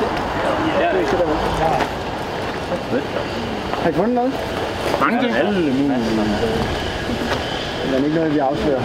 Ja, 0.81 0.87
det 0.95 1.01
er 1.03 1.09
sodavand. 1.11 1.39
Har 3.83 3.89
I 3.89 3.93
fundet 3.93 4.15
noget? 4.15 4.33
Mange 5.01 5.21
ting. 5.21 5.35
Alle 5.35 5.51
mulige. 5.51 5.89
Det 7.83 7.93
er 7.93 8.03
ikke 8.05 8.15
noget, 8.15 8.33
vi 8.33 8.39
afslører. 8.39 8.81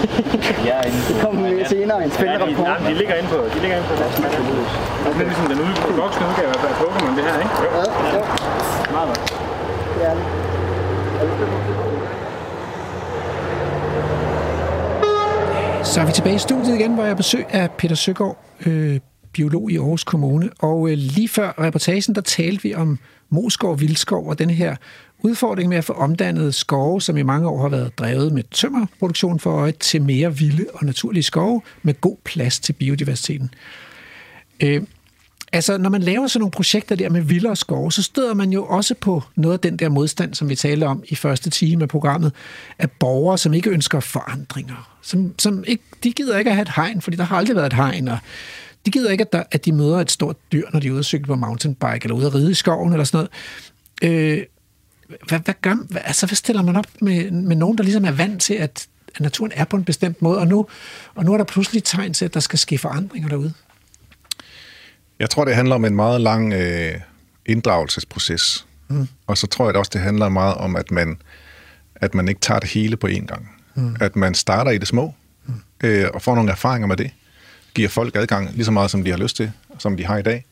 Ja, 0.70 0.78
Det 1.08 1.16
kommer 1.22 1.50
vi 1.50 1.64
senere, 1.64 2.04
en 2.04 2.10
spændende 2.10 2.44
rapport. 2.46 2.68
Ja, 2.68 2.90
de, 2.90 2.94
ligger 2.94 3.14
inde 3.14 3.28
på, 3.28 3.36
de 3.54 3.60
ligger 3.60 3.76
inde 3.76 3.88
på 3.88 3.94
vores 4.02 4.16
Det 4.16 4.24
er 4.24 5.18
lidt 5.18 5.28
ligesom 5.28 5.46
den 5.52 5.58
ude, 5.60 5.74
voksne 6.02 6.26
udgave 6.28 6.48
af 6.48 6.74
Pokémon, 6.82 7.12
det 7.16 7.24
her, 7.28 7.36
ikke? 7.44 7.54
Jo. 7.64 7.68
Ja, 7.78 7.84
jo. 8.16 8.22
Meget 8.96 9.08
godt. 9.10 9.22
Det 9.96 10.06
er 10.08 10.14
det. 10.14 10.24
Så 15.86 16.00
er 16.00 16.06
vi 16.06 16.12
tilbage 16.12 16.34
i 16.34 16.38
studiet 16.38 16.74
igen, 16.74 16.94
hvor 16.94 17.02
jeg 17.02 17.10
har 17.10 17.16
besøg 17.16 17.46
af 17.50 17.70
Peter 17.70 17.94
Søgaard, 17.94 18.36
øh, 18.66 19.00
biolog 19.32 19.70
i 19.70 19.76
Aarhus 19.76 20.04
Kommune. 20.04 20.50
Og 20.58 20.90
øh, 20.90 20.98
lige 20.98 21.28
før 21.28 21.52
reportagen, 21.58 22.14
der 22.14 22.20
talte 22.20 22.62
vi 22.62 22.74
om 22.74 22.98
Moskov 23.30 23.80
Vildskov 23.80 24.28
og 24.28 24.38
den 24.38 24.50
her 24.50 24.76
udfordring 25.22 25.68
med 25.68 25.76
at 25.76 25.84
få 25.84 25.92
omdannet 25.92 26.54
skove, 26.54 27.02
som 27.02 27.16
i 27.16 27.22
mange 27.22 27.48
år 27.48 27.62
har 27.62 27.68
været 27.68 27.98
drevet 27.98 28.32
med 28.32 28.42
tømmerproduktion 28.50 29.40
for 29.40 29.50
øje, 29.50 29.72
til 29.72 30.02
mere 30.02 30.36
vilde 30.36 30.66
og 30.74 30.86
naturlige 30.86 31.22
skove 31.22 31.60
med 31.82 32.00
god 32.00 32.16
plads 32.24 32.60
til 32.60 32.72
biodiversiteten. 32.72 33.54
Øh, 34.62 34.82
altså, 35.52 35.78
når 35.78 35.90
man 35.90 36.02
laver 36.02 36.26
sådan 36.26 36.40
nogle 36.40 36.50
projekter 36.50 36.96
der 36.96 37.08
med 37.08 37.20
vildere 37.20 37.56
skove, 37.56 37.92
så 37.92 38.02
støder 38.02 38.34
man 38.34 38.50
jo 38.50 38.64
også 38.64 38.94
på 38.94 39.22
noget 39.36 39.54
af 39.54 39.60
den 39.60 39.76
der 39.76 39.88
modstand, 39.88 40.34
som 40.34 40.48
vi 40.48 40.54
talte 40.54 40.84
om 40.84 41.02
i 41.08 41.14
første 41.14 41.50
time 41.50 41.82
af 41.82 41.88
programmet, 41.88 42.32
af 42.78 42.90
borgere, 42.90 43.38
som 43.38 43.54
ikke 43.54 43.70
ønsker 43.70 44.00
forandringer. 44.00 44.98
Som, 45.02 45.34
som 45.38 45.64
ikke, 45.66 45.84
de 46.04 46.12
gider 46.12 46.38
ikke 46.38 46.50
at 46.50 46.56
have 46.56 46.62
et 46.62 46.72
hegn, 46.76 47.00
fordi 47.00 47.16
der 47.16 47.24
har 47.24 47.36
aldrig 47.36 47.56
været 47.56 47.66
et 47.66 47.72
hegn, 47.72 48.08
og 48.08 48.18
de 48.86 48.90
gider 48.90 49.10
ikke, 49.10 49.22
at, 49.22 49.32
der, 49.32 49.42
at 49.50 49.64
de 49.64 49.72
møder 49.72 49.98
et 49.98 50.10
stort 50.10 50.36
dyr, 50.52 50.66
når 50.72 50.80
de 50.80 50.86
er 50.86 50.90
ude 50.90 50.98
at 50.98 51.04
cykle 51.04 51.26
på 51.26 51.34
mountainbike, 51.34 52.00
eller 52.02 52.14
ude 52.14 52.26
at 52.26 52.34
ride 52.34 52.50
i 52.50 52.54
skoven, 52.54 52.92
eller 52.92 53.04
sådan 53.04 53.28
noget. 54.02 54.38
Øh, 54.38 54.46
hvad, 55.28 55.38
hvad, 55.38 55.54
gør, 55.62 55.74
hvad, 55.90 56.00
altså, 56.04 56.26
hvad 56.26 56.36
stiller 56.36 56.62
man 56.62 56.76
op 56.76 56.86
med, 57.00 57.30
med 57.30 57.56
nogen, 57.56 57.78
der 57.78 57.84
ligesom 57.84 58.04
er 58.04 58.12
vant 58.12 58.42
til, 58.42 58.54
at, 58.54 58.86
at 59.14 59.20
naturen 59.20 59.52
er 59.54 59.64
på 59.64 59.76
en 59.76 59.84
bestemt 59.84 60.22
måde, 60.22 60.38
og 60.38 60.46
nu, 60.46 60.66
og 61.14 61.24
nu 61.24 61.32
er 61.32 61.36
der 61.36 61.44
pludselig 61.44 61.84
tegn 61.84 62.14
til, 62.14 62.24
at 62.24 62.34
der 62.34 62.40
skal 62.40 62.58
ske 62.58 62.78
forandringer 62.78 63.28
derude? 63.28 63.52
Jeg 65.18 65.30
tror, 65.30 65.44
det 65.44 65.54
handler 65.54 65.74
om 65.74 65.84
en 65.84 65.96
meget 65.96 66.20
lang 66.20 66.52
øh, 66.52 66.94
inddragelsesproces. 67.46 68.66
Mm. 68.88 69.08
Og 69.26 69.38
så 69.38 69.46
tror 69.46 69.66
jeg 69.66 69.76
også, 69.76 69.90
det 69.94 70.00
handler 70.00 70.28
meget 70.28 70.54
om, 70.54 70.76
at 70.76 70.90
man, 70.90 71.16
at 71.94 72.14
man 72.14 72.28
ikke 72.28 72.40
tager 72.40 72.60
det 72.60 72.70
hele 72.70 72.96
på 72.96 73.06
én 73.06 73.26
gang. 73.26 73.48
Mm. 73.74 73.96
At 74.00 74.16
man 74.16 74.34
starter 74.34 74.70
i 74.70 74.78
det 74.78 74.88
små, 74.88 75.14
mm. 75.46 75.54
øh, 75.84 76.08
og 76.14 76.22
får 76.22 76.34
nogle 76.34 76.50
erfaringer 76.50 76.86
med 76.86 76.96
det. 76.96 77.10
Giver 77.74 77.88
folk 77.88 78.16
adgang 78.16 78.50
lige 78.54 78.64
så 78.64 78.70
meget, 78.70 78.90
som 78.90 79.04
de 79.04 79.10
har 79.10 79.18
lyst 79.18 79.36
til, 79.36 79.52
som 79.78 79.96
de 79.96 80.04
har 80.04 80.18
i 80.18 80.22
dag. 80.22 80.44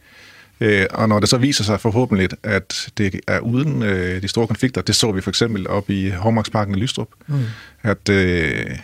Øh, 0.60 0.86
og 0.90 1.08
når 1.08 1.20
det 1.20 1.28
så 1.28 1.38
viser 1.38 1.64
sig 1.64 1.80
forhåbentlig, 1.80 2.28
at 2.42 2.90
det 2.98 3.20
er 3.26 3.38
uden 3.38 3.82
øh, 3.82 4.22
de 4.22 4.28
store 4.28 4.46
konflikter, 4.46 4.82
det 4.82 4.94
så 4.94 5.12
vi 5.12 5.20
for 5.20 5.30
eksempel 5.30 5.68
op 5.68 5.90
i 5.90 6.10
Hovmarksparken 6.10 6.74
i 6.74 6.78
Lystrup, 6.78 7.08
mm. 7.26 7.44
at, 7.82 8.08
øh, 8.08 8.78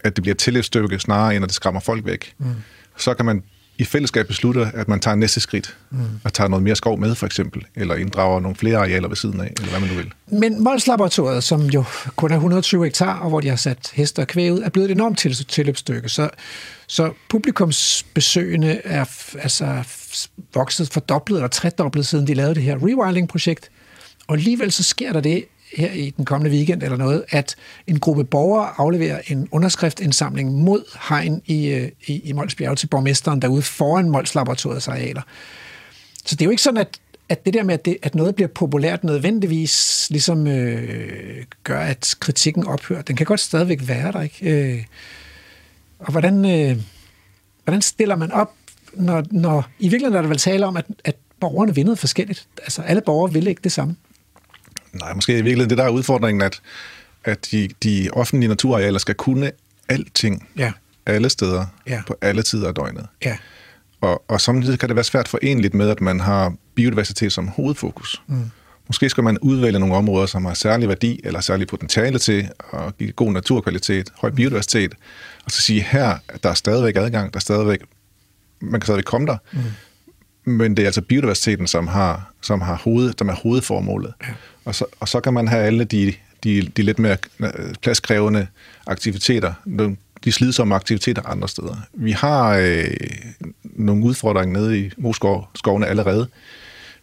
at 0.00 0.16
det 0.16 0.22
bliver 0.22 0.34
et 0.34 0.38
tilløbsstykke 0.38 0.98
snarere, 0.98 1.36
end 1.36 1.42
at 1.44 1.48
det 1.48 1.54
skræmmer 1.54 1.80
folk 1.80 2.06
væk. 2.06 2.32
Mm. 2.38 2.46
Så 2.96 3.14
kan 3.14 3.26
man 3.26 3.42
i 3.78 3.84
fællesskab 3.84 4.26
beslutte, 4.26 4.70
at 4.74 4.88
man 4.88 5.00
tager 5.00 5.14
næste 5.14 5.40
skridt, 5.40 5.76
mm. 5.90 5.98
og 6.24 6.32
tager 6.32 6.48
noget 6.48 6.62
mere 6.62 6.76
skov 6.76 6.98
med, 6.98 7.14
for 7.14 7.26
eksempel, 7.26 7.62
eller 7.76 7.94
inddrager 7.94 8.40
nogle 8.40 8.56
flere 8.56 8.76
arealer 8.78 9.08
ved 9.08 9.16
siden 9.16 9.40
af, 9.40 9.52
eller 9.58 9.70
hvad 9.70 9.80
man 9.80 9.88
nu 9.88 9.94
vil. 9.94 10.12
Men 10.26 10.62
Mols 10.64 10.86
Laboratoriet, 10.86 11.44
som 11.44 11.62
jo 11.62 11.84
kun 12.16 12.30
er 12.30 12.34
120 12.36 12.84
hektar, 12.84 13.18
og 13.18 13.28
hvor 13.28 13.40
de 13.40 13.48
har 13.48 13.56
sat 13.56 13.90
hester 13.94 14.22
og 14.22 14.28
kvæg 14.28 14.52
ud, 14.52 14.60
er 14.60 14.68
blevet 14.68 14.90
et 14.90 14.94
enormt 14.94 15.18
til- 15.18 15.46
tilløbsstykke. 15.46 16.08
Så, 16.08 16.30
så 16.86 17.12
publikumsbesøgende 17.28 18.80
er 18.84 19.04
altså 19.38 19.82
vokset 20.54 20.88
fordoblet 20.92 21.36
eller 21.38 21.48
tredoblet, 21.48 22.06
siden 22.06 22.26
de 22.26 22.34
lavede 22.34 22.54
det 22.54 22.62
her 22.62 22.74
rewilding-projekt. 22.76 23.70
Og 24.26 24.34
alligevel 24.36 24.72
så 24.72 24.82
sker 24.82 25.12
der 25.12 25.20
det 25.20 25.44
her 25.76 25.92
i 25.92 26.10
den 26.10 26.24
kommende 26.24 26.56
weekend 26.56 26.82
eller 26.82 26.96
noget, 26.96 27.24
at 27.30 27.56
en 27.86 28.00
gruppe 28.00 28.24
borgere 28.24 28.70
afleverer 28.76 29.20
en 29.26 29.48
underskriftindsamling 29.50 30.52
mod 30.52 30.84
hegn 31.08 31.42
i, 31.46 31.66
øh, 31.66 31.90
i, 32.06 32.20
i 32.24 32.32
Mols 32.32 32.54
Bjerge 32.54 32.76
til 32.76 32.86
borgmesteren 32.86 33.42
derude 33.42 33.62
foran 33.62 34.10
Mols 34.10 34.34
Laboratoriets 34.34 34.88
arealer. 34.88 35.22
Så 36.24 36.34
det 36.34 36.40
er 36.40 36.44
jo 36.44 36.50
ikke 36.50 36.62
sådan, 36.62 36.80
at, 36.80 37.00
at 37.28 37.46
det 37.46 37.54
der 37.54 37.62
med, 37.62 37.74
at, 37.74 37.84
det, 37.84 37.96
at 38.02 38.14
noget 38.14 38.34
bliver 38.34 38.48
populært 38.48 39.04
nødvendigvis 39.04 40.06
ligesom 40.10 40.46
øh, 40.46 41.44
gør, 41.64 41.80
at 41.80 42.14
kritikken 42.20 42.66
ophører. 42.66 43.02
Den 43.02 43.16
kan 43.16 43.26
godt 43.26 43.40
stadigvæk 43.40 43.88
være 43.88 44.12
der, 44.12 44.22
ikke? 44.22 44.74
Øh, 44.74 44.84
og 45.98 46.12
hvordan, 46.12 46.44
øh, 46.44 46.82
hvordan 47.64 47.82
stiller 47.82 48.16
man 48.16 48.32
op, 48.32 48.52
når, 48.92 49.24
når 49.30 49.68
i 49.78 49.88
virkeligheden 49.88 50.16
er 50.16 50.22
der 50.22 50.28
vel 50.28 50.38
tale 50.38 50.66
om, 50.66 50.76
at, 50.76 50.84
at 51.04 51.16
borgerne 51.40 51.74
vinder 51.74 51.94
forskelligt. 51.94 52.46
Altså 52.58 52.82
alle 52.82 53.02
borgere 53.02 53.32
vil 53.32 53.46
ikke 53.46 53.60
det 53.64 53.72
samme. 53.72 53.96
Nej, 55.00 55.14
måske 55.14 55.32
i 55.32 55.34
virkeligheden 55.36 55.70
det 55.70 55.78
der 55.78 55.84
er 55.84 55.88
udfordringen, 55.88 56.42
at, 56.42 56.60
at 57.24 57.48
de, 57.50 57.68
de 57.82 58.08
offentlige 58.12 58.48
naturarealer 58.48 58.98
skal 58.98 59.14
kunne 59.14 59.50
alting 59.88 60.48
Ja. 60.56 60.72
alle 61.06 61.28
steder 61.30 61.66
Ja. 61.86 62.02
på 62.06 62.14
alle 62.20 62.42
tider 62.42 62.68
af 62.68 62.74
døgnet. 62.74 63.06
Ja. 63.24 63.36
Og, 64.00 64.22
og 64.28 64.40
samtidig 64.40 64.78
kan 64.78 64.88
det 64.88 64.96
være 64.96 65.04
svært 65.04 65.28
forenligt 65.28 65.74
med, 65.74 65.90
at 65.90 66.00
man 66.00 66.20
har 66.20 66.54
biodiversitet 66.74 67.32
som 67.32 67.48
hovedfokus. 67.48 68.22
Mm. 68.26 68.50
Måske 68.86 69.08
skal 69.08 69.24
man 69.24 69.38
udvælge 69.38 69.78
nogle 69.78 69.94
områder, 69.94 70.26
som 70.26 70.44
har 70.44 70.54
særlig 70.54 70.88
værdi 70.88 71.20
eller 71.24 71.40
særlig 71.40 71.66
potentiale 71.66 72.18
til 72.18 72.48
at 72.72 72.96
give 72.98 73.12
god 73.12 73.32
naturkvalitet, 73.32 74.12
høj 74.20 74.30
biodiversitet, 74.30 74.94
og 75.44 75.50
så 75.50 75.62
sige, 75.62 75.80
her 75.82 76.18
der 76.42 76.48
er 76.50 76.54
stadigvæk 76.54 76.96
adgang, 76.96 77.32
der 77.32 77.36
er 77.38 77.40
stadigvæk, 77.40 77.78
man 78.60 78.80
kan 78.80 78.86
stadigvæk 78.86 79.04
komme 79.04 79.26
der, 79.26 79.36
mm. 79.52 79.58
Men 80.50 80.76
det 80.76 80.82
er 80.82 80.86
altså 80.86 81.02
biodiversiteten, 81.02 81.66
som 81.66 81.86
har, 81.86 82.32
som 82.42 82.60
har 82.60 82.74
hoved, 82.76 83.12
som 83.18 83.28
er 83.28 83.34
hovedformålet. 83.34 84.12
Ja. 84.22 84.32
Og, 84.64 84.74
så, 84.74 84.84
og 85.00 85.08
så 85.08 85.20
kan 85.20 85.34
man 85.34 85.48
have 85.48 85.62
alle 85.64 85.84
de, 85.84 86.14
de, 86.44 86.62
de 86.76 86.82
lidt 86.82 86.98
mere 86.98 87.16
øh, 87.40 87.48
pladskrævende 87.82 88.46
aktiviteter, 88.86 89.52
de 90.24 90.32
slidsomme 90.32 90.74
aktiviteter 90.74 91.22
andre 91.22 91.48
steder. 91.48 91.76
Vi 91.94 92.12
har 92.12 92.56
øh, 92.56 92.84
nogle 93.62 94.04
udfordringer 94.04 94.60
nede 94.60 94.80
i 94.80 94.90
Moskov-skovene 94.96 95.86
allerede, 95.86 96.28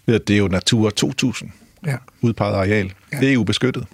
ved 0.05 0.15
at 0.15 0.27
det 0.27 0.33
er 0.33 0.37
jo 0.37 0.47
Natur 0.47 0.89
2000 0.89 1.51
Ja. 1.85 1.95
udpeget 2.21 2.53
areal. 2.55 2.93
Ja. 3.13 3.19
Det 3.19 3.33
er 3.33 3.37
ubeskyttet. 3.37 3.85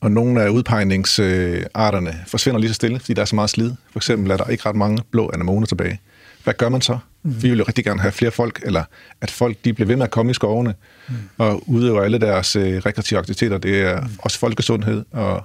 Og 0.00 0.12
nogle 0.12 0.42
af 0.42 0.48
udpegningsarterne 0.48 2.24
forsvinder 2.26 2.60
lige 2.60 2.70
så 2.70 2.74
stille, 2.74 2.98
fordi 3.00 3.12
der 3.14 3.22
er 3.22 3.26
så 3.26 3.34
meget 3.34 3.50
slid. 3.50 3.72
For 3.92 3.98
eksempel 3.98 4.30
er 4.30 4.36
der 4.36 4.44
ikke 4.44 4.68
ret 4.68 4.76
mange 4.76 5.02
blå 5.10 5.30
anemoner 5.34 5.66
tilbage. 5.66 6.00
Hvad 6.44 6.54
gør 6.54 6.68
man 6.68 6.80
så? 6.80 6.98
Mm. 7.22 7.42
Vi 7.42 7.48
vil 7.48 7.58
jo 7.58 7.64
rigtig 7.68 7.84
gerne 7.84 8.00
have 8.00 8.12
flere 8.12 8.30
folk, 8.30 8.60
eller 8.62 8.84
at 9.20 9.30
folk 9.30 9.56
de 9.64 9.72
bliver 9.72 9.86
ved 9.86 9.96
med 9.96 10.04
at 10.04 10.10
komme 10.10 10.30
i 10.30 10.34
skovene 10.34 10.74
mm. 11.08 11.14
og 11.38 11.68
udøver 11.68 12.02
alle 12.02 12.18
deres 12.18 12.56
øh, 12.56 12.76
rekreative 12.86 13.18
aktiviteter. 13.18 13.58
Det 13.58 13.80
er 13.80 14.00
mm. 14.00 14.08
også 14.18 14.38
folkesundhed 14.38 15.04
og 15.12 15.44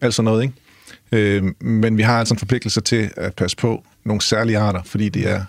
alt 0.00 0.14
sådan 0.14 0.24
noget. 0.24 0.42
Ikke? 0.42 0.54
Øh, 1.12 1.52
men 1.60 1.96
vi 1.96 2.02
har 2.02 2.18
altså 2.18 2.34
en 2.34 2.38
forpligtelse 2.38 2.80
til 2.80 3.10
at 3.16 3.34
passe 3.34 3.56
på 3.56 3.84
nogle 4.04 4.20
særlige 4.22 4.58
arter, 4.58 4.82
fordi 4.82 5.08
de 5.08 5.24
er, 5.24 5.44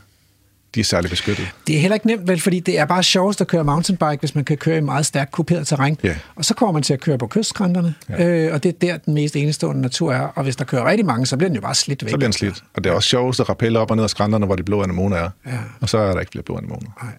de 0.76 0.80
er 0.80 0.84
særligt 0.84 1.10
beskyttet. 1.10 1.52
Det 1.68 1.76
er 1.76 1.80
heller 1.80 1.96
ikke 1.96 2.08
nemt, 2.08 2.28
vel, 2.28 2.40
fordi 2.40 2.60
det 2.60 2.80
er 2.80 2.86
bare 2.86 3.04
sjovest 3.04 3.42
at 3.42 3.48
køre 3.48 3.64
mountainbike, 3.64 4.20
hvis 4.20 4.36
man 4.36 4.46
kan 4.46 4.58
køre 4.58 4.78
i 4.78 4.82
meget 4.82 5.06
stærkt 5.06 5.32
kuperet 5.32 5.68
terræn. 5.68 5.98
Ja. 6.04 6.16
Og 6.36 6.46
så 6.46 6.54
kommer 6.54 6.74
man 6.74 6.84
til 6.84 6.94
at 6.94 7.00
køre 7.00 7.18
på 7.18 7.28
kystskrænterne, 7.28 7.96
ja. 8.10 8.28
øh, 8.28 8.54
og 8.54 8.64
det 8.64 8.70
er 8.70 8.78
der, 8.82 8.98
den 8.98 9.14
mest 9.14 9.36
enestående 9.36 9.82
natur 9.82 10.14
er. 10.14 10.20
Og 10.20 10.44
hvis 10.44 10.56
der 10.56 10.66
kører 10.66 10.86
rigtig 10.90 11.06
mange, 11.06 11.26
så 11.26 11.38
bliver 11.38 11.50
den 11.50 11.56
jo 11.56 11.62
bare 11.62 11.76
slidt 11.76 12.04
væk. 12.04 12.12
Så 12.12 12.18
bliver 12.18 12.28
den 12.28 12.34
slidt. 12.34 12.64
Og 12.74 12.84
det 12.84 12.90
er 12.90 12.94
også 12.94 13.10
sjovest 13.10 13.40
at 13.40 13.50
rappelle 13.50 13.80
op 13.80 13.92
og 13.92 13.98
ned 13.98 14.04
ad 14.04 14.10
skrænterne, 14.10 14.46
hvor 14.46 14.56
de 14.56 14.64
blå 14.64 14.84
anemoner 14.84 15.18
er. 15.18 15.30
Ja. 15.46 15.58
Og 15.82 15.90
så 15.90 15.98
er 15.98 16.14
der 16.14 16.20
ikke 16.20 16.32
flere 16.32 16.44
blå 16.44 16.58
anemoner. 16.58 17.04
Nej. 17.04 17.14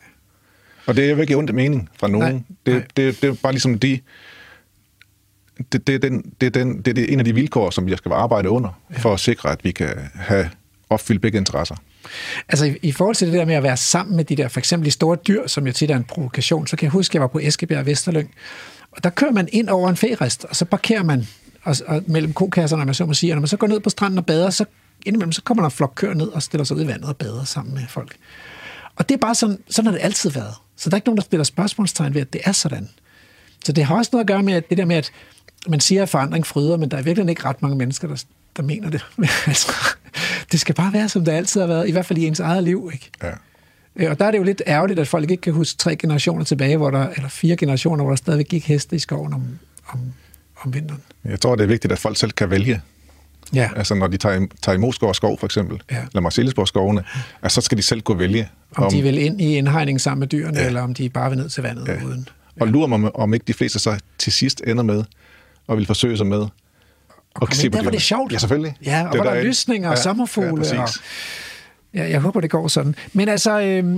Og 0.87 0.97
det 0.97 1.05
er 1.05 1.11
jo 1.11 1.17
ikke 1.17 1.37
ondt 1.37 1.55
mening 1.55 1.89
fra 2.01 2.09
nogen. 2.09 2.35
Nej, 2.35 2.43
det, 2.67 2.75
nej. 2.75 2.85
Det, 2.97 3.23
det 3.23 3.31
er 3.31 3.35
bare 3.43 3.53
ligesom 3.53 3.79
de... 3.79 4.01
Det, 5.73 5.87
det, 5.87 5.95
er 5.95 5.99
den, 5.99 6.33
det, 6.41 6.47
er 6.47 6.51
den, 6.51 6.83
det, 6.83 6.97
det 6.97 7.05
er 7.05 7.13
en 7.13 7.19
af 7.19 7.25
de 7.25 7.35
vilkår, 7.35 7.71
som 7.71 7.87
vi 7.87 7.97
skal 7.97 8.13
arbejde 8.13 8.51
under, 8.51 8.81
ja. 8.93 8.99
for 8.99 9.15
at 9.15 9.21
sikre, 9.21 9.53
at 9.53 9.65
vi 9.65 9.71
kan 9.71 10.11
have 10.15 10.51
opfyldt 10.91 11.23
begge 11.23 11.39
interesser. 11.39 11.77
Altså 12.49 12.65
i, 12.65 12.77
i 12.83 12.93
forhold 12.93 13.17
til 13.17 13.27
det 13.27 13.35
der 13.35 13.45
med 13.45 13.55
at 13.55 13.63
være 13.63 13.77
sammen 13.77 14.17
med 14.17 14.25
de 14.25 14.37
der, 14.37 14.49
for 14.49 14.61
eksempel 14.61 14.87
de 14.87 14.91
store 14.91 15.17
dyr, 15.29 15.47
som 15.47 15.67
jo 15.67 15.73
tit 15.73 15.91
er 15.91 15.97
en 15.97 16.05
provokation, 16.05 16.67
så 16.67 16.77
kan 16.77 16.85
jeg 16.85 16.91
huske, 16.91 17.11
at 17.11 17.15
jeg 17.15 17.23
var 17.23 17.29
på 17.29 17.39
Eskebjerg 17.39 17.87
Vesterlyng, 17.87 18.31
og 18.93 19.05
der 19.05 19.11
kører 19.11 19.33
man 19.33 19.49
ind 19.53 19.69
over 19.69 19.89
en 19.89 19.97
færest, 19.97 20.45
og 20.45 20.57
så 20.57 20.65
parkerer 20.65 21.03
man 21.03 21.29
og, 21.63 21.77
og 21.87 22.03
mellem 22.07 22.33
kokasserne, 22.33 22.85
man 22.85 22.95
så 22.95 23.07
må 23.07 23.15
sige, 23.15 23.33
og 23.33 23.37
når 23.37 23.41
man 23.41 23.49
så 23.49 23.57
går 23.57 23.67
ned 23.67 23.81
på 23.81 23.91
stranden 23.91 24.19
og 24.19 24.27
bader, 24.27 24.51
så 24.51 24.65
indimellem 25.07 25.33
så 25.33 25.43
kommer 25.43 25.63
der 25.63 25.67
en 25.67 25.71
flok 25.71 25.93
køer 25.95 26.15
ned 26.15 26.29
og 26.29 26.43
stiller 26.43 26.65
sig 26.65 26.77
ud 26.77 26.83
i 26.83 26.87
vandet 26.87 27.09
og 27.09 27.17
bader 27.17 27.45
sammen 27.45 27.75
med 27.75 27.83
folk. 27.89 28.17
Og 28.97 29.09
det 29.09 29.15
er 29.15 29.19
bare 29.19 29.35
sådan, 29.35 29.59
sådan 29.71 29.87
har 29.87 29.93
det 29.93 30.05
altid 30.05 30.31
været. 30.31 30.55
Så 30.77 30.91
der 30.91 30.95
er 30.95 30.97
ikke 30.97 31.09
nogen, 31.09 31.17
der 31.17 31.23
stiller 31.23 31.45
spørgsmålstegn 31.45 32.15
ved, 32.15 32.21
at 32.21 32.33
det 32.33 32.41
er 32.45 32.53
sådan. 32.53 32.89
Så 33.65 33.73
det 33.73 33.85
har 33.85 33.97
også 33.97 34.11
noget 34.13 34.25
at 34.25 34.29
gøre 34.29 34.43
med 34.43 34.55
at 34.55 34.71
det 34.71 34.79
der 34.79 34.85
med, 34.85 34.97
at 34.97 35.13
man 35.69 35.81
siger, 35.81 36.03
at 36.03 36.09
forandring 36.09 36.47
fryder, 36.47 36.77
men 36.77 36.91
der 36.91 36.97
er 36.97 37.03
virkelig 37.03 37.31
ikke 37.31 37.45
ret 37.45 37.63
mange 37.63 37.77
mennesker, 37.77 38.09
der, 38.09 38.25
der 38.57 38.63
mener 38.63 38.91
det. 38.91 39.07
altså, 39.47 39.73
det 40.53 40.61
skal 40.61 40.75
bare 40.75 40.93
være, 40.93 41.09
som 41.09 41.25
det 41.25 41.33
altid 41.33 41.61
har 41.61 41.69
været, 41.69 41.89
i 41.89 41.93
hvert 41.93 42.07
fald 42.07 42.19
i 42.19 42.27
ens 42.27 42.41
eget 42.41 42.65
liv. 42.65 42.91
Ikke? 42.93 43.11
Ja. 43.23 43.31
Øh, 43.97 44.11
Og 44.11 44.19
der 44.19 44.25
er 44.25 44.31
det 44.31 44.39
jo 44.39 44.43
lidt 44.43 44.63
ærgerligt, 44.67 44.99
at 45.01 45.09
folk 45.09 45.31
ikke 45.31 45.41
kan 45.41 45.53
huske 45.53 45.79
tre 45.79 45.97
generationer 45.97 46.45
tilbage, 46.45 46.77
hvor 46.77 46.91
der, 46.91 47.09
eller 47.09 47.29
fire 47.29 47.57
generationer, 47.57 48.05
hvor 48.05 48.11
der 48.11 48.17
stadigvæk 48.17 48.47
gik 48.49 48.67
heste 48.69 48.97
i 48.97 48.99
skoven 48.99 49.33
om, 49.33 49.43
om, 49.89 50.01
om 50.61 50.75
vinteren. 50.75 51.01
Jeg 51.25 51.41
tror, 51.41 51.57
det 51.57 51.63
er 51.63 51.69
vigtigt, 51.69 51.93
at 51.93 51.99
folk 51.99 52.17
selv 52.17 52.31
kan 52.31 52.51
vælge. 52.51 52.81
Ja, 53.55 53.71
Altså 53.77 53.95
når 53.95 54.07
de 54.07 54.17
tager, 54.17 54.47
tager 54.63 54.77
i 54.77 54.79
Moskov 54.79 55.15
skov 55.15 55.39
for 55.39 55.47
eksempel, 55.47 55.83
Ja. 55.91 55.97
eller 55.97 56.21
Marcellesborg 56.21 56.69
skovene, 56.69 57.05
altså, 57.43 57.61
så 57.61 57.65
skal 57.65 57.79
de 57.79 57.83
selv 57.83 58.01
gå 58.01 58.15
vælge. 58.15 58.49
om 58.77 58.91
de 58.91 59.03
vil 59.03 59.19
ind 59.19 59.41
i 59.41 59.57
indhegningen 59.57 59.99
sammen 59.99 60.21
med 60.21 60.29
dyrene, 60.29 60.57
ja. 60.57 60.61
Ja. 60.61 60.67
eller 60.67 60.81
om 60.83 60.95
de 60.95 61.09
bare 61.09 61.31
vil 61.31 61.39
ned 61.39 61.49
til 61.49 61.63
vandet 61.63 61.89
ja. 61.89 62.05
uden. 62.05 62.29
Og 62.61 62.69
lurer 62.69 62.87
mig, 62.87 62.97
om- 62.97 63.11
om 63.15 63.35
ikke 63.35 63.45
de 63.45 63.55
fleste 63.55 63.79
så 63.79 63.99
til 64.19 64.33
sidst 64.33 64.63
ender 64.67 64.83
med, 64.83 65.05
og 65.67 65.77
vil 65.77 65.87
forsøge 65.87 66.17
sig 66.17 66.27
med. 66.27 66.47
Og, 67.35 67.49
komme 67.49 67.64
ind 67.64 67.73
der, 67.73 67.83
hvor 67.83 67.90
det 67.90 68.03
sjovt. 68.03 68.33
Ja, 68.33 68.38
selvfølgelig. 68.38 68.75
Ja, 68.85 68.99
og 69.07 69.12
Det 69.12 69.16
hvor 69.16 69.25
der 69.25 69.31
er 69.31 69.35
derinde. 69.35 69.49
lysninger 69.49 69.88
og 69.88 69.97
Ja, 69.97 70.03
sommerfugle. 70.03 70.64
Ja, 70.73 70.83
og, 70.83 70.88
ja, 71.95 72.09
jeg 72.11 72.21
håber, 72.21 72.40
det 72.40 72.51
går 72.51 72.69
sådan. 72.69 72.95
Men 73.12 73.29
altså, 73.29 73.61
øh, 73.61 73.97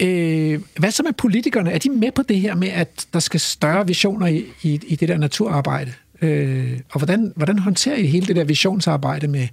øh, 0.00 0.60
hvad 0.78 0.90
så 0.90 1.02
med 1.02 1.12
politikerne? 1.12 1.72
Er 1.72 1.78
de 1.78 1.90
med 1.90 2.12
på 2.12 2.22
det 2.22 2.40
her 2.40 2.54
med, 2.54 2.68
at 2.68 3.06
der 3.12 3.18
skal 3.20 3.40
større 3.40 3.86
visioner 3.86 4.26
i, 4.26 4.44
i, 4.62 4.80
i 4.86 4.96
det 4.96 5.08
der 5.08 5.16
naturarbejde? 5.18 5.92
Øh, 6.22 6.80
og 6.92 6.98
hvordan, 6.98 7.32
hvordan 7.36 7.58
håndterer 7.58 7.96
I 7.96 8.06
hele 8.06 8.26
det 8.26 8.36
der 8.36 8.44
visionsarbejde 8.44 9.28
med, 9.28 9.48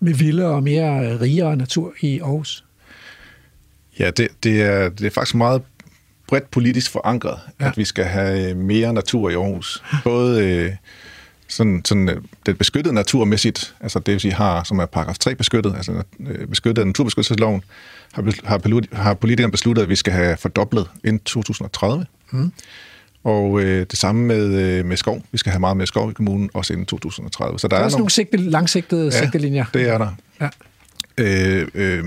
med 0.00 0.14
vildere 0.14 0.48
og 0.48 0.62
mere 0.62 1.06
øh, 1.12 1.20
rigere 1.20 1.56
natur 1.56 1.92
i 2.00 2.20
Aarhus? 2.20 2.64
Ja, 3.98 4.10
det, 4.10 4.28
det, 4.42 4.62
er, 4.62 4.88
det 4.88 5.06
er 5.06 5.10
faktisk 5.10 5.34
meget 5.34 5.62
bredt 6.28 6.50
politisk 6.50 6.90
forankret, 6.90 7.38
Ja. 7.60 7.64
ja. 7.64 7.70
at 7.70 7.76
vi 7.76 7.84
skal 7.84 8.04
have 8.04 8.54
mere 8.54 8.92
natur 8.92 9.30
i 9.30 9.34
Aarhus. 9.34 9.82
Både 10.04 10.44
øh, 10.44 10.72
sådan, 11.50 11.82
sådan 11.84 12.08
øh, 12.08 12.16
den 12.46 12.56
beskyttede 12.56 12.94
naturmæssigt, 12.94 13.74
altså 13.80 13.98
det 13.98 14.12
vil 14.12 14.20
sige 14.20 14.32
har, 14.32 14.64
som 14.64 14.78
er 14.78 14.86
paragraf 14.86 15.18
3 15.18 15.34
beskyttet, 15.34 15.74
altså 15.76 16.02
øh, 16.20 16.46
beskyttet 16.48 16.82
af 16.82 16.86
naturbeskyttelsesloven, 16.86 17.62
har, 18.12 18.22
har, 18.44 18.96
har 18.96 19.14
politikerne 19.14 19.50
besluttet, 19.50 19.82
at 19.82 19.88
vi 19.88 19.96
skal 19.96 20.12
have 20.12 20.36
fordoblet 20.36 20.86
inden 21.04 21.18
2030. 21.18 22.06
Mm. 22.30 22.52
Og 23.24 23.60
øh, 23.60 23.86
det 23.90 23.98
samme 23.98 24.26
med, 24.26 24.54
øh, 24.62 24.84
med 24.86 24.96
skov. 24.96 25.22
Vi 25.32 25.38
skal 25.38 25.52
have 25.52 25.60
meget 25.60 25.76
mere 25.76 25.86
skov 25.86 26.10
i 26.10 26.12
kommunen, 26.12 26.50
også 26.54 26.72
inden 26.72 26.86
2030. 26.86 27.58
Så 27.58 27.68
der 27.68 27.76
Der 27.76 27.76
er 27.76 27.80
er 27.80 27.84
også 27.84 27.98
nogle 27.98 28.10
sigte, 28.10 28.36
langsigtede 28.36 29.04
ja, 29.04 29.10
sigtelinjer. 29.10 29.64
det 29.74 29.88
er 29.88 29.98
der. 29.98 30.10
Ja. 30.40 30.48
Øh, 31.18 31.68
øh, 31.74 32.04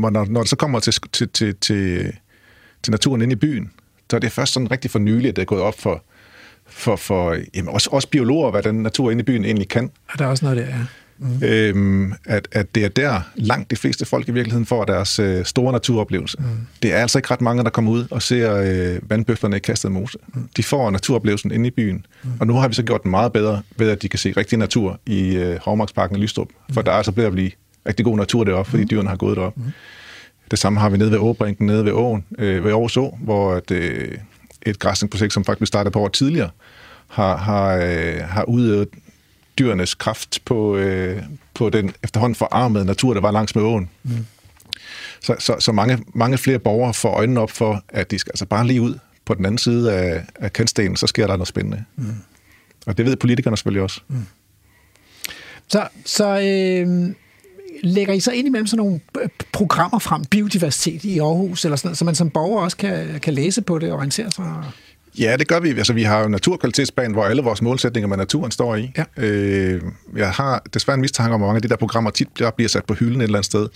når, 0.00 0.10
når 0.10 0.40
det 0.40 0.48
så 0.50 0.56
kommer 0.56 0.80
til, 0.80 0.92
til, 1.12 1.28
til, 1.28 1.54
til, 1.56 2.12
til 2.82 2.90
naturen 2.90 3.22
inde 3.22 3.32
i 3.32 3.36
byen, 3.36 3.70
så 4.10 4.16
er 4.16 4.20
det 4.20 4.32
først 4.32 4.52
sådan 4.52 4.70
rigtig 4.70 4.90
for 4.90 4.98
nylig, 4.98 5.28
at 5.28 5.36
det 5.36 5.42
er 5.42 5.46
gået 5.46 5.62
op 5.62 5.80
for, 5.80 6.04
for, 6.66 6.96
for 6.96 7.36
jamen 7.54 7.68
også, 7.68 7.88
også 7.92 8.08
biologer, 8.08 8.50
hvad 8.50 8.62
den 8.62 8.82
natur 8.82 9.10
inde 9.10 9.20
i 9.20 9.24
byen 9.24 9.44
egentlig 9.44 9.68
kan. 9.68 9.90
Og 10.12 10.18
der 10.18 10.24
er 10.24 10.28
også 10.28 10.44
noget 10.44 10.58
der, 10.58 10.66
ja. 10.66 10.80
Mm. 11.18 11.42
Øhm, 11.42 12.12
at, 12.26 12.48
at 12.52 12.74
det 12.74 12.84
er 12.84 12.88
der 12.88 13.20
langt 13.34 13.70
de 13.70 13.76
fleste 13.76 14.04
folk 14.04 14.28
i 14.28 14.30
virkeligheden 14.30 14.66
får 14.66 14.84
deres 14.84 15.18
øh, 15.18 15.44
store 15.44 15.72
naturoplevelse. 15.72 16.36
Mm. 16.38 16.44
Det 16.82 16.92
er 16.92 16.96
altså 16.96 17.18
ikke 17.18 17.30
ret 17.30 17.40
mange, 17.40 17.64
der 17.64 17.70
kommer 17.70 17.90
ud 17.90 18.06
og 18.10 18.22
ser 18.22 18.56
øh, 18.56 19.10
vandbøflerne 19.10 19.56
i 19.56 19.58
kastet 19.58 19.92
mose. 19.92 20.18
Mm. 20.34 20.48
De 20.56 20.62
får 20.62 20.90
naturoplevelsen 20.90 21.52
inde 21.52 21.66
i 21.66 21.70
byen. 21.70 22.06
Mm. 22.22 22.30
Og 22.40 22.46
nu 22.46 22.54
har 22.54 22.68
vi 22.68 22.74
så 22.74 22.82
gjort 22.82 23.02
den 23.02 23.10
meget 23.10 23.32
bedre 23.32 23.62
ved, 23.76 23.90
at 23.90 24.02
de 24.02 24.08
kan 24.08 24.18
se 24.18 24.32
rigtig 24.36 24.58
natur 24.58 25.00
i 25.06 25.36
øh, 25.36 25.58
Hovmarksparken 25.62 26.16
i 26.16 26.20
Lystrup. 26.20 26.48
For 26.72 26.82
der 26.82 26.92
er 26.92 26.96
altså 26.96 27.12
blevet 27.12 27.26
at 27.26 27.32
blive 27.32 27.50
rigtig 27.88 28.04
god 28.04 28.16
natur 28.16 28.44
deroppe, 28.44 28.70
fordi 28.70 28.84
dyrene 28.84 29.08
har 29.08 29.16
gået 29.16 29.36
derop. 29.36 29.56
Mm. 29.56 29.64
Det 30.50 30.58
samme 30.58 30.80
har 30.80 30.88
vi 30.88 30.96
nede 30.96 31.10
ved 31.10 31.18
Åbrinken, 31.18 31.66
nede 31.66 31.84
ved 31.84 31.92
åen, 31.92 32.24
øh, 32.38 32.64
ved 32.64 32.70
Aarhus 32.70 32.96
Å, 32.96 33.18
hvor 33.20 33.54
at, 33.54 33.70
øh, 33.70 34.12
et 34.66 34.78
græsningsprojekt, 34.78 35.32
som 35.32 35.44
faktisk 35.44 35.68
startede 35.68 35.92
på 35.92 36.00
år 36.00 36.08
tidligere, 36.08 36.50
har, 37.08 37.36
har, 37.36 37.76
øh, 37.76 38.20
har 38.20 38.44
udøvet 38.44 38.88
dyrenes 39.58 39.94
kraft 39.94 40.40
på, 40.44 40.76
øh, 40.76 41.22
på 41.54 41.70
den 41.70 41.94
efterhånden 42.04 42.34
forarmede 42.34 42.84
natur, 42.84 43.14
der 43.14 43.20
var 43.20 43.30
langs 43.30 43.54
med 43.54 43.62
åen. 43.62 43.90
Mm. 44.02 44.26
Så, 45.20 45.36
så, 45.38 45.56
så 45.58 45.72
mange, 45.72 46.04
mange 46.14 46.38
flere 46.38 46.58
borgere 46.58 46.94
får 46.94 47.10
øjnene 47.10 47.40
op 47.40 47.50
for, 47.50 47.84
at 47.88 48.10
de 48.10 48.18
skal 48.18 48.30
altså 48.30 48.46
bare 48.46 48.66
lige 48.66 48.80
ud 48.80 48.98
på 49.24 49.34
den 49.34 49.46
anden 49.46 49.58
side 49.58 49.92
af, 49.92 50.24
af 50.34 50.52
kantstenen, 50.52 50.96
så 50.96 51.06
sker 51.06 51.26
der 51.26 51.36
noget 51.36 51.48
spændende. 51.48 51.84
Mm. 51.96 52.14
Og 52.86 52.98
det 52.98 53.06
ved 53.06 53.16
politikerne 53.16 53.56
selvfølgelig 53.56 53.82
også. 53.82 54.00
Mm. 54.08 54.26
Så, 55.68 55.88
så 56.04 56.40
øh, 56.40 57.14
lægger 57.84 58.14
I 58.14 58.20
så 58.20 58.30
ind 58.30 58.46
imellem 58.46 58.66
sådan 58.66 58.84
nogle 58.84 59.00
øh, 59.22 59.28
programmer 59.52 59.98
frem, 59.98 60.24
biodiversitet 60.24 61.04
i 61.04 61.18
Aarhus, 61.18 61.64
eller 61.64 61.76
sådan 61.76 61.88
noget, 61.88 61.98
så 61.98 62.04
man 62.04 62.14
som 62.14 62.30
borger 62.30 62.62
også 62.62 62.76
kan, 62.76 63.20
kan 63.22 63.34
læse 63.34 63.62
på 63.62 63.78
det 63.78 63.90
og 63.90 63.96
orientere 63.96 64.30
sig? 64.30 64.44
Ja, 65.18 65.36
det 65.36 65.48
gør 65.48 65.60
vi. 65.60 65.68
Altså, 65.68 65.92
vi 65.92 66.02
har 66.02 66.20
jo 66.20 66.28
naturkvalitetsbanen, 66.28 67.12
hvor 67.12 67.24
alle 67.24 67.42
vores 67.42 67.62
målsætninger 67.62 68.08
med 68.08 68.16
naturen 68.16 68.50
står 68.50 68.76
i. 68.76 68.92
Ja. 68.96 69.04
Øh, 69.16 69.82
jeg 70.16 70.30
har 70.30 70.62
desværre 70.74 70.94
en 70.94 71.00
mistanke 71.00 71.34
om, 71.34 71.42
at 71.42 71.46
mange 71.46 71.56
af 71.56 71.62
de 71.62 71.68
der 71.68 71.76
programmer 71.76 72.10
tit 72.10 72.28
bliver 72.34 72.50
bliver 72.50 72.68
sat 72.68 72.84
på 72.84 72.94
hylden 72.94 73.20
et 73.20 73.24
eller 73.24 73.38
andet 73.38 73.46
sted 73.46 73.68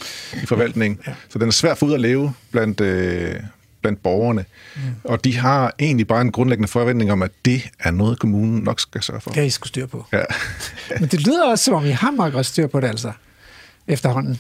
i 0.43 0.47
forvaltningen. 0.47 1.01
Ja. 1.07 1.13
Så 1.29 1.39
den 1.39 1.49
er 1.49 1.53
svær 1.53 1.75
for 1.75 1.87
ud 1.87 1.93
at 1.95 2.01
leve 2.01 2.33
blandt, 2.51 2.81
øh, 2.81 3.35
blandt 3.81 4.03
borgerne. 4.03 4.45
Mm. 4.77 4.83
Og 5.05 5.25
de 5.25 5.37
har 5.37 5.75
egentlig 5.79 6.07
bare 6.07 6.21
en 6.21 6.33
grundlæggende 6.33 6.69
forventning 6.69 7.13
om, 7.13 7.23
at 7.23 7.31
det 7.45 7.71
er 7.81 7.91
noget, 7.91 8.19
kommunen 8.19 8.63
nok 8.63 8.81
skal 8.81 9.03
sørge 9.03 9.21
for. 9.21 9.31
Det 9.31 9.39
har 9.39 9.45
I 9.45 9.51
skulle 9.51 9.69
styr 9.69 9.87
på. 9.87 10.07
Ja. 10.13 10.23
Men 11.01 11.09
det 11.09 11.27
lyder 11.27 11.45
også, 11.45 11.65
som 11.65 11.75
om 11.75 11.85
I 11.85 11.91
har 11.91 12.11
meget 12.11 12.33
godt 12.33 12.47
styr 12.47 12.67
på 12.67 12.81
det, 12.81 12.89
altså, 12.89 13.13
efterhånden. 13.89 14.39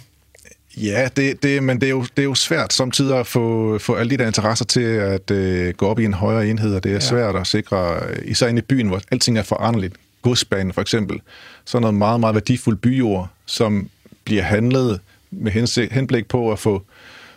Ja, 0.76 1.08
det, 1.16 1.42
det, 1.42 1.62
men 1.62 1.80
det 1.80 1.86
er, 1.86 1.90
jo, 1.90 2.02
det 2.02 2.18
er 2.18 2.24
jo 2.24 2.34
svært 2.34 2.72
samtidig 2.72 3.18
at 3.18 3.26
få, 3.26 3.78
få 3.78 3.94
alle 3.94 4.10
de 4.10 4.16
der 4.16 4.26
interesser 4.26 4.64
til 4.64 4.80
at 4.80 5.30
øh, 5.30 5.74
gå 5.74 5.86
op 5.86 5.98
i 5.98 6.04
en 6.04 6.14
højere 6.14 6.48
enhed, 6.48 6.74
og 6.74 6.82
det 6.84 6.88
er 6.88 6.94
ja. 6.94 7.00
svært 7.00 7.36
at 7.36 7.46
sikre, 7.46 8.00
især 8.24 8.46
inde 8.48 8.58
i 8.58 8.62
byen, 8.62 8.88
hvor 8.88 9.00
alting 9.10 9.38
er 9.38 9.42
foranderligt. 9.42 9.94
Godsbanen 10.22 10.72
for 10.72 10.80
eksempel, 10.80 11.20
så 11.64 11.78
noget 11.78 11.94
meget, 11.94 12.20
meget 12.20 12.34
værdifuld 12.34 12.76
byjord, 12.76 13.28
som 13.46 13.88
bliver 14.24 14.42
handlet 14.42 15.00
med 15.30 15.90
henblik 15.90 16.26
på 16.26 16.52
at 16.52 16.58
få, 16.58 16.82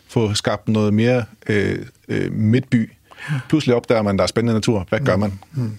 få 0.07 0.33
skabt 0.33 0.67
noget 0.67 0.93
mere 0.93 1.25
øh, 1.49 1.79
øh, 2.07 2.31
midtby. 2.31 2.91
Pludselig 3.49 3.75
opdager 3.75 4.01
man, 4.01 4.15
at 4.15 4.17
der 4.17 4.23
er 4.23 4.27
spændende 4.27 4.53
natur. 4.53 4.85
Hvad 4.89 4.99
gør 4.99 5.17
man? 5.17 5.39
Mm. 5.53 5.77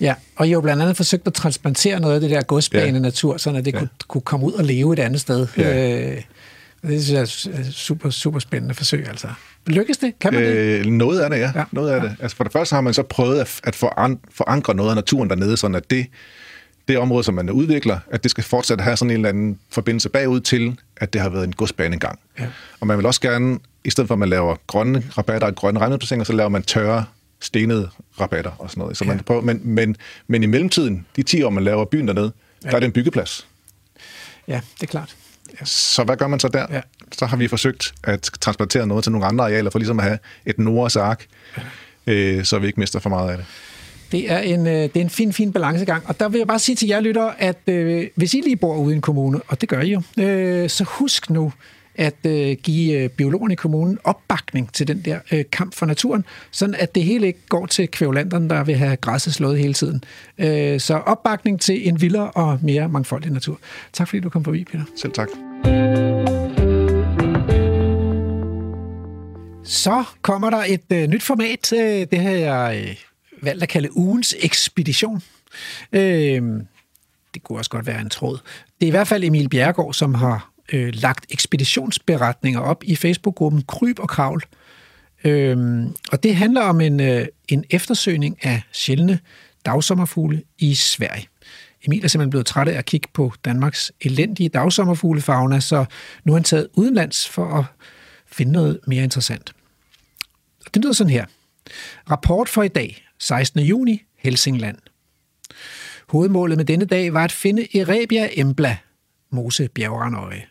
Ja, 0.00 0.14
og 0.36 0.46
I 0.46 0.50
har 0.50 0.54
jo 0.54 0.60
blandt 0.60 0.82
andet 0.82 0.96
forsøgt 0.96 1.26
at 1.26 1.34
transplantere 1.34 2.00
noget 2.00 2.14
af 2.14 2.20
det 2.20 2.30
der 2.30 2.42
godsbane 2.42 3.00
natur, 3.00 3.36
så 3.36 3.52
det 3.52 3.66
ja. 3.66 3.78
kunne, 3.78 3.88
kunne 4.08 4.20
komme 4.20 4.46
ud 4.46 4.52
og 4.52 4.64
leve 4.64 4.92
et 4.92 4.98
andet 4.98 5.20
sted. 5.20 5.46
Ja. 5.56 6.00
Øh, 6.10 6.22
det 6.82 7.04
synes 7.04 7.44
jeg 7.46 7.52
er 7.60 7.70
super, 7.72 8.10
super 8.10 8.38
spændende 8.38 8.74
forsøg, 8.74 9.08
altså. 9.08 9.28
Lykkes 9.66 9.96
det? 9.96 10.18
Kan 10.20 10.34
man 10.34 10.42
det? 10.42 10.48
Øh, 10.48 10.86
noget 10.86 11.20
af 11.20 11.30
det, 11.30 11.36
ja. 11.36 11.52
ja. 11.54 11.64
Noget 11.72 11.90
af 11.90 11.98
ja. 11.98 12.04
det. 12.04 12.16
Altså 12.20 12.36
for 12.36 12.44
det 12.44 12.52
første 12.52 12.74
har 12.74 12.80
man 12.80 12.94
så 12.94 13.02
prøvet 13.02 13.40
at, 13.40 13.60
at 13.64 13.74
forankre 14.30 14.74
noget 14.74 14.90
af 14.90 14.96
naturen 14.96 15.30
dernede, 15.30 15.56
sådan 15.56 15.74
at 15.74 15.90
det, 15.90 16.06
det 16.88 16.98
område, 16.98 17.24
som 17.24 17.34
man 17.34 17.50
udvikler, 17.50 17.98
at 18.10 18.22
det 18.22 18.30
skal 18.30 18.44
fortsat 18.44 18.80
have 18.80 18.96
sådan 18.96 19.10
en 19.10 19.16
eller 19.16 19.28
anden 19.28 19.58
forbindelse 19.70 20.08
bagud 20.08 20.40
til, 20.40 20.78
at 20.96 21.12
det 21.12 21.20
har 21.20 21.28
været 21.28 21.44
en 21.44 21.52
godsbane 21.52 21.94
engang. 21.94 22.18
Ja. 22.38 22.46
Og 22.80 22.86
man 22.86 22.98
vil 22.98 23.06
også 23.06 23.20
gerne, 23.20 23.58
i 23.84 23.90
stedet 23.90 24.08
for 24.08 24.14
at 24.14 24.18
man 24.18 24.28
laver 24.28 24.56
grønne 24.66 25.02
rabatter 25.18 25.46
og 25.48 25.54
grønne 25.54 25.80
regnudplaceringer, 25.80 26.24
så 26.24 26.32
laver 26.32 26.48
man 26.48 26.62
tørre 26.62 27.04
stenede 27.40 27.90
rabatter 28.20 28.50
og 28.58 28.70
sådan 28.70 28.80
noget. 28.80 28.96
Så 28.96 29.04
man 29.04 29.16
ja. 29.16 29.22
prøver, 29.22 29.40
men, 29.40 29.60
men, 29.64 29.96
men 30.26 30.42
i 30.42 30.46
mellemtiden, 30.46 31.06
de 31.16 31.22
10 31.22 31.42
år, 31.42 31.50
man 31.50 31.64
laver 31.64 31.84
byen 31.84 32.08
dernede, 32.08 32.32
ja. 32.64 32.68
der 32.68 32.76
er 32.76 32.80
det 32.80 32.86
en 32.86 32.92
byggeplads. 32.92 33.46
Ja, 34.48 34.60
det 34.74 34.82
er 34.82 34.86
klart. 34.86 35.16
Ja. 35.60 35.64
Så 35.64 36.04
hvad 36.04 36.16
gør 36.16 36.26
man 36.26 36.40
så 36.40 36.48
der? 36.48 36.66
Ja. 36.70 36.80
Så 37.12 37.26
har 37.26 37.36
vi 37.36 37.48
forsøgt 37.48 37.94
at 38.04 38.20
transportere 38.20 38.86
noget 38.86 39.04
til 39.04 39.12
nogle 39.12 39.26
andre 39.26 39.44
arealer, 39.44 39.70
for 39.70 39.78
ligesom 39.78 39.98
at 39.98 40.04
have 40.04 40.18
et 40.46 40.58
Noras 40.58 40.96
ark, 40.96 41.26
ja. 42.06 42.12
øh, 42.12 42.44
så 42.44 42.58
vi 42.58 42.66
ikke 42.66 42.80
mister 42.80 42.98
for 42.98 43.10
meget 43.10 43.30
af 43.30 43.36
det. 43.36 43.46
Det 44.12 44.32
er 44.32 44.38
en, 44.38 44.66
øh, 44.66 44.72
det 44.72 44.96
er 44.96 45.00
en 45.00 45.10
fin, 45.10 45.32
fin 45.32 45.52
balancegang. 45.52 46.02
Og 46.06 46.20
der 46.20 46.28
vil 46.28 46.38
jeg 46.38 46.46
bare 46.46 46.58
sige 46.58 46.76
til 46.76 46.88
jer 46.88 47.00
lyttere, 47.00 47.40
at 47.40 47.58
øh, 47.66 48.06
hvis 48.14 48.34
I 48.34 48.40
lige 48.40 48.56
bor 48.56 48.76
ude 48.76 48.92
i 48.92 48.96
en 48.96 49.02
kommune, 49.02 49.40
og 49.48 49.60
det 49.60 49.68
gør 49.68 49.80
I 49.80 49.92
jo, 49.92 50.02
øh, 50.22 50.70
så 50.70 50.84
husk 50.84 51.30
nu, 51.30 51.52
at 51.98 52.26
øh, 52.26 52.56
give 52.62 52.98
øh, 52.98 53.08
biologerne 53.08 53.52
i 53.52 53.56
kommunen 53.56 53.98
opbakning 54.04 54.72
til 54.72 54.88
den 54.88 55.02
der 55.04 55.18
øh, 55.32 55.44
kamp 55.52 55.74
for 55.74 55.86
naturen, 55.86 56.24
sådan 56.50 56.74
at 56.74 56.94
det 56.94 57.02
hele 57.02 57.26
ikke 57.26 57.46
går 57.48 57.66
til 57.66 57.88
kvævlanderne, 57.88 58.48
der 58.48 58.64
vil 58.64 58.74
have 58.74 58.96
græsset 58.96 59.34
slået 59.34 59.58
hele 59.58 59.74
tiden. 59.74 60.04
Øh, 60.38 60.80
så 60.80 60.94
opbakning 60.94 61.60
til 61.60 61.88
en 61.88 62.00
vildere 62.00 62.30
og 62.30 62.58
mere 62.62 62.88
mangfoldig 62.88 63.32
natur. 63.32 63.58
Tak 63.92 64.08
fordi 64.08 64.20
du 64.20 64.28
kom 64.28 64.44
forbi, 64.44 64.64
Peter. 64.64 64.84
Selv 64.96 65.12
tak. 65.12 65.28
Så 69.64 70.04
kommer 70.22 70.50
der 70.50 70.64
et 70.66 70.92
øh, 70.92 71.06
nyt 71.06 71.22
format. 71.22 71.72
Øh, 71.72 72.06
det 72.10 72.18
har 72.20 72.30
jeg 72.30 72.84
øh, 72.88 72.96
valgt 73.42 73.62
at 73.62 73.68
kalde 73.68 73.96
ugens 73.96 74.34
ekspedition. 74.40 75.22
Øh, 75.92 76.42
det 77.34 77.42
kunne 77.44 77.58
også 77.58 77.70
godt 77.70 77.86
være 77.86 78.00
en 78.00 78.10
tråd. 78.10 78.38
Det 78.80 78.86
er 78.86 78.88
i 78.88 78.90
hvert 78.90 79.08
fald 79.08 79.24
Emil 79.24 79.48
Bjergård, 79.48 79.94
som 79.94 80.14
har 80.14 80.50
øh, 80.72 80.94
lagt 80.94 81.26
ekspeditionsberetninger 81.30 82.60
op 82.60 82.84
i 82.84 82.96
Facebook-gruppen 82.96 83.62
Kryb 83.62 83.98
og 83.98 84.08
Kravl. 84.08 84.42
Øhm, 85.24 85.94
og 86.12 86.22
det 86.22 86.36
handler 86.36 86.62
om 86.62 86.80
en, 86.80 87.00
øh, 87.00 87.26
en 87.48 87.64
eftersøgning 87.70 88.44
af 88.44 88.62
sjældne 88.72 89.18
dagsommerfugle 89.66 90.42
i 90.58 90.74
Sverige. 90.74 91.28
Emil 91.86 92.04
er 92.04 92.08
simpelthen 92.08 92.30
blevet 92.30 92.46
træt 92.46 92.68
af 92.68 92.78
at 92.78 92.84
kigge 92.84 93.08
på 93.14 93.32
Danmarks 93.44 93.92
elendige 94.00 94.48
dagsommerfuglefauna, 94.48 95.60
så 95.60 95.84
nu 96.24 96.32
er 96.32 96.36
han 96.36 96.44
taget 96.44 96.68
udenlands 96.74 97.28
for 97.28 97.58
at 97.58 97.64
finde 98.26 98.52
noget 98.52 98.80
mere 98.86 99.04
interessant. 99.04 99.52
Det 100.74 100.82
lyder 100.82 100.92
sådan 100.92 101.10
her. 101.10 101.26
Rapport 102.10 102.48
for 102.48 102.62
i 102.62 102.68
dag, 102.68 103.06
16. 103.18 103.60
juni, 103.60 104.02
Helsingland. 104.18 104.78
Hovedmålet 106.08 106.56
med 106.56 106.64
denne 106.64 106.84
dag 106.84 107.12
var 107.12 107.24
at 107.24 107.32
finde 107.32 107.78
Erebia 107.78 108.28
embla, 108.32 108.76
Mose 109.30 109.68
bjergrandøje. 109.68 110.44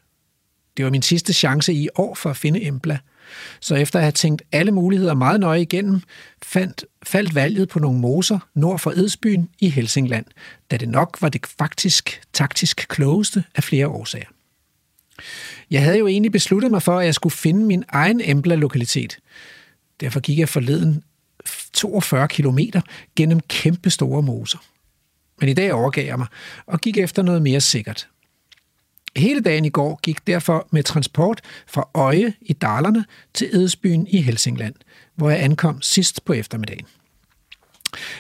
Det 0.78 0.86
var 0.86 0.92
min 0.92 1.02
sidste 1.02 1.34
chance 1.34 1.74
i 1.74 1.90
år 1.96 2.16
for 2.16 2.30
at 2.30 2.38
finde 2.38 2.64
Embla. 2.64 2.98
Så 3.60 3.76
efter 3.76 4.00
at 4.00 4.04
have 4.04 4.12
tænkt 4.12 4.42
alle 4.52 4.72
muligheder 4.72 5.14
meget 5.14 5.40
nøje 5.40 5.62
igennem, 5.62 6.02
fandt, 6.44 6.86
faldt 7.04 7.36
valget 7.36 7.70
på 7.70 7.80
nogle 7.80 8.00
moser 8.00 8.40
nord 8.54 8.80
for 8.80 8.92
Edsbyen 8.92 9.50
i 9.60 9.70
Helsingland, 9.70 10.26
da 10.72 10.78
det 10.78 10.90
nok 10.90 11.18
var 11.22 11.30
det 11.30 11.46
faktisk 11.58 12.22
taktisk 12.34 12.86
klogeste 12.90 13.44
af 13.56 13.64
flere 13.64 13.88
årsager. 13.88 14.28
Jeg 15.72 15.84
havde 15.84 15.98
jo 15.98 16.08
egentlig 16.08 16.32
besluttet 16.32 16.72
mig 16.72 16.82
for, 16.82 17.00
at 17.00 17.06
jeg 17.06 17.16
skulle 17.16 17.36
finde 17.36 17.66
min 17.66 17.84
egen 17.90 18.22
Embla-lokalitet. 18.24 19.20
Derfor 20.00 20.20
gik 20.20 20.40
jeg 20.40 20.50
forleden 20.50 21.04
42 21.74 22.28
km 22.28 22.60
gennem 23.16 23.40
kæmpe 23.40 23.90
store 23.90 24.22
moser. 24.22 24.58
Men 25.40 25.50
i 25.50 25.54
dag 25.54 25.74
overgav 25.74 26.06
jeg 26.06 26.18
mig 26.18 26.28
og 26.66 26.82
gik 26.82 26.98
efter 26.98 27.22
noget 27.22 27.42
mere 27.42 27.62
sikkert. 27.62 28.08
Hele 29.18 29.42
dagen 29.42 29.66
i 29.66 29.70
går 29.70 30.00
gik 30.04 30.28
derfor 30.28 30.68
med 30.72 30.84
transport 30.84 31.42
fra 31.68 31.90
Øje 31.94 32.34
i 32.42 32.54
Dalerne 32.54 33.06
til 33.34 33.50
Edsbyen 33.54 34.08
i 34.08 34.22
Helsingland, 34.22 34.74
hvor 35.16 35.30
jeg 35.30 35.44
ankom 35.44 35.82
sidst 35.82 36.26
på 36.26 36.34
eftermiddagen. 36.34 36.86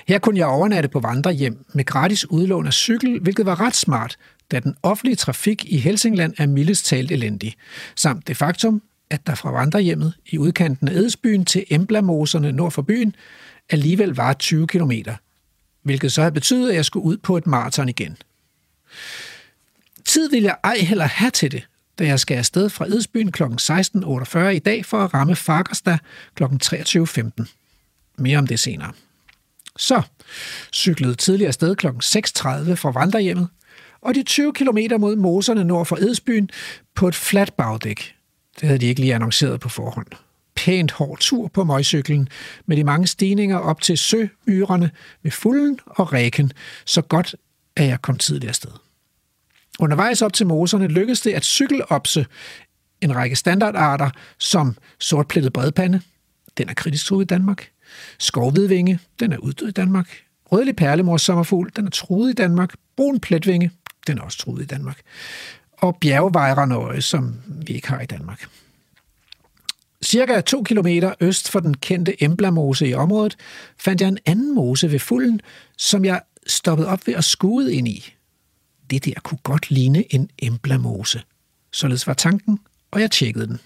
Her 0.08 0.20
kunne 0.20 0.40
jeg 0.40 0.48
overnatte 0.48 0.90
på 0.90 1.00
vandrehjem 1.00 1.66
med 1.74 1.86
gratis 1.86 2.30
udlån 2.30 2.68
af 2.68 2.74
cykel, 2.74 3.20
hvilket 3.20 3.46
var 3.46 3.62
ret 3.62 3.76
smart, 3.76 4.18
da 4.52 4.60
den 4.60 4.76
offentlige 4.84 5.16
trafik 5.16 5.66
i 5.66 5.78
Helsingland 5.78 6.34
er 6.38 6.48
mildest 6.48 6.86
talt 6.86 7.12
elendig, 7.12 7.56
samt 7.96 8.28
det 8.28 8.38
faktum, 8.38 8.82
at 9.10 9.28
der 9.28 9.36
fra 9.36 9.52
vandrehjemmet 9.52 10.14
i 10.30 10.38
udkanten 10.38 10.88
af 10.88 10.94
Edsbyen 10.94 11.46
til 11.46 11.66
Emblamoserne 11.70 12.52
nord 12.52 12.72
for 12.72 12.82
byen 12.82 13.16
alligevel 13.70 14.10
var 14.10 14.34
20 14.34 14.68
km, 14.68 14.92
hvilket 15.82 16.12
så 16.12 16.22
havde 16.22 16.34
betydet, 16.34 16.70
at 16.70 16.76
jeg 16.76 16.86
skulle 16.86 17.06
ud 17.06 17.18
på 17.18 17.38
et 17.38 17.48
maraton 17.48 17.90
igen. 17.90 18.18
Tid 20.16 20.30
vil 20.30 20.44
jeg 20.44 20.58
ej 20.64 20.78
heller 20.78 21.06
have 21.06 21.32
til 21.32 21.52
det, 21.52 21.68
da 22.00 22.06
jeg 22.06 22.20
skal 22.20 22.38
afsted 22.38 22.70
fra 22.70 22.86
Edsbyen 22.86 23.32
kl. 23.32 23.44
16.48 23.44 24.40
i 24.40 24.60
dag 24.60 24.86
for 24.86 25.04
at 25.04 25.14
ramme 25.14 25.36
Fagerstad 25.36 25.98
kl. 26.36 26.44
23.15. 26.44 27.46
Mere 28.18 28.38
om 28.38 28.48
det 28.48 28.60
senere. 28.60 28.92
Så 29.78 30.02
cyklede 30.74 31.16
tidligere 31.16 31.48
afsted 31.48 31.76
kl. 31.76 31.88
6.30 31.88 31.92
fra 32.74 32.92
vandrehjemmet, 32.92 33.48
og 34.02 34.16
de 34.16 34.24
20 34.24 34.54
km 34.54 34.78
mod 35.00 35.16
moserne 35.16 35.64
nord 35.64 35.86
for 35.86 35.96
Edsbyen 35.96 36.50
på 36.96 37.08
et 37.08 37.16
fladt 37.16 37.58
bagdæk. 37.58 38.16
Det 38.60 38.68
havde 38.68 38.80
de 38.80 38.86
ikke 38.86 39.02
lige 39.02 39.16
annonceret 39.16 39.60
på 39.60 39.70
forhånd. 39.70 40.08
Pænt 40.56 40.92
hård 40.92 41.20
tur 41.20 41.48
på 41.48 41.64
møgcyklen, 41.64 42.30
med 42.66 42.78
de 42.78 42.84
mange 42.84 43.08
stigninger 43.08 43.58
op 43.58 43.82
til 43.82 43.98
sømyrerne 43.98 44.92
med 45.24 45.32
fulden 45.32 45.80
og 45.86 46.14
ræken, 46.14 46.52
så 46.86 47.02
godt 47.02 47.36
at 47.76 47.88
jeg 47.88 48.02
kom 48.02 48.18
tidligere 48.18 48.50
afsted. 48.50 48.72
Undervejs 49.80 50.22
op 50.22 50.34
til 50.34 50.48
moserne 50.48 50.88
lykkedes 50.88 51.22
det 51.22 51.34
at 51.34 51.46
cykelopse 51.46 52.26
en 53.02 53.16
række 53.16 53.36
standardarter 53.36 54.10
som 54.40 54.78
sortplettet 55.00 55.54
bredpande, 55.54 56.02
den 56.58 56.70
er 56.70 56.74
kritisk 56.74 57.06
truet 57.06 57.26
i 57.26 57.28
Danmark, 57.28 57.70
skovhvidvinge, 58.20 59.00
den 59.20 59.34
er 59.34 59.38
uddød 59.38 59.68
i 59.68 59.72
Danmark, 59.72 60.18
rødlig 60.52 60.76
perlemors 60.76 61.22
sommerfugl, 61.22 61.72
den 61.76 61.86
er 61.86 61.90
truet 61.90 62.30
i 62.30 62.34
Danmark, 62.34 62.74
brun 62.98 63.20
pletvinge, 63.20 63.72
den 64.08 64.18
er 64.18 64.22
også 64.22 64.38
truet 64.38 64.64
i 64.64 64.66
Danmark, 64.66 65.02
og 65.72 65.98
bjergvejrernøje, 66.02 67.02
som 67.02 67.36
vi 67.48 67.74
ikke 67.74 67.88
har 67.88 68.00
i 68.00 68.06
Danmark. 68.06 68.48
Cirka 70.06 70.42
to 70.42 70.64
kilometer 70.64 71.14
øst 71.20 71.52
for 71.52 71.60
den 71.60 71.78
kendte 71.78 72.24
Emblamose 72.24 72.88
i 72.88 72.94
området, 72.94 73.38
fandt 73.78 74.02
jeg 74.02 74.08
en 74.08 74.18
anden 74.26 74.56
mose 74.56 74.92
ved 74.92 75.00
fulden, 75.00 75.42
som 75.78 76.06
jeg 76.06 76.22
stoppede 76.48 76.88
op 76.88 77.08
ved 77.08 77.14
at 77.14 77.24
skude 77.24 77.74
ind 77.74 77.88
i 77.88 78.14
det 78.90 79.06
der 79.06 79.14
kunne 79.24 79.40
godt 79.44 79.72
ligne 79.72 80.14
en 80.14 80.30
emblamose. 80.40 81.24
Således 81.72 82.08
var 82.08 82.14
tanken, 82.14 82.60
og 82.92 83.02
jeg 83.02 83.12
tjekkede 83.12 83.48
den. 83.48 83.60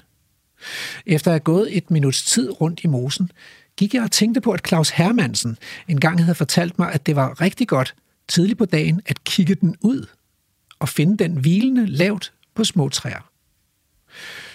Efter 1.06 1.32
at 1.32 1.34
have 1.34 1.40
gået 1.40 1.78
et 1.78 1.92
minuts 1.92 2.24
tid 2.24 2.62
rundt 2.62 2.84
i 2.84 2.88
mosen, 2.88 3.32
gik 3.78 3.94
jeg 3.94 4.04
og 4.04 4.12
tænkte 4.12 4.42
på, 4.42 4.52
at 4.52 4.68
Claus 4.68 4.90
Hermansen 4.90 5.58
engang 5.88 6.24
havde 6.24 6.36
fortalt 6.36 6.80
mig, 6.80 6.92
at 6.92 7.06
det 7.06 7.16
var 7.16 7.42
rigtig 7.42 7.68
godt 7.68 7.96
tidligt 8.28 8.58
på 8.58 8.66
dagen 8.66 9.02
at 9.06 9.24
kigge 9.24 9.56
den 9.56 9.76
ud 9.82 10.06
og 10.80 10.90
finde 10.90 11.18
den 11.24 11.38
hvilende 11.38 11.86
lavt 11.86 12.34
på 12.56 12.64
små 12.64 12.90
træer. 12.90 13.32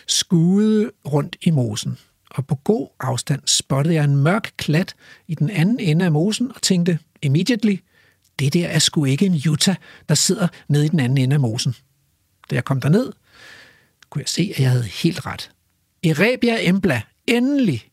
Skuede 0.07 0.91
rundt 1.07 1.37
i 1.43 1.51
mosen, 1.51 1.99
og 2.31 2.47
på 2.47 2.55
god 2.55 2.89
afstand 3.01 3.43
spottede 3.47 3.95
jeg 3.95 4.05
en 4.05 4.17
mørk 4.17 4.53
klat 4.57 4.95
i 5.29 5.35
den 5.35 5.51
anden 5.51 5.81
ende 5.81 6.05
af 6.05 6.12
mosen 6.12 6.53
og 6.55 6.62
tænkte 6.62 6.99
immediately– 7.23 7.77
det 8.39 8.53
der 8.53 8.66
er 8.66 8.78
sgu 8.78 9.05
ikke 9.05 9.26
en 9.26 9.43
Utah, 9.49 9.76
der 10.09 10.14
sidder 10.14 10.49
nede 10.68 10.85
i 10.85 10.89
den 10.89 11.01
anden 11.01 11.18
ende 11.18 11.35
af 11.35 11.41
mosen. 11.41 11.74
Da 12.51 12.55
jeg 12.55 12.64
kom 12.64 12.80
derned, 12.80 13.12
kunne 14.11 14.22
jeg 14.22 14.28
se, 14.28 14.53
at 14.55 14.61
jeg 14.61 14.70
havde 14.70 14.85
helt 14.85 15.26
ret. 15.26 15.51
Erebia 16.03 16.68
embla, 16.68 17.03
endelig 17.26 17.91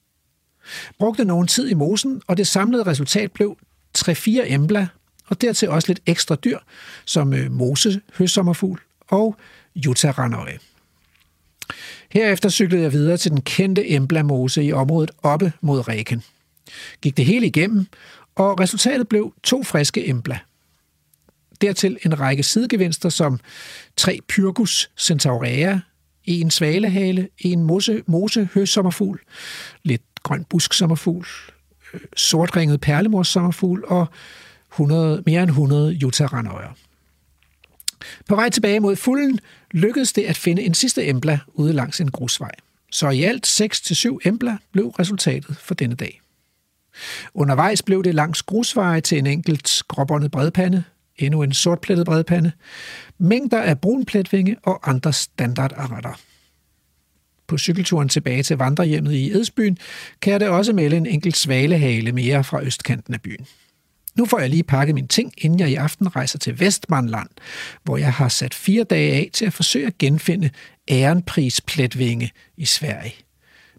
brugte 1.00 1.26
nogen 1.26 1.48
tid 1.48 1.70
i 1.70 1.74
mosen, 1.74 2.22
og 2.28 2.38
det 2.38 2.48
samlede 2.48 2.84
resultat 2.84 3.32
blev 3.32 3.58
3-4 3.98 4.30
embla, 4.30 4.88
og 5.28 5.42
dertil 5.42 5.70
også 5.70 5.88
lidt 5.88 6.00
ekstra 6.06 6.36
dyr, 6.36 6.58
som 7.06 7.34
øh, 7.34 7.52
mose, 7.52 8.02
høstsommerfugl 8.18 8.82
og 9.08 9.36
jutaranøje. 9.76 10.60
Herefter 12.12 12.50
cyklede 12.50 12.84
jeg 12.84 12.92
videre 12.92 13.18
til 13.18 13.32
den 13.32 13.42
kendte 13.42 13.89
Embla-mose 13.89 14.64
i 14.64 14.72
området 14.72 15.12
oppe 15.24 15.54
mod 15.62 15.88
Ræken. 15.88 16.24
Gik 17.02 17.18
det 17.18 17.26
hele 17.26 17.48
igennem, 17.48 17.88
og 18.36 18.60
resultatet 18.60 19.08
blev 19.08 19.34
to 19.44 19.64
friske 19.64 20.08
Embla. 20.08 20.40
Dertil 21.62 21.98
en 22.06 22.20
række 22.20 22.44
sidegevinster 22.44 23.10
som 23.10 23.40
tre 23.98 24.20
Pyrgus 24.28 24.92
centaurea, 24.98 25.80
en 26.26 26.52
svalehale, 26.52 27.30
en 27.40 27.64
mose, 27.64 28.04
mose 28.06 28.50
høstsommerfugl, 28.54 29.20
lidt 29.84 30.02
grøn 30.24 30.44
busksommerfugl, 30.44 31.28
øh, 31.94 32.00
sortringet 32.16 32.82
perlemorssommerfugl 32.82 33.84
og 33.88 34.08
100, 34.72 35.24
mere 35.26 35.44
end 35.44 35.50
100 35.50 35.92
jutaranøjer. 35.92 36.70
På 38.30 38.36
vej 38.36 38.50
tilbage 38.50 38.80
mod 38.80 38.96
fulden 38.96 39.40
lykkedes 39.72 40.14
det 40.14 40.24
at 40.24 40.38
finde 40.38 40.62
en 40.62 40.74
sidste 40.74 41.08
embla 41.08 41.40
ude 41.54 41.74
langs 41.74 42.02
en 42.02 42.12
grusvej. 42.12 42.52
Så 42.92 43.10
i 43.10 43.24
alt 43.24 43.48
6-7 43.48 44.18
embla 44.26 44.58
blev 44.72 44.88
resultatet 44.88 45.58
for 45.58 45.74
denne 45.74 45.96
dag. 45.96 46.21
Undervejs 47.34 47.82
blev 47.82 48.04
det 48.04 48.16
langs 48.16 48.41
grusveje 48.41 49.02
til 49.02 49.18
en 49.18 49.28
enkelt 49.28 49.84
gråbåndet 49.88 50.32
bredpande, 50.32 50.84
endnu 51.18 51.43
en 51.43 51.54
sortplettet 51.54 52.06
bredpande, 52.06 52.52
mængder 53.18 53.62
af 53.62 53.80
brunpletvinge 53.80 54.56
og 54.64 54.89
andre 54.89 55.14
standardarter. 55.14 56.20
På 57.47 57.58
cykelturen 57.58 58.10
tilbage 58.10 58.43
til 58.43 58.58
vandrehjemmet 58.58 59.14
i 59.14 59.32
Edsbyen 59.32 59.78
kan 60.22 60.32
jeg 60.32 60.39
da 60.39 60.49
også 60.49 60.74
melde 60.74 60.97
en 60.97 61.06
enkelt 61.06 61.38
svalehale 61.38 62.12
mere 62.12 62.43
fra 62.43 62.64
østkanten 62.64 63.14
af 63.14 63.22
byen. 63.22 63.47
Nu 64.16 64.26
får 64.26 64.39
jeg 64.39 64.49
lige 64.49 64.64
pakket 64.64 64.95
mine 64.95 65.08
ting, 65.08 65.34
inden 65.38 65.60
jeg 65.60 65.70
i 65.70 65.76
aften 65.76 66.16
rejser 66.16 66.39
til 66.39 66.60
Vestmanland, 66.60 67.30
hvor 67.84 67.97
jeg 67.97 68.14
har 68.14 68.30
sat 68.30 68.54
fire 68.54 68.84
dage 68.84 69.14
af 69.14 69.30
til 69.34 69.45
at 69.45 69.54
forsøge 69.54 69.88
at 69.88 69.97
genfinde 69.97 70.49
ærenprispletvinge 70.91 72.32
i 72.58 72.66
Sverige. 72.66 73.14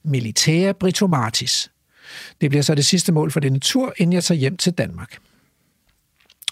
Militære 0.04 0.74
Britomatis. 0.74 1.71
Det 2.40 2.50
bliver 2.50 2.62
så 2.62 2.74
det 2.74 2.84
sidste 2.84 3.12
mål 3.12 3.30
for 3.30 3.40
denne 3.40 3.60
tur, 3.60 3.94
inden 3.96 4.12
jeg 4.12 4.24
tager 4.24 4.38
hjem 4.38 4.56
til 4.56 4.72
Danmark. 4.72 5.18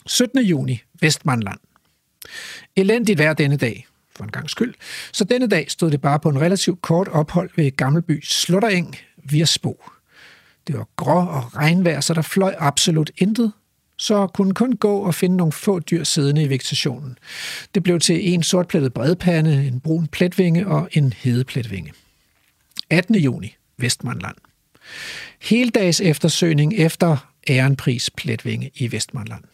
17. 0.07 0.43
juni, 0.43 0.83
Vestmanland. 1.01 1.59
Elendigt 2.77 3.19
vejr 3.19 3.33
denne 3.33 3.57
dag, 3.57 3.87
for 4.17 4.25
en 4.25 4.31
gang 4.31 4.51
skyld, 4.51 4.75
så 5.13 5.25
denne 5.25 5.47
dag 5.47 5.71
stod 5.71 5.91
det 5.91 6.01
bare 6.01 6.21
på 6.21 6.29
en 6.29 6.41
relativt 6.41 6.83
kort 6.83 7.09
ophold 7.09 7.51
ved 7.57 7.77
Gammelby 7.77 8.21
Sluttereng, 8.23 8.97
Virsbo. 9.25 9.85
Det 10.67 10.79
var 10.79 10.89
grå 10.97 11.27
og 11.27 11.57
regnvejr, 11.57 12.01
så 12.01 12.15
der 12.15 12.23
fløj 12.23 12.55
absolut 12.59 13.11
intet, 13.17 13.53
så 13.97 14.27
kunne 14.27 14.55
kun 14.55 14.73
gå 14.73 14.99
og 14.99 15.15
finde 15.15 15.37
nogle 15.37 15.53
få 15.53 15.79
dyr 15.79 16.05
siddende 16.05 16.43
i 16.43 16.49
vegetationen. 16.49 17.19
Det 17.75 17.83
blev 17.83 18.01
til 18.01 18.33
en 18.33 18.43
sortplettet 18.43 18.95
bredpande, 18.95 19.67
en 19.67 19.81
brun 19.81 20.07
pletvinge 20.07 20.67
og 20.67 20.89
en 20.93 21.13
hedepletvinge. 21.13 21.93
18. 22.91 23.15
juni, 23.15 23.57
Vestmanland. 23.79 24.37
Heldags 25.41 26.01
eftersøgning 26.01 26.75
efter 26.75 27.17
ærenpris 27.49 28.11
pletvinge 28.11 28.71
i 28.75 28.93
Vestmanland. 28.93 29.45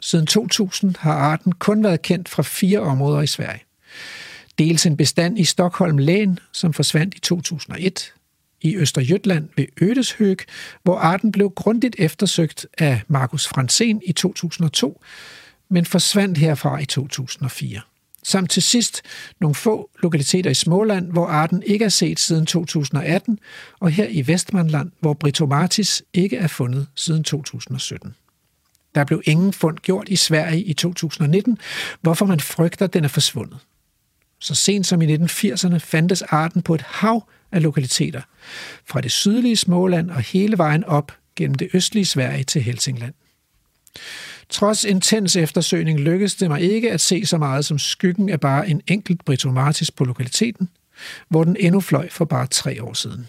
Siden 0.00 0.26
2000 0.26 0.94
har 0.98 1.12
arten 1.12 1.52
kun 1.52 1.84
været 1.84 2.02
kendt 2.02 2.28
fra 2.28 2.42
fire 2.42 2.80
områder 2.80 3.22
i 3.22 3.26
Sverige. 3.26 3.60
Dels 4.58 4.86
en 4.86 4.96
bestand 4.96 5.38
i 5.38 5.44
Stockholm 5.44 5.98
län, 5.98 6.38
som 6.52 6.72
forsvandt 6.72 7.14
i 7.14 7.20
2001, 7.20 8.12
i 8.60 8.76
Østerjøtland 8.76 9.48
ved 9.56 9.66
Ødeshøg, 9.80 10.38
hvor 10.82 10.98
arten 10.98 11.32
blev 11.32 11.50
grundigt 11.50 11.96
eftersøgt 11.98 12.66
af 12.78 13.02
Markus 13.08 13.46
Fransen 13.46 14.02
i 14.06 14.12
2002, 14.12 15.02
men 15.68 15.86
forsvandt 15.86 16.38
herfra 16.38 16.78
i 16.78 16.84
2004. 16.84 17.80
Samt 18.22 18.50
til 18.50 18.62
sidst 18.62 19.02
nogle 19.40 19.54
få 19.54 19.90
lokaliteter 20.02 20.50
i 20.50 20.54
Småland, 20.54 21.12
hvor 21.12 21.26
arten 21.26 21.62
ikke 21.62 21.84
er 21.84 21.88
set 21.88 22.20
siden 22.20 22.46
2018, 22.46 23.38
og 23.80 23.90
her 23.90 24.06
i 24.10 24.26
Vestmanland, 24.26 24.90
hvor 25.00 25.14
Britomatis 25.14 26.02
ikke 26.14 26.36
er 26.36 26.46
fundet 26.46 26.86
siden 26.94 27.24
2017. 27.24 28.14
Der 28.94 29.04
blev 29.04 29.22
ingen 29.24 29.52
fund 29.52 29.78
gjort 29.78 30.08
i 30.08 30.16
Sverige 30.16 30.62
i 30.62 30.72
2019, 30.72 31.58
hvorfor 32.00 32.26
man 32.26 32.40
frygter, 32.40 32.84
at 32.84 32.94
den 32.94 33.04
er 33.04 33.08
forsvundet. 33.08 33.58
Så 34.38 34.54
sent 34.54 34.86
som 34.86 35.02
i 35.02 35.16
1980'erne 35.16 35.76
fandtes 35.76 36.22
arten 36.22 36.62
på 36.62 36.74
et 36.74 36.82
hav 36.82 37.28
af 37.52 37.62
lokaliteter, 37.62 38.22
fra 38.86 39.00
det 39.00 39.12
sydlige 39.12 39.56
Småland 39.56 40.10
og 40.10 40.20
hele 40.20 40.58
vejen 40.58 40.84
op 40.84 41.12
gennem 41.36 41.54
det 41.54 41.68
østlige 41.74 42.04
Sverige 42.04 42.44
til 42.44 42.62
Helsingland. 42.62 43.14
Trods 44.50 44.84
intens 44.84 45.36
eftersøgning 45.36 46.00
lykkedes 46.00 46.34
det 46.34 46.50
mig 46.50 46.60
ikke 46.60 46.92
at 46.92 47.00
se 47.00 47.26
så 47.26 47.38
meget 47.38 47.64
som 47.64 47.78
skyggen 47.78 48.28
af 48.28 48.40
bare 48.40 48.68
en 48.68 48.82
enkelt 48.86 49.24
britomartis 49.24 49.90
på 49.90 50.04
lokaliteten, 50.04 50.68
hvor 51.28 51.44
den 51.44 51.56
endnu 51.60 51.80
fløj 51.80 52.08
for 52.10 52.24
bare 52.24 52.46
tre 52.46 52.82
år 52.82 52.92
siden. 52.92 53.26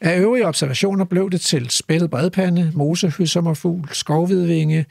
Af 0.00 0.18
øvrige 0.18 0.46
observationer 0.46 1.04
blev 1.04 1.30
det 1.30 1.40
til 1.40 1.70
spættet 1.70 2.10
bredpande, 2.10 2.72
mosehøsommerfugl, 2.74 3.88
skovhvidvinge, 3.92 4.86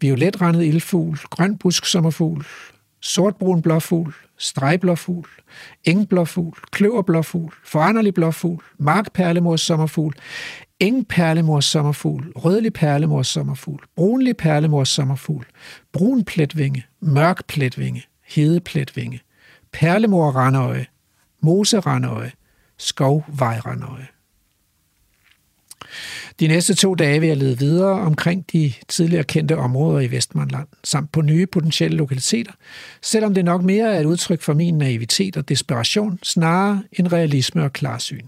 violetrendet 0.00 0.64
ildfugl, 0.64 1.18
grønbusksommerfugl, 1.30 2.46
sortbrun 3.00 3.62
blåfugl, 3.62 4.14
stregblåfugl, 4.38 5.28
engblåfugl, 5.84 6.58
kløverblåfugl, 6.70 7.54
foranderlig 7.64 8.14
blåfugl, 8.14 8.64
markperlemors 8.78 9.60
sommerfugl, 9.60 10.14
engperlemors 10.80 11.64
sommerfugl, 11.64 12.32
rødlig 12.36 12.72
perlemors 12.72 13.28
sommerfugl, 13.28 13.84
brunlig 13.96 14.36
perlemors 14.36 14.88
sommerfugl, 14.88 15.46
brun 15.92 16.24
pletvinge, 16.24 16.86
mørk 17.00 17.46
pletvinge, 17.46 18.04
hedepletvinge, 18.26 19.20
perlemor 19.72 20.30
randøje, 20.30 20.86
moserandøje, 21.40 22.32
skovvejrandøje. 22.78 24.06
De 26.40 26.48
næste 26.48 26.74
to 26.74 26.94
dage 26.94 27.20
vil 27.20 27.26
jeg 27.26 27.36
lede 27.36 27.58
videre 27.58 28.00
omkring 28.00 28.44
de 28.52 28.72
tidligere 28.88 29.24
kendte 29.24 29.56
områder 29.56 30.00
i 30.00 30.10
Vestmanland, 30.10 30.66
samt 30.84 31.12
på 31.12 31.22
nye 31.22 31.46
potentielle 31.46 31.96
lokaliteter, 31.96 32.52
selvom 33.02 33.34
det 33.34 33.44
nok 33.44 33.62
mere 33.62 33.94
er 33.94 34.00
et 34.00 34.06
udtryk 34.06 34.42
for 34.42 34.54
min 34.54 34.78
naivitet 34.78 35.36
og 35.36 35.48
desperation, 35.48 36.18
snarere 36.22 36.82
end 36.92 37.12
realisme 37.12 37.64
og 37.64 37.72
klarsyn. 37.72 38.26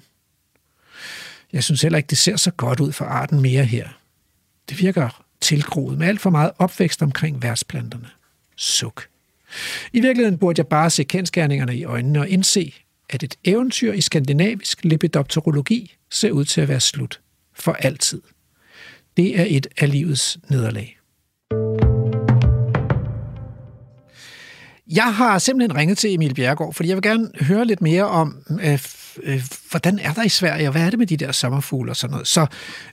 Jeg 1.53 1.65
synes 1.65 1.83
heller 1.83 1.97
ikke, 1.97 2.11
det 2.11 2.19
ser 2.19 2.37
så 2.37 2.51
godt 2.51 2.81
ud 2.81 2.93
for 2.93 3.05
arten 3.05 3.41
mere 3.41 3.65
her. 3.65 3.89
Det 4.69 4.81
virker 4.81 5.25
tilgroet 5.41 5.99
med 5.99 6.07
alt 6.07 6.21
for 6.21 6.31
meget 6.31 6.51
opvækst 6.59 7.03
omkring 7.03 7.43
værtsplanterne. 7.43 8.09
Suk. 8.57 9.07
I 9.93 10.01
virkeligheden 10.01 10.39
burde 10.39 10.61
jeg 10.61 10.67
bare 10.67 10.91
se 10.91 11.05
kendskærningerne 11.05 11.77
i 11.77 11.85
øjnene 11.85 12.21
og 12.21 12.29
indse, 12.29 12.75
at 13.09 13.23
et 13.23 13.39
eventyr 13.45 13.93
i 13.93 14.01
skandinavisk 14.01 14.85
lepidopterologi 14.85 15.97
ser 16.11 16.31
ud 16.31 16.45
til 16.45 16.61
at 16.61 16.69
være 16.69 16.81
slut 16.81 17.21
for 17.55 17.73
altid. 17.73 18.23
Det 19.17 19.41
er 19.41 19.45
et 19.49 19.67
af 19.79 19.91
livets 19.91 20.39
nederlag. 20.49 20.97
Jeg 24.87 25.15
har 25.15 25.39
simpelthen 25.39 25.77
ringet 25.77 25.99
til 25.99 26.15
Emil 26.15 26.35
Bjergård, 26.35 26.75
fordi 26.75 26.89
jeg 26.89 26.97
vil 26.97 27.03
gerne 27.03 27.31
høre 27.41 27.65
lidt 27.65 27.83
mere 27.83 28.05
om, 28.05 28.43
øh, 28.63 28.79
øh, 29.29 29.41
hvordan 29.71 29.95
er 30.09 30.13
der 30.19 30.25
i 30.31 30.33
Sverige, 30.41 30.69
og 30.69 30.73
hvad 30.73 30.85
er 30.87 30.91
det 30.91 30.99
med 30.99 31.11
de 31.13 31.17
der 31.23 31.33
sommerfugle 31.33 31.91
og 31.93 31.97
sådan 31.97 32.13
noget. 32.15 32.27
Så 32.37 32.43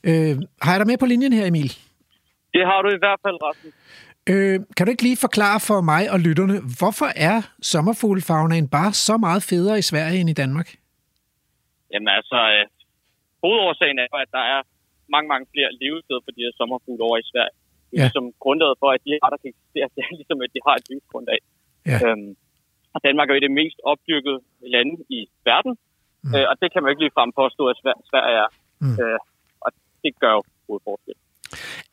øh, 0.10 0.34
har 0.64 0.72
jeg 0.74 0.80
dig 0.82 0.88
med 0.92 0.98
på 0.98 1.06
linjen 1.06 1.34
her, 1.34 1.46
Emil? 1.46 1.72
Det 2.56 2.64
har 2.70 2.80
du 2.82 2.90
i 2.98 3.02
hvert 3.04 3.20
fald, 3.26 3.38
Rasmus. 3.48 3.74
Øh, 4.32 4.58
kan 4.76 4.84
du 4.86 4.90
ikke 4.92 5.08
lige 5.10 5.24
forklare 5.28 5.60
for 5.70 5.80
mig 5.92 6.04
og 6.14 6.20
lytterne, 6.28 6.58
hvorfor 6.80 7.10
er 7.30 7.38
sommerfuglefagnaen 7.74 8.68
bare 8.78 8.92
så 9.08 9.16
meget 9.26 9.42
federe 9.52 9.78
i 9.84 9.86
Sverige 9.92 10.20
end 10.22 10.30
i 10.36 10.40
Danmark? 10.44 10.70
Jamen 11.92 12.10
altså, 12.18 12.40
øh, 12.54 12.64
hovedårsagen 13.44 14.00
er, 14.04 14.08
at 14.26 14.32
der 14.38 14.44
er 14.56 14.60
mange, 15.16 15.28
mange 15.34 15.46
flere 15.54 15.70
levesteder 15.82 16.22
for 16.26 16.32
de 16.36 16.42
her 16.46 16.54
sommerfugle 16.60 17.04
over 17.08 17.18
i 17.24 17.28
Sverige. 17.32 17.56
Det 17.90 17.96
er 17.96 18.02
ja. 18.02 18.08
ligesom 18.08 18.28
grundlaget 18.44 18.76
for, 18.82 18.90
at 18.96 19.02
de 19.06 19.12
arter 19.26 19.40
kan 19.42 19.50
eksistere, 19.54 19.88
det 19.96 20.02
er 20.08 20.12
ligesom, 20.20 20.40
at 20.46 20.52
de 20.56 20.60
har 20.68 20.76
et 20.80 20.86
livsgrundlag. 20.92 21.40
Ja. 21.92 21.98
Øhm, 22.06 22.32
og 22.96 23.00
Danmark 23.08 23.28
er 23.28 23.36
jo 23.38 23.44
det 23.48 23.54
mest 23.62 23.78
opdyrkede 23.92 24.40
lande 24.76 24.96
i 25.18 25.20
verden, 25.50 25.74
mm. 26.28 26.36
øh, 26.36 26.46
og 26.52 26.56
det 26.62 26.68
kan 26.72 26.80
man 26.80 26.88
jo 26.88 26.94
ikke 26.94 27.04
lige 27.06 27.18
frem 27.18 27.32
påstå, 27.42 27.64
at 27.72 27.78
Sverige 28.10 28.38
er. 28.44 28.50
Mm. 28.84 28.96
Øh, 29.02 29.20
og 29.66 29.70
det 30.04 30.12
gør 30.24 30.34
jo 30.38 30.42
hovedforskel. 30.68 31.14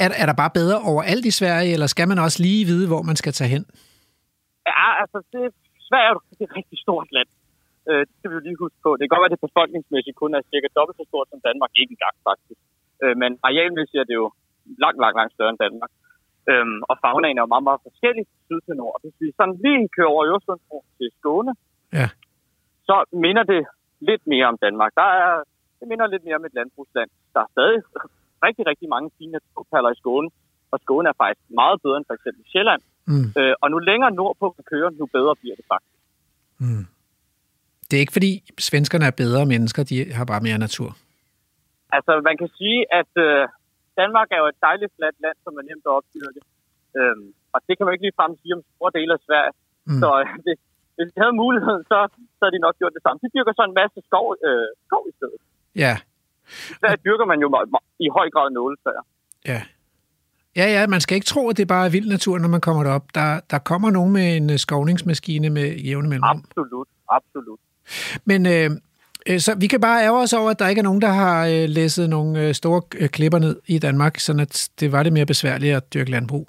Er, 0.03 0.09
er 0.23 0.27
der 0.31 0.37
bare 0.43 0.57
bedre 0.61 0.79
overalt 0.91 1.25
i 1.31 1.35
Sverige, 1.41 1.73
eller 1.75 1.89
skal 1.95 2.09
man 2.11 2.19
også 2.27 2.39
lige 2.47 2.65
vide, 2.71 2.87
hvor 2.91 3.03
man 3.11 3.17
skal 3.23 3.33
tage 3.39 3.53
hen? 3.55 3.65
Ja, 4.71 4.87
altså, 5.03 5.19
det, 5.33 5.43
Sverige 5.89 6.09
er 6.11 6.15
et 6.47 6.53
rigtig 6.59 6.79
stort 6.85 7.09
land. 7.17 7.31
Øh, 7.89 8.03
det 8.09 8.15
skal 8.17 8.31
vi 8.31 8.37
jo 8.39 8.45
lige 8.49 8.63
huske 8.65 8.79
på. 8.87 8.91
Det 8.97 9.03
kan 9.03 9.13
godt 9.13 9.23
være, 9.23 9.33
at 9.33 9.37
det 9.37 9.49
befolkningsmæssigt 9.49 10.17
kun 10.23 10.33
er 10.39 10.43
cirka 10.53 10.69
dobbelt 10.77 10.97
så 11.01 11.05
stort 11.11 11.29
som 11.33 11.41
Danmark. 11.49 11.71
Ikke 11.81 11.93
engang, 11.97 12.17
faktisk. 12.29 12.61
Øh, 13.03 13.15
men 13.23 13.31
arealmæssigt 13.47 14.01
er 14.03 14.07
det 14.11 14.17
jo 14.23 14.27
langt, 14.85 14.99
langt, 15.03 15.17
langt 15.19 15.33
større 15.37 15.53
end 15.53 15.63
Danmark. 15.67 15.93
Øhm, 16.51 16.79
og 16.91 16.95
fagnaen 17.05 17.37
er 17.39 17.45
jo 17.45 17.53
meget, 17.55 17.67
meget 17.69 17.85
forskellig 17.89 18.25
syd 18.47 18.61
til 18.67 18.75
nord. 18.83 18.97
Hvis 19.03 19.17
vi 19.21 19.27
sådan 19.39 19.57
lige 19.65 19.89
kører 19.97 20.13
over 20.15 20.23
Øresundsbro 20.31 20.79
til 20.99 21.09
Skåne, 21.19 21.53
ja. 22.01 22.09
så 22.89 22.97
minder 23.25 23.45
det 23.53 23.63
lidt 24.11 24.25
mere 24.33 24.47
om 24.53 24.59
Danmark. 24.65 24.93
Der 25.01 25.09
er 25.23 25.31
det 25.79 25.87
minder 25.89 26.07
lidt 26.07 26.25
mere 26.25 26.39
om 26.41 26.45
et 26.49 26.55
landbrugsland. 26.59 27.11
Der 27.35 27.41
er 27.41 27.51
stadig 27.55 27.79
rigtig, 28.47 28.65
rigtig 28.71 28.89
mange 28.95 29.09
fine 29.19 29.33
naturperler 29.33 29.91
i 29.93 30.01
Skåne, 30.03 30.31
og 30.73 30.79
Skåne 30.85 31.09
er 31.09 31.17
faktisk 31.23 31.47
meget 31.61 31.77
bedre 31.83 31.97
end 31.99 32.07
for 32.09 32.15
eksempel 32.19 32.43
Sjælland. 32.53 32.83
Mm. 33.11 33.27
Øh, 33.39 33.55
og 33.63 33.71
nu 33.71 33.79
længere 33.91 34.11
nordpå 34.21 34.47
man 34.57 34.65
kører, 34.73 34.91
nu 34.91 35.07
bedre 35.17 35.35
bliver 35.41 35.57
det 35.61 35.67
faktisk. 35.73 36.01
Mm. 36.65 36.85
Det 37.89 37.95
er 37.97 38.01
ikke 38.05 38.19
fordi 38.19 38.33
svenskerne 38.69 39.05
er 39.11 39.21
bedre 39.25 39.45
mennesker, 39.53 39.83
de 39.91 39.97
har 40.19 40.25
bare 40.33 40.47
mere 40.47 40.59
natur. 40.67 40.91
Altså, 41.97 42.13
man 42.29 42.37
kan 42.41 42.51
sige, 42.59 42.79
at 43.01 43.13
øh, 43.27 43.43
Danmark 44.01 44.29
er 44.35 44.39
jo 44.43 44.47
et 44.53 44.61
dejligt 44.69 44.93
fladt 44.97 45.17
land, 45.25 45.37
som 45.45 45.53
er 45.61 45.65
nemt 45.69 45.87
at 45.89 45.97
opdyrke. 45.99 46.41
Øhm, 46.99 47.27
og 47.55 47.59
det 47.67 47.73
kan 47.75 47.85
man 47.85 47.93
ikke 47.95 48.07
lige 48.07 48.19
frem 48.21 48.33
sige 48.41 48.55
om 48.57 48.63
store 48.75 48.93
dele 48.99 49.13
af 49.17 49.21
Sverige. 49.27 49.55
Mm. 49.89 50.01
Så 50.03 50.09
øh, 50.21 50.27
det, 50.47 50.55
hvis 50.97 51.09
de 51.15 51.19
havde 51.25 51.37
muligheden, 51.43 51.83
så, 51.91 51.99
så 52.37 52.41
havde 52.45 52.55
de 52.57 52.63
nok 52.67 52.77
gjort 52.81 52.95
det 52.97 53.03
samme. 53.05 53.19
De 53.25 53.29
dyrker 53.35 53.53
så 53.59 53.63
en 53.71 53.77
masse 53.83 53.99
skov, 54.09 54.27
øh, 54.49 54.69
skov 54.87 55.03
i 55.13 55.15
stedet. 55.19 55.41
Ja. 55.85 55.95
Der 56.83 56.91
dyrker 57.07 57.27
man 57.33 57.39
jo 57.45 57.49
i 58.07 58.09
høj 58.17 58.29
grad 58.35 58.49
nåletræer. 58.59 59.05
Ja. 59.53 59.61
Ja, 60.57 60.67
ja, 60.77 60.87
man 60.87 61.01
skal 61.01 61.15
ikke 61.15 61.25
tro, 61.25 61.49
at 61.51 61.57
det 61.57 61.69
bare 61.69 61.87
er 61.87 61.91
vild 61.91 62.09
natur, 62.09 62.39
når 62.39 62.49
man 62.49 62.61
kommer 62.61 62.83
derop. 62.85 63.15
Der, 63.15 63.41
der 63.51 63.59
kommer 63.59 63.91
nogen 63.91 64.13
med 64.13 64.37
en 64.37 64.51
øh, 64.51 64.59
skovningsmaskine 64.59 65.51
med 65.51 65.67
jævne 65.77 66.09
mellemrum. 66.09 66.45
Absolut, 66.49 66.89
absolut. 67.11 67.61
Men 68.25 68.47
øh, 68.47 68.71
øh, 69.29 69.39
så 69.41 69.55
vi 69.61 69.67
kan 69.67 69.81
bare 69.81 70.05
ærge 70.05 70.21
os 70.21 70.33
over, 70.33 70.51
at 70.51 70.59
der 70.59 70.69
ikke 70.69 70.79
er 70.79 70.89
nogen, 70.91 71.01
der 71.01 71.09
har 71.09 71.47
øh, 71.47 71.69
læsset 71.69 72.11
nogle 72.11 72.41
øh, 72.41 72.55
store 72.55 72.83
øh, 72.99 73.09
klipper 73.09 73.39
ned 73.39 73.61
i 73.67 73.79
Danmark, 73.79 74.19
så 74.19 74.33
at 74.41 74.69
det 74.81 74.93
var 74.93 75.03
det 75.03 75.13
mere 75.13 75.27
besværligt 75.27 75.77
at 75.77 75.95
dyrke 75.95 76.11
landbrug. 76.11 76.49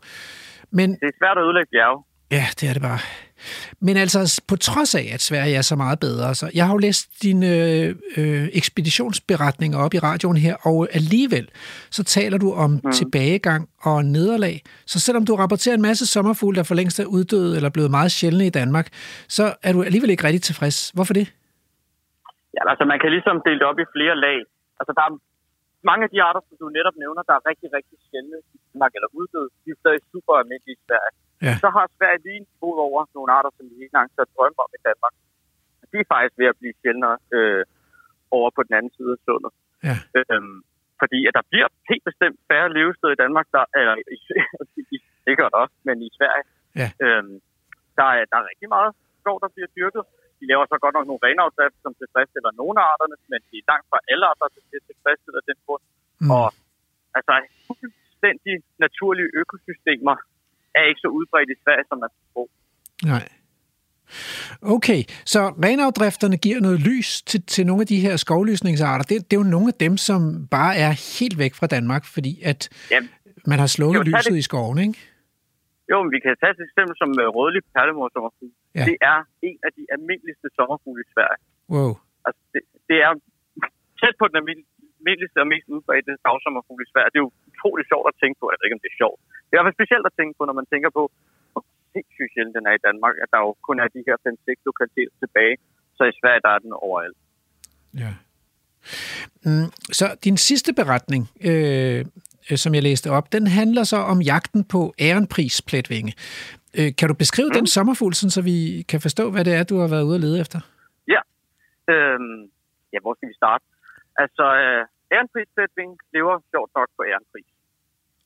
Men, 0.71 0.91
det 0.91 1.07
er 1.07 1.17
svært 1.19 1.37
at 1.37 1.43
udlægge 1.43 1.69
bjerge. 1.71 2.03
Ja, 2.31 2.45
det 2.59 2.69
er 2.69 2.73
det 2.73 2.81
bare. 2.81 2.99
Men 3.81 3.97
altså, 3.97 4.41
på 4.47 4.55
trods 4.55 4.95
af, 4.95 5.05
at 5.13 5.21
Sverige 5.21 5.55
er 5.55 5.61
så 5.61 5.75
meget 5.75 5.99
bedre, 5.99 6.35
så 6.35 6.51
jeg 6.55 6.65
har 6.65 6.73
jo 6.73 6.77
læst 6.77 7.23
dine 7.23 7.49
øh, 8.17 8.43
ekspeditionsberetninger 8.53 9.77
op 9.85 9.93
i 9.93 9.99
radioen 9.99 10.37
her, 10.37 10.55
og 10.69 10.87
alligevel 10.99 11.49
så 11.91 12.03
taler 12.03 12.37
du 12.37 12.53
om 12.53 12.71
mm. 12.71 12.91
tilbagegang 12.91 13.69
og 13.81 14.05
nederlag. 14.05 14.55
Så 14.85 14.97
selvom 14.99 15.25
du 15.25 15.35
rapporterer 15.35 15.75
en 15.75 15.81
masse 15.81 16.05
sommerfugle, 16.15 16.55
der 16.57 16.63
for 16.63 16.75
længst 16.75 16.99
er 16.99 17.05
uddøde 17.05 17.55
eller 17.55 17.69
blevet 17.69 17.91
meget 17.91 18.11
sjældne 18.11 18.45
i 18.47 18.55
Danmark, 18.59 18.87
så 19.37 19.45
er 19.63 19.71
du 19.73 19.79
alligevel 19.83 20.09
ikke 20.09 20.23
rigtig 20.27 20.41
tilfreds. 20.41 20.77
Hvorfor 20.95 21.13
det? 21.13 21.27
Ja, 22.55 22.61
altså 22.71 22.85
man 22.91 22.99
kan 23.01 23.09
ligesom 23.15 23.35
dele 23.45 23.59
det 23.61 23.67
op 23.71 23.79
i 23.83 23.85
flere 23.95 24.15
lag. 24.25 24.37
Altså 24.79 24.91
der 24.97 25.03
er 25.07 25.11
mange 25.89 26.03
af 26.05 26.11
de 26.13 26.19
arter, 26.27 26.41
som 26.47 26.55
du 26.61 26.65
netop 26.77 26.95
nævner, 27.03 27.21
der 27.29 27.35
er 27.39 27.43
rigtig, 27.49 27.69
rigtig 27.77 27.97
sjældne 28.07 28.37
i 28.55 28.57
Danmark 28.67 28.93
eller 28.97 29.09
uddøde. 29.19 29.49
De 29.63 29.67
er 29.73 29.79
stadig 29.83 30.01
super 30.11 30.33
almindelige 30.41 30.77
i 30.79 30.83
Sverige. 30.87 31.13
Ja. 31.45 31.53
Så 31.63 31.67
har 31.75 31.85
Sverige 31.97 32.21
lige 32.25 32.39
en 32.43 32.49
fod 32.59 32.77
over 32.87 33.01
nogle 33.15 33.29
arter, 33.37 33.51
som 33.57 33.65
vi 33.69 33.73
ikke 33.75 33.91
engang 33.93 34.09
så 34.17 34.23
drømme 34.35 34.59
om 34.65 34.71
i 34.77 34.81
Danmark. 34.89 35.13
De 35.91 35.97
er 36.03 36.11
faktisk 36.13 36.35
ved 36.41 36.47
at 36.51 36.59
blive 36.59 36.75
sjældnere 36.81 37.17
øh, 37.35 37.63
over 38.37 38.49
på 38.55 38.61
den 38.67 38.73
anden 38.77 38.91
side 38.97 39.11
af 39.17 39.21
sundet. 39.27 39.51
Ja. 39.87 39.95
Øhm, 40.19 40.57
fordi 41.01 41.19
at 41.27 41.33
der 41.37 41.45
bliver 41.51 41.67
helt 41.91 42.05
bestemt 42.09 42.37
færre 42.49 42.69
levesteder 42.77 43.13
i 43.13 43.21
Danmark, 43.23 43.47
der, 43.55 43.63
eller 43.79 43.95
i, 44.15 44.17
i, 44.93 44.97
sikkert 45.27 45.53
også, 45.61 45.75
men 45.87 45.97
i 46.07 46.09
Sverige. 46.17 46.45
Ja. 46.81 46.87
Øhm, 47.05 47.35
der, 47.97 48.07
er, 48.15 48.23
der 48.31 48.37
er 48.41 48.49
rigtig 48.51 48.69
meget 48.75 48.91
skov, 49.21 49.37
der 49.43 49.49
bliver 49.55 49.69
dyrket. 49.77 50.03
De 50.39 50.45
laver 50.51 50.65
så 50.65 50.77
godt 50.83 50.95
nok 50.97 51.07
nogle 51.09 51.25
renafdrift, 51.27 51.77
som 51.85 51.93
tilfredsstiller 52.01 52.51
nogle 52.61 52.75
af 52.81 52.85
arterne, 52.93 53.15
men 53.31 53.39
det 53.49 53.57
er 53.59 53.69
langt 53.71 53.87
fra 53.91 53.99
alle 54.11 54.25
arter, 54.31 54.47
der 54.55 54.63
bliver 54.69 54.83
tilfredsstiller 54.89 55.41
den 55.49 55.57
grund. 55.65 55.83
Mm. 56.21 56.29
Og 56.37 56.47
altså, 57.17 57.33
fuldstændig 57.67 58.55
naturlige 58.85 59.29
økosystemer 59.41 60.15
er 60.79 60.83
ikke 60.89 61.01
så 61.05 61.09
udbredt 61.17 61.49
i 61.55 61.57
Sverige, 61.63 61.85
som 61.89 61.97
man 62.03 62.11
tror. 62.33 62.47
Nej. 63.13 63.25
Okay, 64.75 65.01
så 65.33 65.41
renafdrifterne 65.67 66.37
giver 66.45 66.59
noget 66.67 66.79
lys 66.89 67.09
til, 67.29 67.39
til 67.53 67.63
nogle 67.69 67.81
af 67.85 67.87
de 67.93 67.99
her 68.05 68.15
skovlysningsarter. 68.23 69.05
Det, 69.11 69.15
det 69.27 69.33
er 69.37 69.41
jo 69.43 69.49
nogle 69.57 69.67
af 69.73 69.77
dem, 69.85 69.93
som 69.97 70.19
bare 70.57 70.73
er 70.85 70.91
helt 71.19 71.37
væk 71.43 71.53
fra 71.59 71.67
Danmark, 71.75 72.03
fordi 72.15 72.33
at 72.51 72.59
Jamen, 72.91 73.09
man 73.51 73.59
har 73.63 73.69
slået 73.77 74.07
lyset 74.09 74.35
det. 74.35 74.41
i 74.41 74.47
skoven, 74.49 74.77
ikke? 74.85 74.97
Jo, 75.91 75.95
men 76.03 76.09
vi 76.15 76.19
kan 76.23 76.31
tage 76.41 76.53
et 76.57 76.61
eksempel 76.69 76.95
som 77.01 77.09
uh, 77.23 77.27
rødlig 77.37 77.61
perlemor. 77.75 78.07
Ja. 78.75 78.85
Det 78.89 78.97
er 79.11 79.17
en 79.49 79.57
af 79.67 79.71
de 79.77 79.83
almindeligste 79.95 80.47
sommerfugle 80.57 81.01
i 81.05 81.09
Sverige. 81.13 81.41
Wow. 81.73 81.91
Altså, 82.27 82.41
det, 82.53 82.61
det 82.89 82.97
er 83.05 83.11
tæt 83.99 84.15
på 84.21 84.25
den 84.31 84.37
almindeligste 85.05 85.39
og 85.43 85.49
mest 85.53 85.67
udbredte 85.75 86.13
dagsommerfugl 86.27 86.81
i 86.85 86.91
Sverige. 86.91 87.11
Det 87.13 87.19
er 87.19 87.25
jo 87.27 87.33
utroligt 87.51 87.89
sjovt 87.91 88.07
at 88.11 88.15
tænke 88.21 88.37
på. 88.39 88.45
Jeg 88.51 88.57
ved 88.57 88.65
ikke, 88.67 88.77
om 88.79 88.83
det 88.85 88.91
er 88.93 89.01
sjovt. 89.03 89.19
Det 89.45 89.51
er 89.51 89.55
i 89.55 89.57
hvert 89.57 89.69
fald 89.69 89.79
specielt 89.79 90.05
at 90.09 90.17
tænke 90.19 90.33
på, 90.37 90.43
når 90.49 90.57
man 90.59 90.67
tænker 90.73 90.89
på, 90.97 91.03
hvor 91.51 91.63
sindssygt 91.93 92.31
sjældent 92.33 92.55
den 92.57 92.65
er 92.69 92.75
i 92.79 92.85
Danmark, 92.87 93.15
at 93.23 93.29
der 93.33 93.39
jo 93.45 93.49
kun 93.67 93.77
er 93.83 93.87
de 93.95 94.01
her 94.07 94.17
5-6 94.25 94.69
lokaliteter 94.69 95.15
tilbage. 95.23 95.55
Så 95.97 96.01
i 96.11 96.13
Sverige, 96.19 96.41
der 96.45 96.51
er 96.55 96.61
den 96.65 96.73
overalt. 96.85 97.17
Ja. 98.03 98.11
Mm, 99.45 99.69
så 99.99 100.05
din 100.25 100.37
sidste 100.49 100.71
beretning, 100.79 101.23
øh, 101.49 102.01
som 102.63 102.71
jeg 102.75 102.83
læste 102.89 103.07
op, 103.17 103.25
den 103.35 103.45
handler 103.59 103.83
så 103.93 103.99
om 104.13 104.19
jagten 104.31 104.61
på 104.73 104.81
ærenprispletvinge. 105.07 106.13
Øh, 106.77 106.89
kan 106.99 107.07
du 107.09 107.15
beskrive 107.23 107.49
mm. 107.51 107.57
den 107.57 107.67
sommerfugl, 107.67 108.13
så 108.13 108.41
vi 108.51 108.57
kan 108.91 108.99
forstå, 109.01 109.31
hvad 109.31 109.43
det 109.45 109.53
er, 109.53 109.63
du 109.63 109.77
har 109.81 109.89
været 109.93 110.07
ude 110.07 110.15
at 110.15 110.21
lede 110.21 110.39
efter? 110.43 110.59
Ja. 111.13 111.21
Øhm, 111.93 112.41
ja, 112.93 112.99
hvor 113.03 113.13
skal 113.17 113.29
vi 113.29 113.33
starte? 113.41 113.63
Altså, 114.23 114.45
øh, 114.63 114.85
ærenprispletvinge 115.13 115.97
lever 116.13 116.35
sjovt 116.51 116.71
nok 116.75 116.89
på 116.97 117.03
ærenpris. 117.11 117.49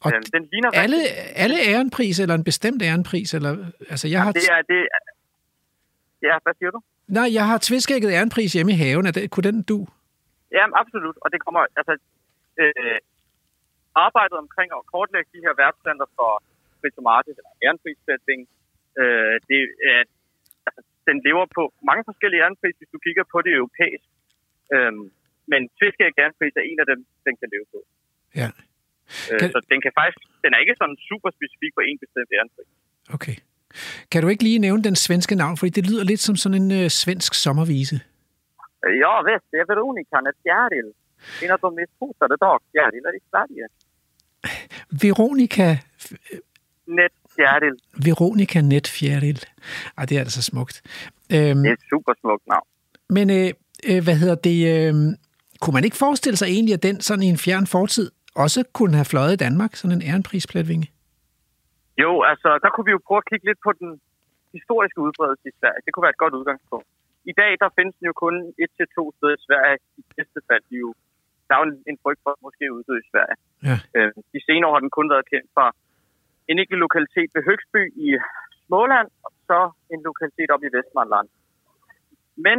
Og 0.03 0.11
øhm, 0.13 0.23
den 0.35 0.43
ligner 0.51 0.69
alle, 0.83 0.99
alle 1.43 1.57
ærenpris, 1.71 2.19
eller 2.19 2.35
en 2.35 2.43
bestemt 2.43 2.81
ærenpris? 2.81 3.33
Eller, 3.33 3.51
altså, 3.93 4.07
jeg 4.07 4.21
har 4.23 4.31
det 4.31 4.45
er, 4.57 4.61
det 4.73 4.79
er, 4.95 5.01
ja, 6.27 6.35
hvad 6.43 6.53
siger 6.59 6.71
du? 6.75 6.79
Nej, 7.07 7.27
jeg 7.37 7.45
har 7.51 7.57
tviskægget 7.67 8.11
ærenpris 8.17 8.53
hjemme 8.53 8.71
i 8.75 8.81
haven. 8.83 9.05
Er 9.09 9.11
det, 9.11 9.31
kunne 9.31 9.47
den 9.51 9.61
du? 9.71 9.79
Ja, 10.57 10.63
absolut. 10.81 11.17
Og 11.23 11.27
det 11.33 11.39
kommer, 11.45 11.61
altså, 11.79 11.93
øh, 12.61 12.99
arbejdet 14.05 14.37
omkring 14.45 14.69
at 14.77 14.87
kortlægge 14.93 15.29
de 15.35 15.43
her 15.45 15.53
værtsplander 15.61 16.07
for 16.17 16.31
Fritomatis, 16.79 17.35
eller 17.39 17.53
ærenprissætning, 17.65 18.39
øh, 19.01 19.35
det 19.49 19.59
er, 19.91 20.01
altså, 20.67 20.81
den 21.09 21.17
lever 21.27 21.45
på 21.57 21.63
mange 21.89 22.03
forskellige 22.09 22.41
ærenpris, 22.43 22.75
hvis 22.79 22.93
du 22.93 22.99
kigger 23.05 23.23
på 23.33 23.37
det 23.45 23.53
europæisk. 23.59 24.07
Øh, 24.75 24.93
men 25.51 25.61
tviskægget 25.77 26.19
ærenpris 26.23 26.53
er 26.61 26.65
en 26.71 26.79
af 26.83 26.87
dem, 26.91 26.99
den 27.27 27.33
kan 27.39 27.47
leve 27.53 27.67
på. 27.73 27.79
Ja. 28.41 28.49
Øh, 29.31 29.39
kan... 29.39 29.47
Så 29.55 29.59
den 29.71 29.79
kan 29.83 29.91
faktisk, 29.99 30.19
den 30.43 30.51
er 30.55 30.59
ikke 30.63 30.75
sådan 30.81 30.97
super 31.09 31.29
specifik 31.37 31.71
på 31.77 31.81
en 31.89 31.97
bestemt 32.03 32.29
ærenpris. 32.37 32.69
Okay. 33.17 33.35
Kan 34.11 34.19
du 34.21 34.27
ikke 34.33 34.43
lige 34.49 34.59
nævne 34.67 34.83
den 34.89 34.95
svenske 35.05 35.35
navn, 35.41 35.55
fordi 35.57 35.71
det 35.77 35.83
lyder 35.89 36.03
lidt 36.11 36.21
som 36.27 36.35
sådan 36.35 36.61
en 36.61 36.71
øh, 36.79 36.89
svensk 37.01 37.31
sommervise. 37.43 37.97
Ja, 39.03 39.13
visst. 39.29 39.45
Det 39.51 39.57
är 39.63 39.67
Veronica 39.73 40.17
Netfjäril. 40.27 40.89
En 41.43 41.51
av 41.51 41.59
de 41.63 41.69
mest 41.79 41.93
hotade 41.99 42.35
dagfjärilar 42.45 43.13
i 43.19 43.21
Sverige. 43.29 43.65
Veronica... 45.03 45.67
Netfjäril. 46.99 47.75
Veronica 48.07 48.61
Netfjäril. 48.61 49.39
Ej, 49.97 50.05
det 50.05 50.15
er 50.17 50.21
altså 50.27 50.41
smukt. 50.41 50.75
Øhm, 51.35 51.61
det 51.63 51.69
er 51.69 51.73
et 51.73 51.87
super 51.89 52.13
smukt 52.21 52.47
navn. 52.47 52.67
Men 53.09 53.29
øh, 53.29 53.49
øh, 53.89 54.03
hvad 54.03 54.15
hedder 54.21 54.35
det... 54.35 54.57
Øh, 54.73 54.93
kunne 55.61 55.75
man 55.77 55.85
ikke 55.87 56.01
forestille 56.05 56.37
sig 56.41 56.47
egentlig, 56.55 56.73
at 56.77 56.83
den 56.83 56.97
sådan 57.07 57.23
i 57.27 57.29
en 57.35 57.43
fjern 57.45 57.67
fortid 57.75 58.07
også 58.43 58.59
kunne 58.77 58.95
have 58.99 59.11
fløjet 59.11 59.33
i 59.33 59.43
Danmark, 59.45 59.71
sådan 59.79 59.95
en 59.97 60.03
ærenprispletvinge? 60.09 60.87
Jo, 62.03 62.11
altså, 62.31 62.49
der 62.63 62.69
kunne 62.71 62.87
vi 62.89 62.95
jo 62.97 63.01
prøve 63.07 63.21
at 63.23 63.29
kigge 63.29 63.45
lidt 63.49 63.61
på 63.67 63.71
den 63.81 63.89
historiske 64.55 64.99
udbredelse 65.05 65.45
i 65.51 65.57
Sverige. 65.59 65.81
Det 65.85 65.91
kunne 65.91 66.05
være 66.07 66.15
et 66.17 66.23
godt 66.23 66.37
udgangspunkt. 66.39 66.87
I 67.31 67.33
dag, 67.41 67.51
der 67.61 67.69
findes 67.77 67.95
den 67.97 68.05
jo 68.11 68.15
kun 68.25 68.35
et 68.63 68.71
til 68.77 68.87
to 68.97 69.03
steder 69.15 69.35
i 69.39 69.45
Sverige. 69.47 69.77
I 69.99 70.01
bedste 70.15 70.39
fald, 70.47 70.63
de 70.69 70.75
jo, 70.85 70.89
der 71.47 71.53
er 71.55 71.59
jo 71.61 71.65
en, 71.91 71.97
frygt 72.03 72.21
for, 72.23 72.31
at 72.35 72.41
måske 72.47 72.65
uddø 72.77 72.95
i 73.03 73.09
Sverige. 73.11 73.37
Ja. 73.67 73.77
Øh, 73.97 74.11
de 74.33 74.39
senere 74.47 74.67
år 74.69 74.75
har 74.75 74.83
den 74.85 74.95
kun 74.97 75.07
været 75.13 75.29
kendt 75.33 75.49
fra 75.55 75.65
en 76.51 76.57
enkelt 76.61 76.81
lokalitet 76.85 77.29
ved 77.35 77.41
Høgsby 77.49 77.81
i 78.05 78.07
Småland, 78.65 79.09
og 79.25 79.31
så 79.49 79.59
en 79.93 80.01
lokalitet 80.09 80.49
op 80.55 80.63
i 80.67 80.73
Vestmanland. 80.75 81.27
Men 82.45 82.57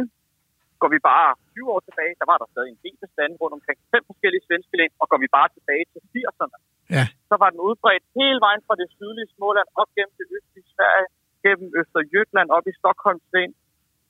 går 0.81 0.89
vi 0.95 0.99
bare 1.11 1.29
20 1.53 1.73
år 1.73 1.81
tilbage, 1.87 2.13
der 2.21 2.27
var 2.31 2.37
der 2.41 2.47
stadig 2.53 2.69
en 2.71 2.83
del 2.85 2.97
bestand 3.03 3.31
rundt 3.41 3.55
omkring 3.57 3.77
fem 3.93 4.03
forskellige 4.09 4.45
svenske 4.47 4.75
län, 4.79 4.91
og 5.01 5.05
går 5.11 5.19
vi 5.23 5.29
bare 5.37 5.49
tilbage 5.57 5.85
til 5.93 6.01
80'erne, 6.13 6.57
ja. 6.95 7.03
så 7.29 7.35
var 7.41 7.49
den 7.53 7.61
udbredt 7.67 8.05
hele 8.19 8.39
vejen 8.45 8.61
fra 8.67 8.75
det 8.81 8.87
sydlige 8.97 9.29
Småland 9.35 9.69
op 9.81 9.89
gennem 9.97 10.15
det 10.19 10.27
østlige 10.35 10.67
Sverige, 10.75 11.07
gennem 11.43 11.67
Østerjylland, 11.79 12.49
op 12.57 12.65
i 12.71 12.73
Stockholms 12.79 13.25
län, 13.35 13.51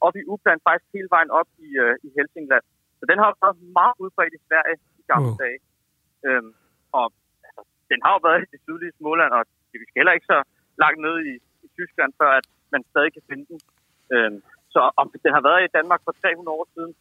op 0.08 0.16
i 0.22 0.24
Uppland, 0.34 0.60
faktisk 0.68 0.92
hele 0.98 1.12
vejen 1.16 1.32
op 1.40 1.50
i, 1.68 1.70
uh, 1.86 1.96
i 2.06 2.08
Helsingland. 2.18 2.66
Så 3.00 3.04
den 3.12 3.18
har 3.22 3.30
været 3.42 3.58
meget 3.80 3.96
udbredt 4.04 4.34
i 4.40 4.42
Sverige 4.48 4.78
i 5.02 5.04
gamle 5.12 5.34
uh. 5.34 5.40
dage. 5.44 5.60
Øhm, 6.28 6.52
og 7.00 7.08
altså, 7.48 7.62
den 7.92 8.00
har 8.06 8.12
jo 8.16 8.22
været 8.28 8.42
i 8.46 8.52
det 8.54 8.60
sydlige 8.66 8.98
Småland, 8.98 9.32
og 9.38 9.44
vi 9.72 9.86
skal 9.88 10.00
heller 10.00 10.16
ikke 10.16 10.32
så 10.34 10.40
langt 10.84 11.00
ned 11.06 11.16
i, 11.32 11.34
i 11.66 11.68
Tyskland, 11.78 12.12
før 12.20 12.32
at 12.40 12.46
man 12.74 12.82
stadig 12.92 13.12
kan 13.16 13.24
finde 13.30 13.46
den. 13.52 13.60
Øhm, 14.14 14.40
så 14.76 14.82
om 15.02 15.08
den 15.24 15.34
har 15.38 15.44
været 15.50 15.62
i 15.68 15.72
Danmark 15.78 16.02
for 16.06 16.14
300 16.22 16.56
år 16.60 16.68
siden, 16.74 16.92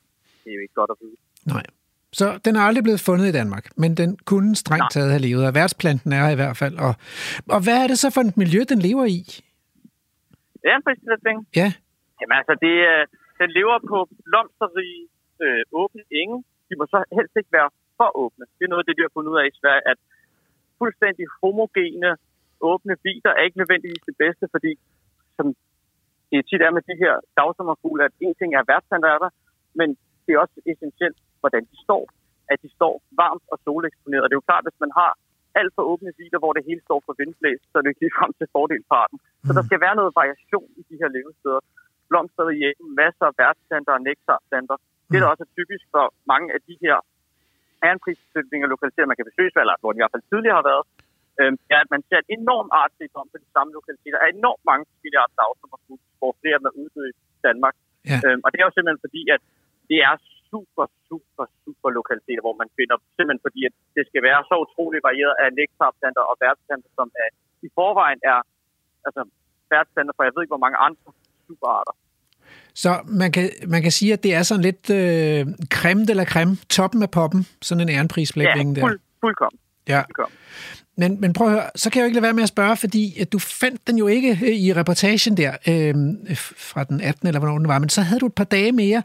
det 0.40 0.48
er 0.50 0.54
jo 0.58 0.62
ikke 0.66 0.78
godt 0.80 0.90
at 0.94 0.98
vide. 1.02 1.16
Nej. 1.54 1.66
Så 2.12 2.26
den 2.44 2.52
er 2.56 2.62
aldrig 2.68 2.84
blevet 2.86 3.02
fundet 3.08 3.26
i 3.28 3.36
Danmark, 3.40 3.64
men 3.82 3.90
den 4.00 4.10
kunne 4.30 4.52
strengt 4.62 4.90
taget 4.94 5.10
have 5.14 5.24
levet, 5.28 5.46
og 5.48 5.54
værtsplanten 5.54 6.12
er 6.12 6.26
i 6.34 6.38
hvert 6.40 6.56
fald. 6.62 6.74
Og, 6.86 6.92
og 7.54 7.60
hvad 7.64 7.76
er 7.82 7.86
det 7.90 7.98
så 7.98 8.08
for 8.14 8.20
et 8.20 8.36
miljø, 8.42 8.60
den 8.72 8.80
lever 8.88 9.04
i? 9.18 9.20
Ja, 10.66 10.72
en 10.76 11.46
Ja. 11.60 11.68
Jamen 12.20 12.36
altså, 12.40 12.54
det, 12.66 12.74
den 13.40 13.50
lever 13.58 13.76
på 13.92 13.98
blomsterrige 14.26 15.02
øh, 15.44 15.62
åbne 15.80 16.02
enge, 16.20 16.36
de 16.68 16.74
må 16.78 16.84
så 16.94 16.98
helst 17.18 17.34
ikke 17.40 17.52
være 17.58 17.70
for 17.98 18.08
åbne. 18.22 18.44
Det 18.56 18.64
er 18.64 18.72
noget 18.72 18.86
det, 18.86 18.96
de 18.96 19.04
har 19.06 19.14
fundet 19.16 19.30
ud 19.32 19.38
af 19.42 19.46
i 19.52 19.58
Sverige, 19.60 19.84
at 19.92 19.98
fuldstændig 20.80 21.26
homogene, 21.40 22.10
åbne 22.70 22.94
biler 23.04 23.32
er 23.38 23.42
ikke 23.46 23.60
nødvendigvis 23.62 24.04
det 24.10 24.16
bedste, 24.24 24.44
fordi 24.54 24.72
som 25.36 25.46
det 26.31 26.47
tit 26.49 26.62
er 26.66 26.72
med 26.76 26.85
de 26.91 26.97
her 27.05 27.14
dagsommerfugle, 27.39 28.03
at 28.09 28.14
en 28.24 28.35
ting 28.41 28.51
er 28.55 28.68
værtsstandarder, 28.70 29.31
men 29.78 29.89
det 30.24 30.31
er 30.33 30.39
også 30.45 30.59
essentielt, 30.72 31.18
hvordan 31.41 31.62
de 31.70 31.76
står. 31.87 32.05
At 32.53 32.59
de 32.64 32.70
står 32.78 32.95
varmt 33.22 33.47
og 33.53 33.57
soleksponeret. 33.64 34.24
Og 34.24 34.28
det 34.28 34.35
er 34.35 34.43
jo 34.43 34.49
klart, 34.51 34.64
at 34.64 34.68
hvis 34.68 34.85
man 34.85 34.93
har 35.01 35.11
alt 35.61 35.72
for 35.76 35.83
åbne 35.93 36.12
biler, 36.20 36.39
hvor 36.43 36.53
det 36.57 36.62
hele 36.68 36.83
står 36.89 37.01
for 37.07 37.14
vindblæs, 37.20 37.61
så 37.70 37.74
er 37.78 37.83
det 37.83 37.91
ikke 37.93 38.18
frem 38.18 38.33
til 38.39 38.47
fordel 38.55 38.83
for 38.89 38.97
arten. 39.05 39.18
Så 39.47 39.53
der 39.59 39.64
skal 39.68 39.81
være 39.85 39.99
noget 40.01 40.12
variation 40.20 40.68
i 40.81 40.83
de 40.91 40.97
her 41.01 41.11
levesteder. 41.16 41.61
Blomster 42.09 42.45
i 42.55 42.57
hjemme, 42.62 42.85
masser 43.03 43.26
af 43.31 43.35
værtsstander 43.41 43.93
og 43.99 44.03
nektarstander. 44.09 44.76
Det 45.09 45.16
er 45.16 45.22
der 45.22 45.33
også 45.33 45.45
er 45.49 45.53
typisk 45.59 45.85
for 45.95 46.05
mange 46.33 46.47
af 46.57 46.61
de 46.68 46.74
her 46.85 46.97
ærenprisbesøgninger 47.87 48.66
lokaliseret, 48.74 49.11
man 49.11 49.18
kan 49.18 49.28
besøge, 49.31 49.53
eller 49.62 49.76
hvor 49.81 49.91
de 49.93 49.99
i 49.99 50.03
hvert 50.03 50.14
fald 50.14 50.31
tidligere 50.33 50.59
har 50.61 50.66
været, 50.72 50.85
øh, 51.41 51.53
er, 51.74 51.80
at 51.84 51.91
man 51.95 52.03
ser 52.09 52.18
et 52.20 52.30
enormt 52.38 52.72
artsrigdom 52.80 53.28
på 53.32 53.38
de 53.45 53.49
samme 53.55 53.70
lokaliteter. 53.78 54.16
Der 54.18 54.26
er 54.26 54.36
enormt 54.38 54.64
mange 54.70 54.84
forskellige 54.91 55.22
arter 55.24 55.36
dagsommerfugle, 55.43 56.03
hvor 56.20 56.32
flere 56.41 56.59
er 56.68 56.74
ude 56.82 57.03
i 57.11 57.41
Danmark. 57.47 57.74
Ja. 58.11 58.18
Øhm, 58.24 58.41
og 58.45 58.49
det 58.51 58.59
er 58.59 58.66
jo 58.68 58.74
simpelthen 58.74 59.05
fordi, 59.07 59.22
at 59.34 59.43
det 59.91 59.99
er 60.11 60.14
super, 60.51 60.86
super, 61.09 61.45
super 61.64 61.88
lokaliteter, 61.99 62.43
hvor 62.47 62.57
man 62.62 62.68
finder 62.78 62.97
simpelthen 63.16 63.43
fordi, 63.47 63.61
at 63.68 63.74
det 63.97 64.05
skal 64.11 64.22
være 64.28 64.41
så 64.51 64.55
utroligt 64.64 65.03
varieret 65.09 65.34
af 65.43 65.49
nektarplanter 65.61 66.24
og 66.30 66.34
værtsplanter, 66.43 66.91
som 66.99 67.09
er, 67.22 67.28
i 67.66 67.68
forvejen 67.78 68.20
er 68.32 68.38
altså, 69.07 69.22
værtsplanter 69.72 70.12
for 70.16 70.22
jeg 70.24 70.32
ved 70.34 70.43
ikke, 70.43 70.55
hvor 70.57 70.64
mange 70.66 70.78
andre 70.86 71.09
superarter. 71.47 71.95
Så 72.82 72.91
man 73.22 73.32
kan, 73.32 73.45
man 73.74 73.82
kan 73.82 73.93
sige, 73.99 74.12
at 74.12 74.22
det 74.22 74.32
er 74.34 74.43
sådan 74.43 74.64
lidt 74.68 74.84
øh, 75.01 75.41
creme 75.76 76.03
de 76.09 76.14
la 76.14 76.24
creme, 76.32 76.57
toppen 76.76 77.03
af 77.03 77.11
poppen, 77.11 77.41
sådan 77.62 77.82
en 77.84 77.91
ærenprisblækning 77.97 78.68
ja, 78.68 78.74
der. 78.74 78.86
fuld, 78.86 79.01
fuldkommen. 79.20 79.59
Ja. 79.88 80.01
fuldkommen. 80.03 80.36
Men, 81.03 81.11
men 81.22 81.30
prøv 81.36 81.46
at 81.46 81.55
høre, 81.57 81.70
så 81.82 81.86
kan 81.86 81.96
jeg 81.96 82.05
jo 82.05 82.09
ikke 82.09 82.18
lade 82.18 82.28
være 82.28 82.38
med 82.40 82.48
at 82.48 82.55
spørge, 82.57 82.76
fordi 82.84 83.05
at 83.22 83.28
du 83.34 83.38
fandt 83.62 83.80
den 83.88 83.96
jo 84.03 84.07
ikke 84.16 84.32
øh, 84.46 84.57
i 84.66 84.68
reportagen 84.80 85.34
der 85.42 85.53
øh, 85.70 85.94
fra 86.70 86.82
den 86.90 86.98
18. 87.11 87.28
eller 87.28 87.40
hvornår 87.40 87.62
den 87.62 87.72
var, 87.74 87.80
men 87.84 87.92
så 87.96 88.01
havde 88.07 88.22
du 88.22 88.28
et 88.32 88.40
par 88.40 88.51
dage 88.57 88.72
mere 88.82 89.01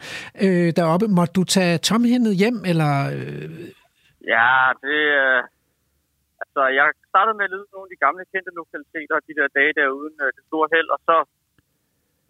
øh, 0.45 0.69
deroppe. 0.79 1.05
Måtte 1.17 1.33
du 1.39 1.43
tage 1.55 1.75
tomhændet 1.89 2.33
hjem, 2.41 2.59
eller... 2.71 2.91
Øh... 3.15 3.49
Ja, 4.33 4.51
det... 4.83 4.99
Øh, 5.21 5.41
altså, 6.43 6.61
jeg 6.79 6.85
startede 7.11 7.37
med 7.37 7.47
at 7.47 7.53
lyde 7.53 7.67
nogle 7.73 7.87
af 7.87 7.93
de 7.93 8.03
gamle 8.05 8.23
kendte 8.31 8.51
lokaliteter, 8.61 9.15
de 9.27 9.37
der 9.39 9.47
dage 9.57 9.73
der 9.79 9.97
uden 9.99 10.15
øh, 10.25 10.29
det 10.37 10.43
store 10.49 10.67
held, 10.73 10.89
og 10.95 10.99
så... 11.07 11.17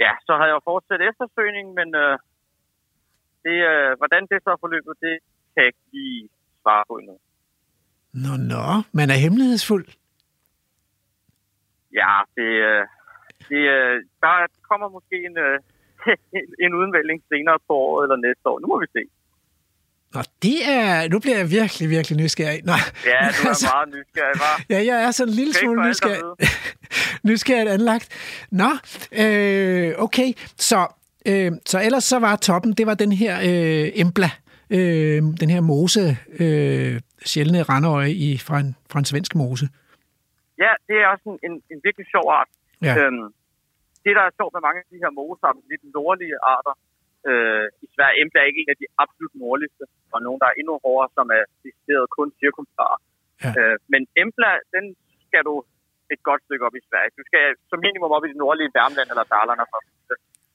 Ja, 0.03 0.11
så 0.27 0.31
havde 0.37 0.49
jeg 0.51 0.57
jo 0.59 0.69
fortsat 0.71 1.01
eftersøgningen, 1.09 1.73
men 1.79 1.89
øh, 2.03 2.15
det, 3.45 3.57
øh, 3.73 3.91
hvordan 3.99 4.23
det 4.31 4.37
så 4.43 4.49
er 4.55 4.63
forløbet, 4.63 4.95
det 5.05 5.15
kan 5.51 5.59
jeg 5.63 5.69
ikke 5.71 5.85
lige 5.95 6.21
svare 6.61 6.83
på 6.89 6.93
endnu. 7.01 7.15
Nå, 8.23 8.33
nå, 8.37 8.65
man 8.91 9.09
er 9.09 9.17
hemmelighedsfuld. 9.23 9.85
Ja, 11.93 12.13
det, 12.35 12.49
øh, 12.69 12.83
det, 13.49 13.61
øh, 13.75 13.95
der 14.21 14.47
kommer 14.69 14.87
måske 14.89 15.15
en, 15.29 15.37
øh, 15.47 15.59
en 16.65 16.73
udmelding 16.81 17.23
senere 17.29 17.59
på 17.67 17.73
året 17.73 18.03
eller 18.05 18.15
næste 18.27 18.45
år. 18.51 18.59
Nu 18.59 18.67
må 18.67 18.79
vi 18.79 18.87
se. 18.97 19.03
Nå, 20.13 20.21
det 20.41 20.59
er... 20.77 21.09
Nu 21.09 21.19
bliver 21.19 21.37
jeg 21.37 21.51
virkelig, 21.51 21.89
virkelig 21.89 22.17
nysgerrig. 22.23 22.61
Nå, 22.63 22.73
Ja, 23.05 23.19
du 23.35 23.41
er 23.43 23.49
altså, 23.53 23.69
meget 23.73 23.87
nysgerrig, 23.95 24.39
var. 24.45 24.55
Ja, 24.69 24.79
jeg 24.85 25.03
er 25.03 25.11
sådan 25.11 25.31
en 25.31 25.35
lille 25.35 25.53
smule 25.53 25.89
nysgerrig. 25.89 26.21
nysgerrigt 27.29 27.69
anlagt. 27.69 28.07
Nå, 28.51 28.71
øh, 29.21 29.93
okay. 29.97 30.33
Så, 30.57 30.87
øh, 31.25 31.51
så 31.65 31.81
ellers 31.81 32.03
så 32.03 32.19
var 32.19 32.35
toppen, 32.35 32.73
det 32.73 32.87
var 32.87 32.93
den 32.93 33.11
her 33.11 33.35
øh, 33.37 33.91
embla, 33.95 34.29
øh, 34.77 35.19
den 35.41 35.49
her 35.53 35.61
mose, 35.71 36.03
øh, 36.43 36.95
sjældne 37.31 37.61
randøje 37.69 38.11
i, 38.27 38.29
fra, 38.47 38.55
en, 38.63 38.75
fra 38.91 38.99
en 38.99 39.09
svensk 39.11 39.35
mose. 39.35 39.65
Ja, 40.63 40.71
det 40.87 40.95
er 41.01 41.07
også 41.13 41.25
en, 41.31 41.37
en, 41.47 41.53
en 41.71 41.79
virkelig 41.87 42.07
sjov 42.13 42.25
art. 42.39 42.49
Ja. 42.87 42.93
Øhm, 42.97 43.27
det, 44.03 44.11
der 44.17 44.23
er 44.25 44.37
sjovt 44.39 44.53
med 44.55 44.63
mange 44.67 44.79
af 44.83 44.87
de 44.93 45.01
her 45.03 45.11
moser, 45.19 45.49
lidt 45.71 45.83
nordlige 45.97 46.37
arter, 46.55 46.75
øh, 47.29 47.65
i 47.85 47.87
Sverige, 47.95 48.17
Embla 48.21 48.39
er 48.41 48.49
ikke 48.49 48.63
en 48.63 48.73
af 48.73 48.79
de 48.81 48.87
absolut 49.03 49.33
nordligste, 49.43 49.83
og 50.13 50.19
nogle, 50.25 50.39
der 50.41 50.47
er 50.49 50.57
endnu 50.61 50.73
hårdere, 50.85 51.09
som 51.17 51.27
er 51.37 51.43
decideret 51.63 52.05
kun 52.17 52.29
cirkumstare. 52.39 52.97
Ja. 53.43 53.51
Øh, 53.59 53.75
men 53.91 54.01
Embla, 54.21 54.51
den 54.75 54.85
skal 55.25 55.43
du 55.49 55.55
et 56.13 56.21
godt 56.29 56.41
stykke 56.45 56.65
op 56.67 56.75
i 56.79 56.83
Sverige. 56.87 57.11
Du 57.19 57.23
skal 57.29 57.43
som 57.69 57.79
minimum 57.87 58.15
op 58.15 58.25
i 58.25 58.31
det 58.33 58.39
nordlige 58.43 58.73
Värmland 58.77 59.09
eller 59.13 59.25
Dalarna. 59.33 59.65
For. 59.71 59.79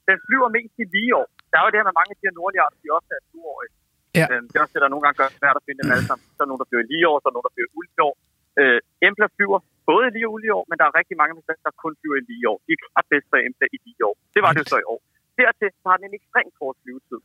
Den 0.08 0.18
flyver 0.26 0.48
mest 0.56 0.74
i 0.82 0.84
lige 0.94 1.12
år. 1.20 1.28
Der 1.50 1.56
er 1.56 1.64
jo 1.64 1.70
det 1.72 1.80
her 1.80 1.88
med 1.90 1.98
mange 1.98 2.12
af 2.12 2.18
de 2.18 2.26
her 2.28 2.36
nordlige 2.40 2.62
arter, 2.64 2.78
de 2.84 2.96
også 2.98 3.10
er 3.18 3.22
toårige. 3.32 3.72
Ja. 4.18 4.26
Øh, 4.30 4.40
det 4.48 4.54
er 4.56 4.62
også 4.64 4.74
det, 4.76 4.82
der 4.84 4.92
nogle 4.92 5.04
gange 5.04 5.18
gør 5.20 5.28
det 5.30 5.38
svært 5.40 5.56
at 5.60 5.64
finde 5.66 5.80
dem 5.82 5.92
alle 5.94 6.06
sammen. 6.10 6.24
Så 6.36 6.40
er 6.42 6.48
nogen, 6.50 6.62
der 6.62 6.70
flyver 6.70 6.86
lige 6.92 7.06
år, 7.10 7.16
så 7.18 7.26
er 7.28 7.34
nogen, 7.36 7.48
der 7.48 7.54
flyver 7.56 7.72
ulige 7.78 8.02
år. 8.08 8.14
Øh, 8.60 8.78
Embla 9.06 9.26
flyver 9.36 9.58
både 9.90 10.06
lige 10.14 10.26
og 10.28 10.32
ulige 10.34 10.54
år, 10.58 10.64
men 10.68 10.76
der 10.80 10.86
er 10.86 10.94
rigtig 11.00 11.16
mange, 11.20 11.32
der 11.66 11.72
kun 11.84 11.94
flyver 12.00 12.18
i 12.20 12.24
lige 12.30 12.46
år. 12.52 12.58
De 12.66 12.70
er 12.76 12.80
klart 12.84 13.06
bedst 13.12 13.26
for 13.30 13.38
Embla 13.46 13.66
i 13.76 13.78
lige 13.86 14.02
år. 14.08 14.16
Det 14.34 14.40
var 14.46 14.52
det 14.56 14.64
så 14.72 14.76
i 14.84 14.86
år. 14.94 15.00
Dertil 15.38 15.68
så 15.82 15.86
har 15.90 15.96
den 15.98 16.06
en 16.08 16.18
ekstremt 16.20 16.54
kort 16.60 16.76
flyvetid. 16.82 17.20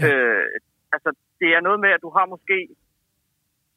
Ja. 0.00 0.06
Øh, 0.06 0.46
altså, 0.94 1.10
det 1.40 1.48
er 1.56 1.62
noget 1.66 1.80
med, 1.84 1.90
at 1.96 2.04
du 2.06 2.10
har 2.16 2.26
måske 2.34 2.58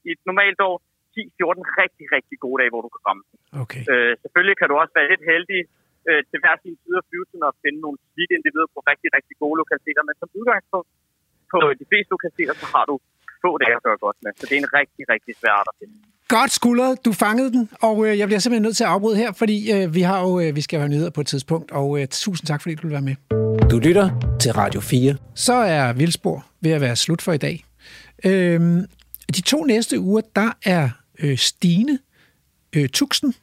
i 0.05 0.09
et 0.15 0.21
normalt 0.29 0.59
år 0.69 0.75
10-14 1.15 1.81
rigtig, 1.81 2.05
rigtig 2.15 2.37
gode 2.45 2.57
dage, 2.61 2.71
hvor 2.73 2.83
du 2.85 2.89
kan 2.93 3.03
ramme 3.07 3.23
den. 3.29 3.37
Okay. 3.63 3.83
Øh, 3.91 4.13
selvfølgelig 4.23 4.57
kan 4.59 4.67
du 4.69 4.75
også 4.81 4.93
være 4.97 5.11
lidt 5.11 5.23
heldig 5.31 5.61
øh, 6.09 6.21
til 6.29 6.37
hver 6.41 6.55
sin 6.63 6.75
side 6.81 6.97
af 7.01 7.05
flyvetiden 7.09 7.43
og 7.49 7.53
finde 7.63 7.79
nogle 7.85 7.97
slidt 8.11 8.31
individer 8.37 8.69
på 8.75 8.79
rigtig, 8.91 9.09
rigtig 9.17 9.35
gode 9.43 9.57
lokaliteter, 9.61 10.03
men 10.07 10.15
som 10.21 10.29
udgangspunkt 10.39 10.89
på 11.53 11.57
de 11.81 11.85
fleste 11.91 12.09
lokaliteter, 12.15 12.53
så 12.61 12.67
har 12.75 12.85
du 12.91 12.95
få 13.45 13.51
dage 13.63 13.75
at 13.79 13.83
gøre 13.87 13.97
godt 14.05 14.17
med. 14.23 14.31
Så 14.39 14.43
det 14.49 14.55
er 14.57 14.61
en 14.65 14.73
rigtig, 14.79 15.03
rigtig 15.13 15.33
svær 15.39 15.53
art 15.59 15.67
at 15.71 15.75
finde. 15.79 15.95
Godt 16.27 16.51
skuldret, 16.51 17.05
du 17.05 17.11
fangede 17.13 17.51
den, 17.51 17.69
og 17.81 17.95
øh, 18.05 18.19
jeg 18.19 18.27
bliver 18.27 18.39
simpelthen 18.39 18.63
nødt 18.63 18.77
til 18.77 18.83
at 18.83 18.89
afbryde 18.89 19.17
her, 19.17 19.31
fordi 19.41 19.57
øh, 19.75 19.95
vi 19.95 20.01
har 20.01 20.19
jo 20.21 20.39
øh, 20.39 20.55
vi 20.55 20.61
skal 20.61 20.79
have 20.79 20.89
nyheder 20.89 21.09
på 21.09 21.21
et 21.21 21.27
tidspunkt, 21.27 21.71
og 21.71 21.87
øh, 21.99 22.07
tusind 22.07 22.47
tak, 22.47 22.61
fordi 22.61 22.75
du 22.75 22.81
vil 22.81 22.91
være 22.91 23.07
med. 23.09 23.15
Du 23.71 23.79
lytter 23.79 24.37
til 24.41 24.51
Radio 24.53 24.79
4. 24.81 25.15
Så 25.35 25.53
er 25.53 25.93
Vildspor 25.93 26.45
ved 26.61 26.71
at 26.71 26.81
være 26.81 26.95
slut 26.95 27.21
for 27.21 27.33
i 27.33 27.37
dag. 27.37 27.65
Øhm, 28.25 28.85
de 29.35 29.41
to 29.41 29.63
næste 29.63 29.99
uger, 29.99 30.21
der 30.35 30.51
er 30.65 30.89
øh, 31.19 31.37
Stine 31.37 31.99
øh, 32.75 32.89
Tuxen, 32.89 33.35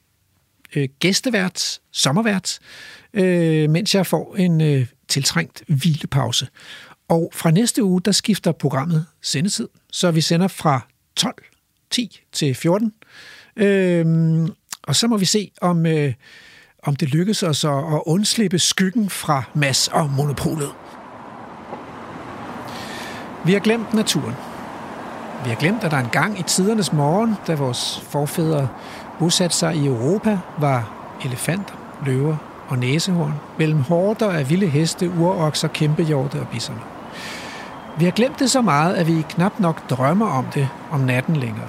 øh, 0.75 0.89
gæstevært, 0.99 1.79
sommervært, 1.91 2.59
øh, 3.13 3.69
mens 3.69 3.95
jeg 3.95 4.05
får 4.05 4.35
en 4.35 4.61
øh, 4.61 4.87
tiltrængt 5.07 5.63
hvilepause. 5.67 6.47
Og 7.07 7.31
fra 7.33 7.51
næste 7.51 7.83
uge, 7.83 8.01
der 8.01 8.11
skifter 8.11 8.51
programmet 8.51 9.05
sendetid, 9.21 9.67
så 9.91 10.11
vi 10.11 10.21
sender 10.21 10.47
fra 10.47 10.87
12.10 11.19 12.29
til 12.31 12.55
14. 12.55 12.93
Øhm, 13.55 14.47
og 14.83 14.95
så 14.95 15.07
må 15.07 15.17
vi 15.17 15.25
se, 15.25 15.51
om, 15.61 15.85
øh, 15.85 16.13
om 16.83 16.95
det 16.95 17.09
lykkes 17.09 17.43
os 17.43 17.63
at, 17.65 17.77
at 17.77 18.01
undslippe 18.05 18.59
skyggen 18.59 19.09
fra 19.09 19.43
Mass 19.53 19.87
og 19.87 20.09
Monopolet. 20.09 20.69
Vi 23.45 23.53
har 23.53 23.59
glemt 23.59 23.93
naturen. 23.93 24.35
Vi 25.43 25.49
har 25.49 25.55
glemt, 25.55 25.83
at 25.83 25.91
der 25.91 25.97
engang 25.97 26.39
i 26.39 26.43
tidernes 26.43 26.93
morgen, 26.93 27.35
da 27.47 27.55
vores 27.55 27.99
forfædre 28.09 28.69
bosatte 29.19 29.55
sig 29.55 29.75
i 29.75 29.85
Europa, 29.85 30.39
var 30.59 30.93
elefanter, 31.25 31.99
løver 32.05 32.37
og 32.67 32.77
næsehorn 32.77 33.33
mellem 33.57 33.79
horder 33.79 34.29
af 34.31 34.49
vilde 34.49 34.67
heste, 34.67 35.09
urokser, 35.09 35.67
kæmpehjorte 35.67 36.39
og 36.39 36.47
bissoner. 36.47 36.92
Vi 37.97 38.05
har 38.05 38.11
glemt 38.11 38.39
det 38.39 38.51
så 38.51 38.61
meget, 38.61 38.95
at 38.95 39.07
vi 39.07 39.25
knap 39.29 39.59
nok 39.59 39.89
drømmer 39.89 40.27
om 40.27 40.45
det 40.45 40.69
om 40.91 40.99
natten 40.99 41.35
længere. 41.35 41.67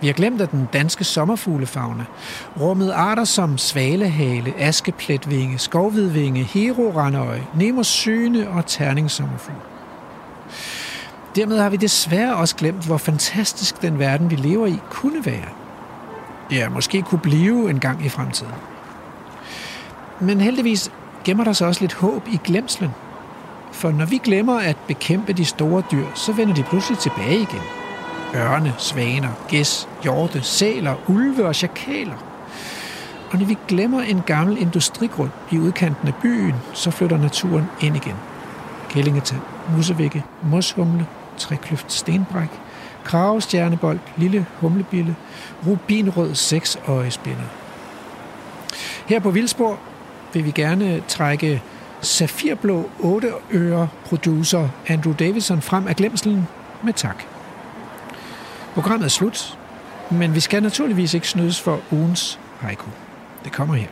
Vi 0.00 0.06
har 0.06 0.14
glemt, 0.14 0.40
at 0.40 0.50
den 0.50 0.68
danske 0.72 1.04
sommerfuglefauna 1.04 2.04
rummede 2.60 2.94
arter 2.94 3.24
som 3.24 3.58
svalehale, 3.58 4.54
askepletvinge, 4.58 5.58
skovhvidvinge, 5.58 6.42
herorandøje, 6.42 7.46
Nemos 7.54 7.86
syne 7.86 8.50
og 8.50 8.66
terningssommerfugl. 8.66 9.56
Dermed 11.36 11.58
har 11.58 11.70
vi 11.70 11.76
desværre 11.76 12.36
også 12.36 12.56
glemt, 12.56 12.86
hvor 12.86 12.96
fantastisk 12.96 13.82
den 13.82 13.98
verden, 13.98 14.30
vi 14.30 14.36
lever 14.36 14.66
i, 14.66 14.80
kunne 14.90 15.26
være. 15.26 15.48
Ja, 16.50 16.68
måske 16.68 17.02
kunne 17.02 17.18
blive 17.18 17.70
en 17.70 17.80
gang 17.80 18.06
i 18.06 18.08
fremtiden. 18.08 18.52
Men 20.20 20.40
heldigvis 20.40 20.90
gemmer 21.24 21.44
der 21.44 21.52
sig 21.52 21.66
også 21.66 21.80
lidt 21.80 21.94
håb 21.94 22.28
i 22.28 22.40
glemslen. 22.44 22.90
For 23.76 23.90
når 23.90 24.04
vi 24.04 24.18
glemmer 24.18 24.58
at 24.58 24.76
bekæmpe 24.88 25.32
de 25.32 25.44
store 25.44 25.82
dyr, 25.92 26.06
så 26.14 26.32
vender 26.32 26.54
de 26.54 26.62
pludselig 26.62 26.98
tilbage 26.98 27.36
igen. 27.36 27.62
Ørne, 28.34 28.74
svaner, 28.78 29.28
gæs, 29.48 29.88
hjorte, 30.02 30.42
sæler, 30.42 30.94
ulve 31.08 31.46
og 31.46 31.54
chakaler. 31.54 32.16
Og 33.30 33.38
når 33.38 33.46
vi 33.46 33.58
glemmer 33.68 34.02
en 34.02 34.22
gammel 34.26 34.58
industrigrund 34.58 35.30
i 35.50 35.58
udkanten 35.58 36.08
af 36.08 36.14
byen, 36.14 36.54
så 36.74 36.90
flytter 36.90 37.18
naturen 37.18 37.64
ind 37.80 37.96
igen. 37.96 38.14
Kællingetand, 38.88 39.40
musevægge, 39.76 40.24
moshumle, 40.42 41.06
trekløft 41.36 41.92
stenbræk, 41.92 42.50
kravestjernebold, 43.04 43.98
lille 44.16 44.46
humlebille, 44.60 45.16
rubinrød 45.66 46.34
seksøjespinder. 46.34 47.46
Her 49.06 49.20
på 49.20 49.30
Vildsborg 49.30 49.78
vil 50.32 50.44
vi 50.44 50.50
gerne 50.50 51.02
trække 51.08 51.62
safirblå 52.00 52.90
8 52.98 53.28
øre 53.52 53.88
producer 54.04 54.68
Andrew 54.88 55.14
Davison 55.14 55.62
frem 55.62 55.86
af 55.88 55.96
glemselen 55.96 56.48
med 56.82 56.92
tak. 56.92 57.22
Programmet 58.74 59.04
er 59.04 59.10
slut, 59.10 59.58
men 60.10 60.34
vi 60.34 60.40
skal 60.40 60.62
naturligvis 60.62 61.14
ikke 61.14 61.28
snydes 61.28 61.60
for 61.60 61.80
ugens 61.90 62.40
haiku. 62.60 62.90
Det 63.44 63.52
kommer 63.52 63.74
her. 63.74 63.88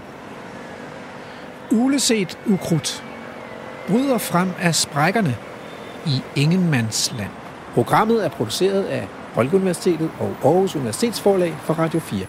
Uleset 1.70 2.38
ukrudt 2.46 3.05
bryder 3.88 4.18
frem 4.18 4.50
af 4.61 4.74
sprækkerne 4.74 5.36
i 6.07 6.22
ingenmandsland. 6.36 7.30
Programmet 7.74 8.24
er 8.24 8.28
produceret 8.28 8.84
af 8.84 9.09
Folkeuniversitetet 9.34 10.11
og 10.20 10.36
Aarhus 10.44 10.76
Universitetsforlag 10.76 11.57
for 11.61 11.74
Radio 11.74 12.00
4. 12.00 12.26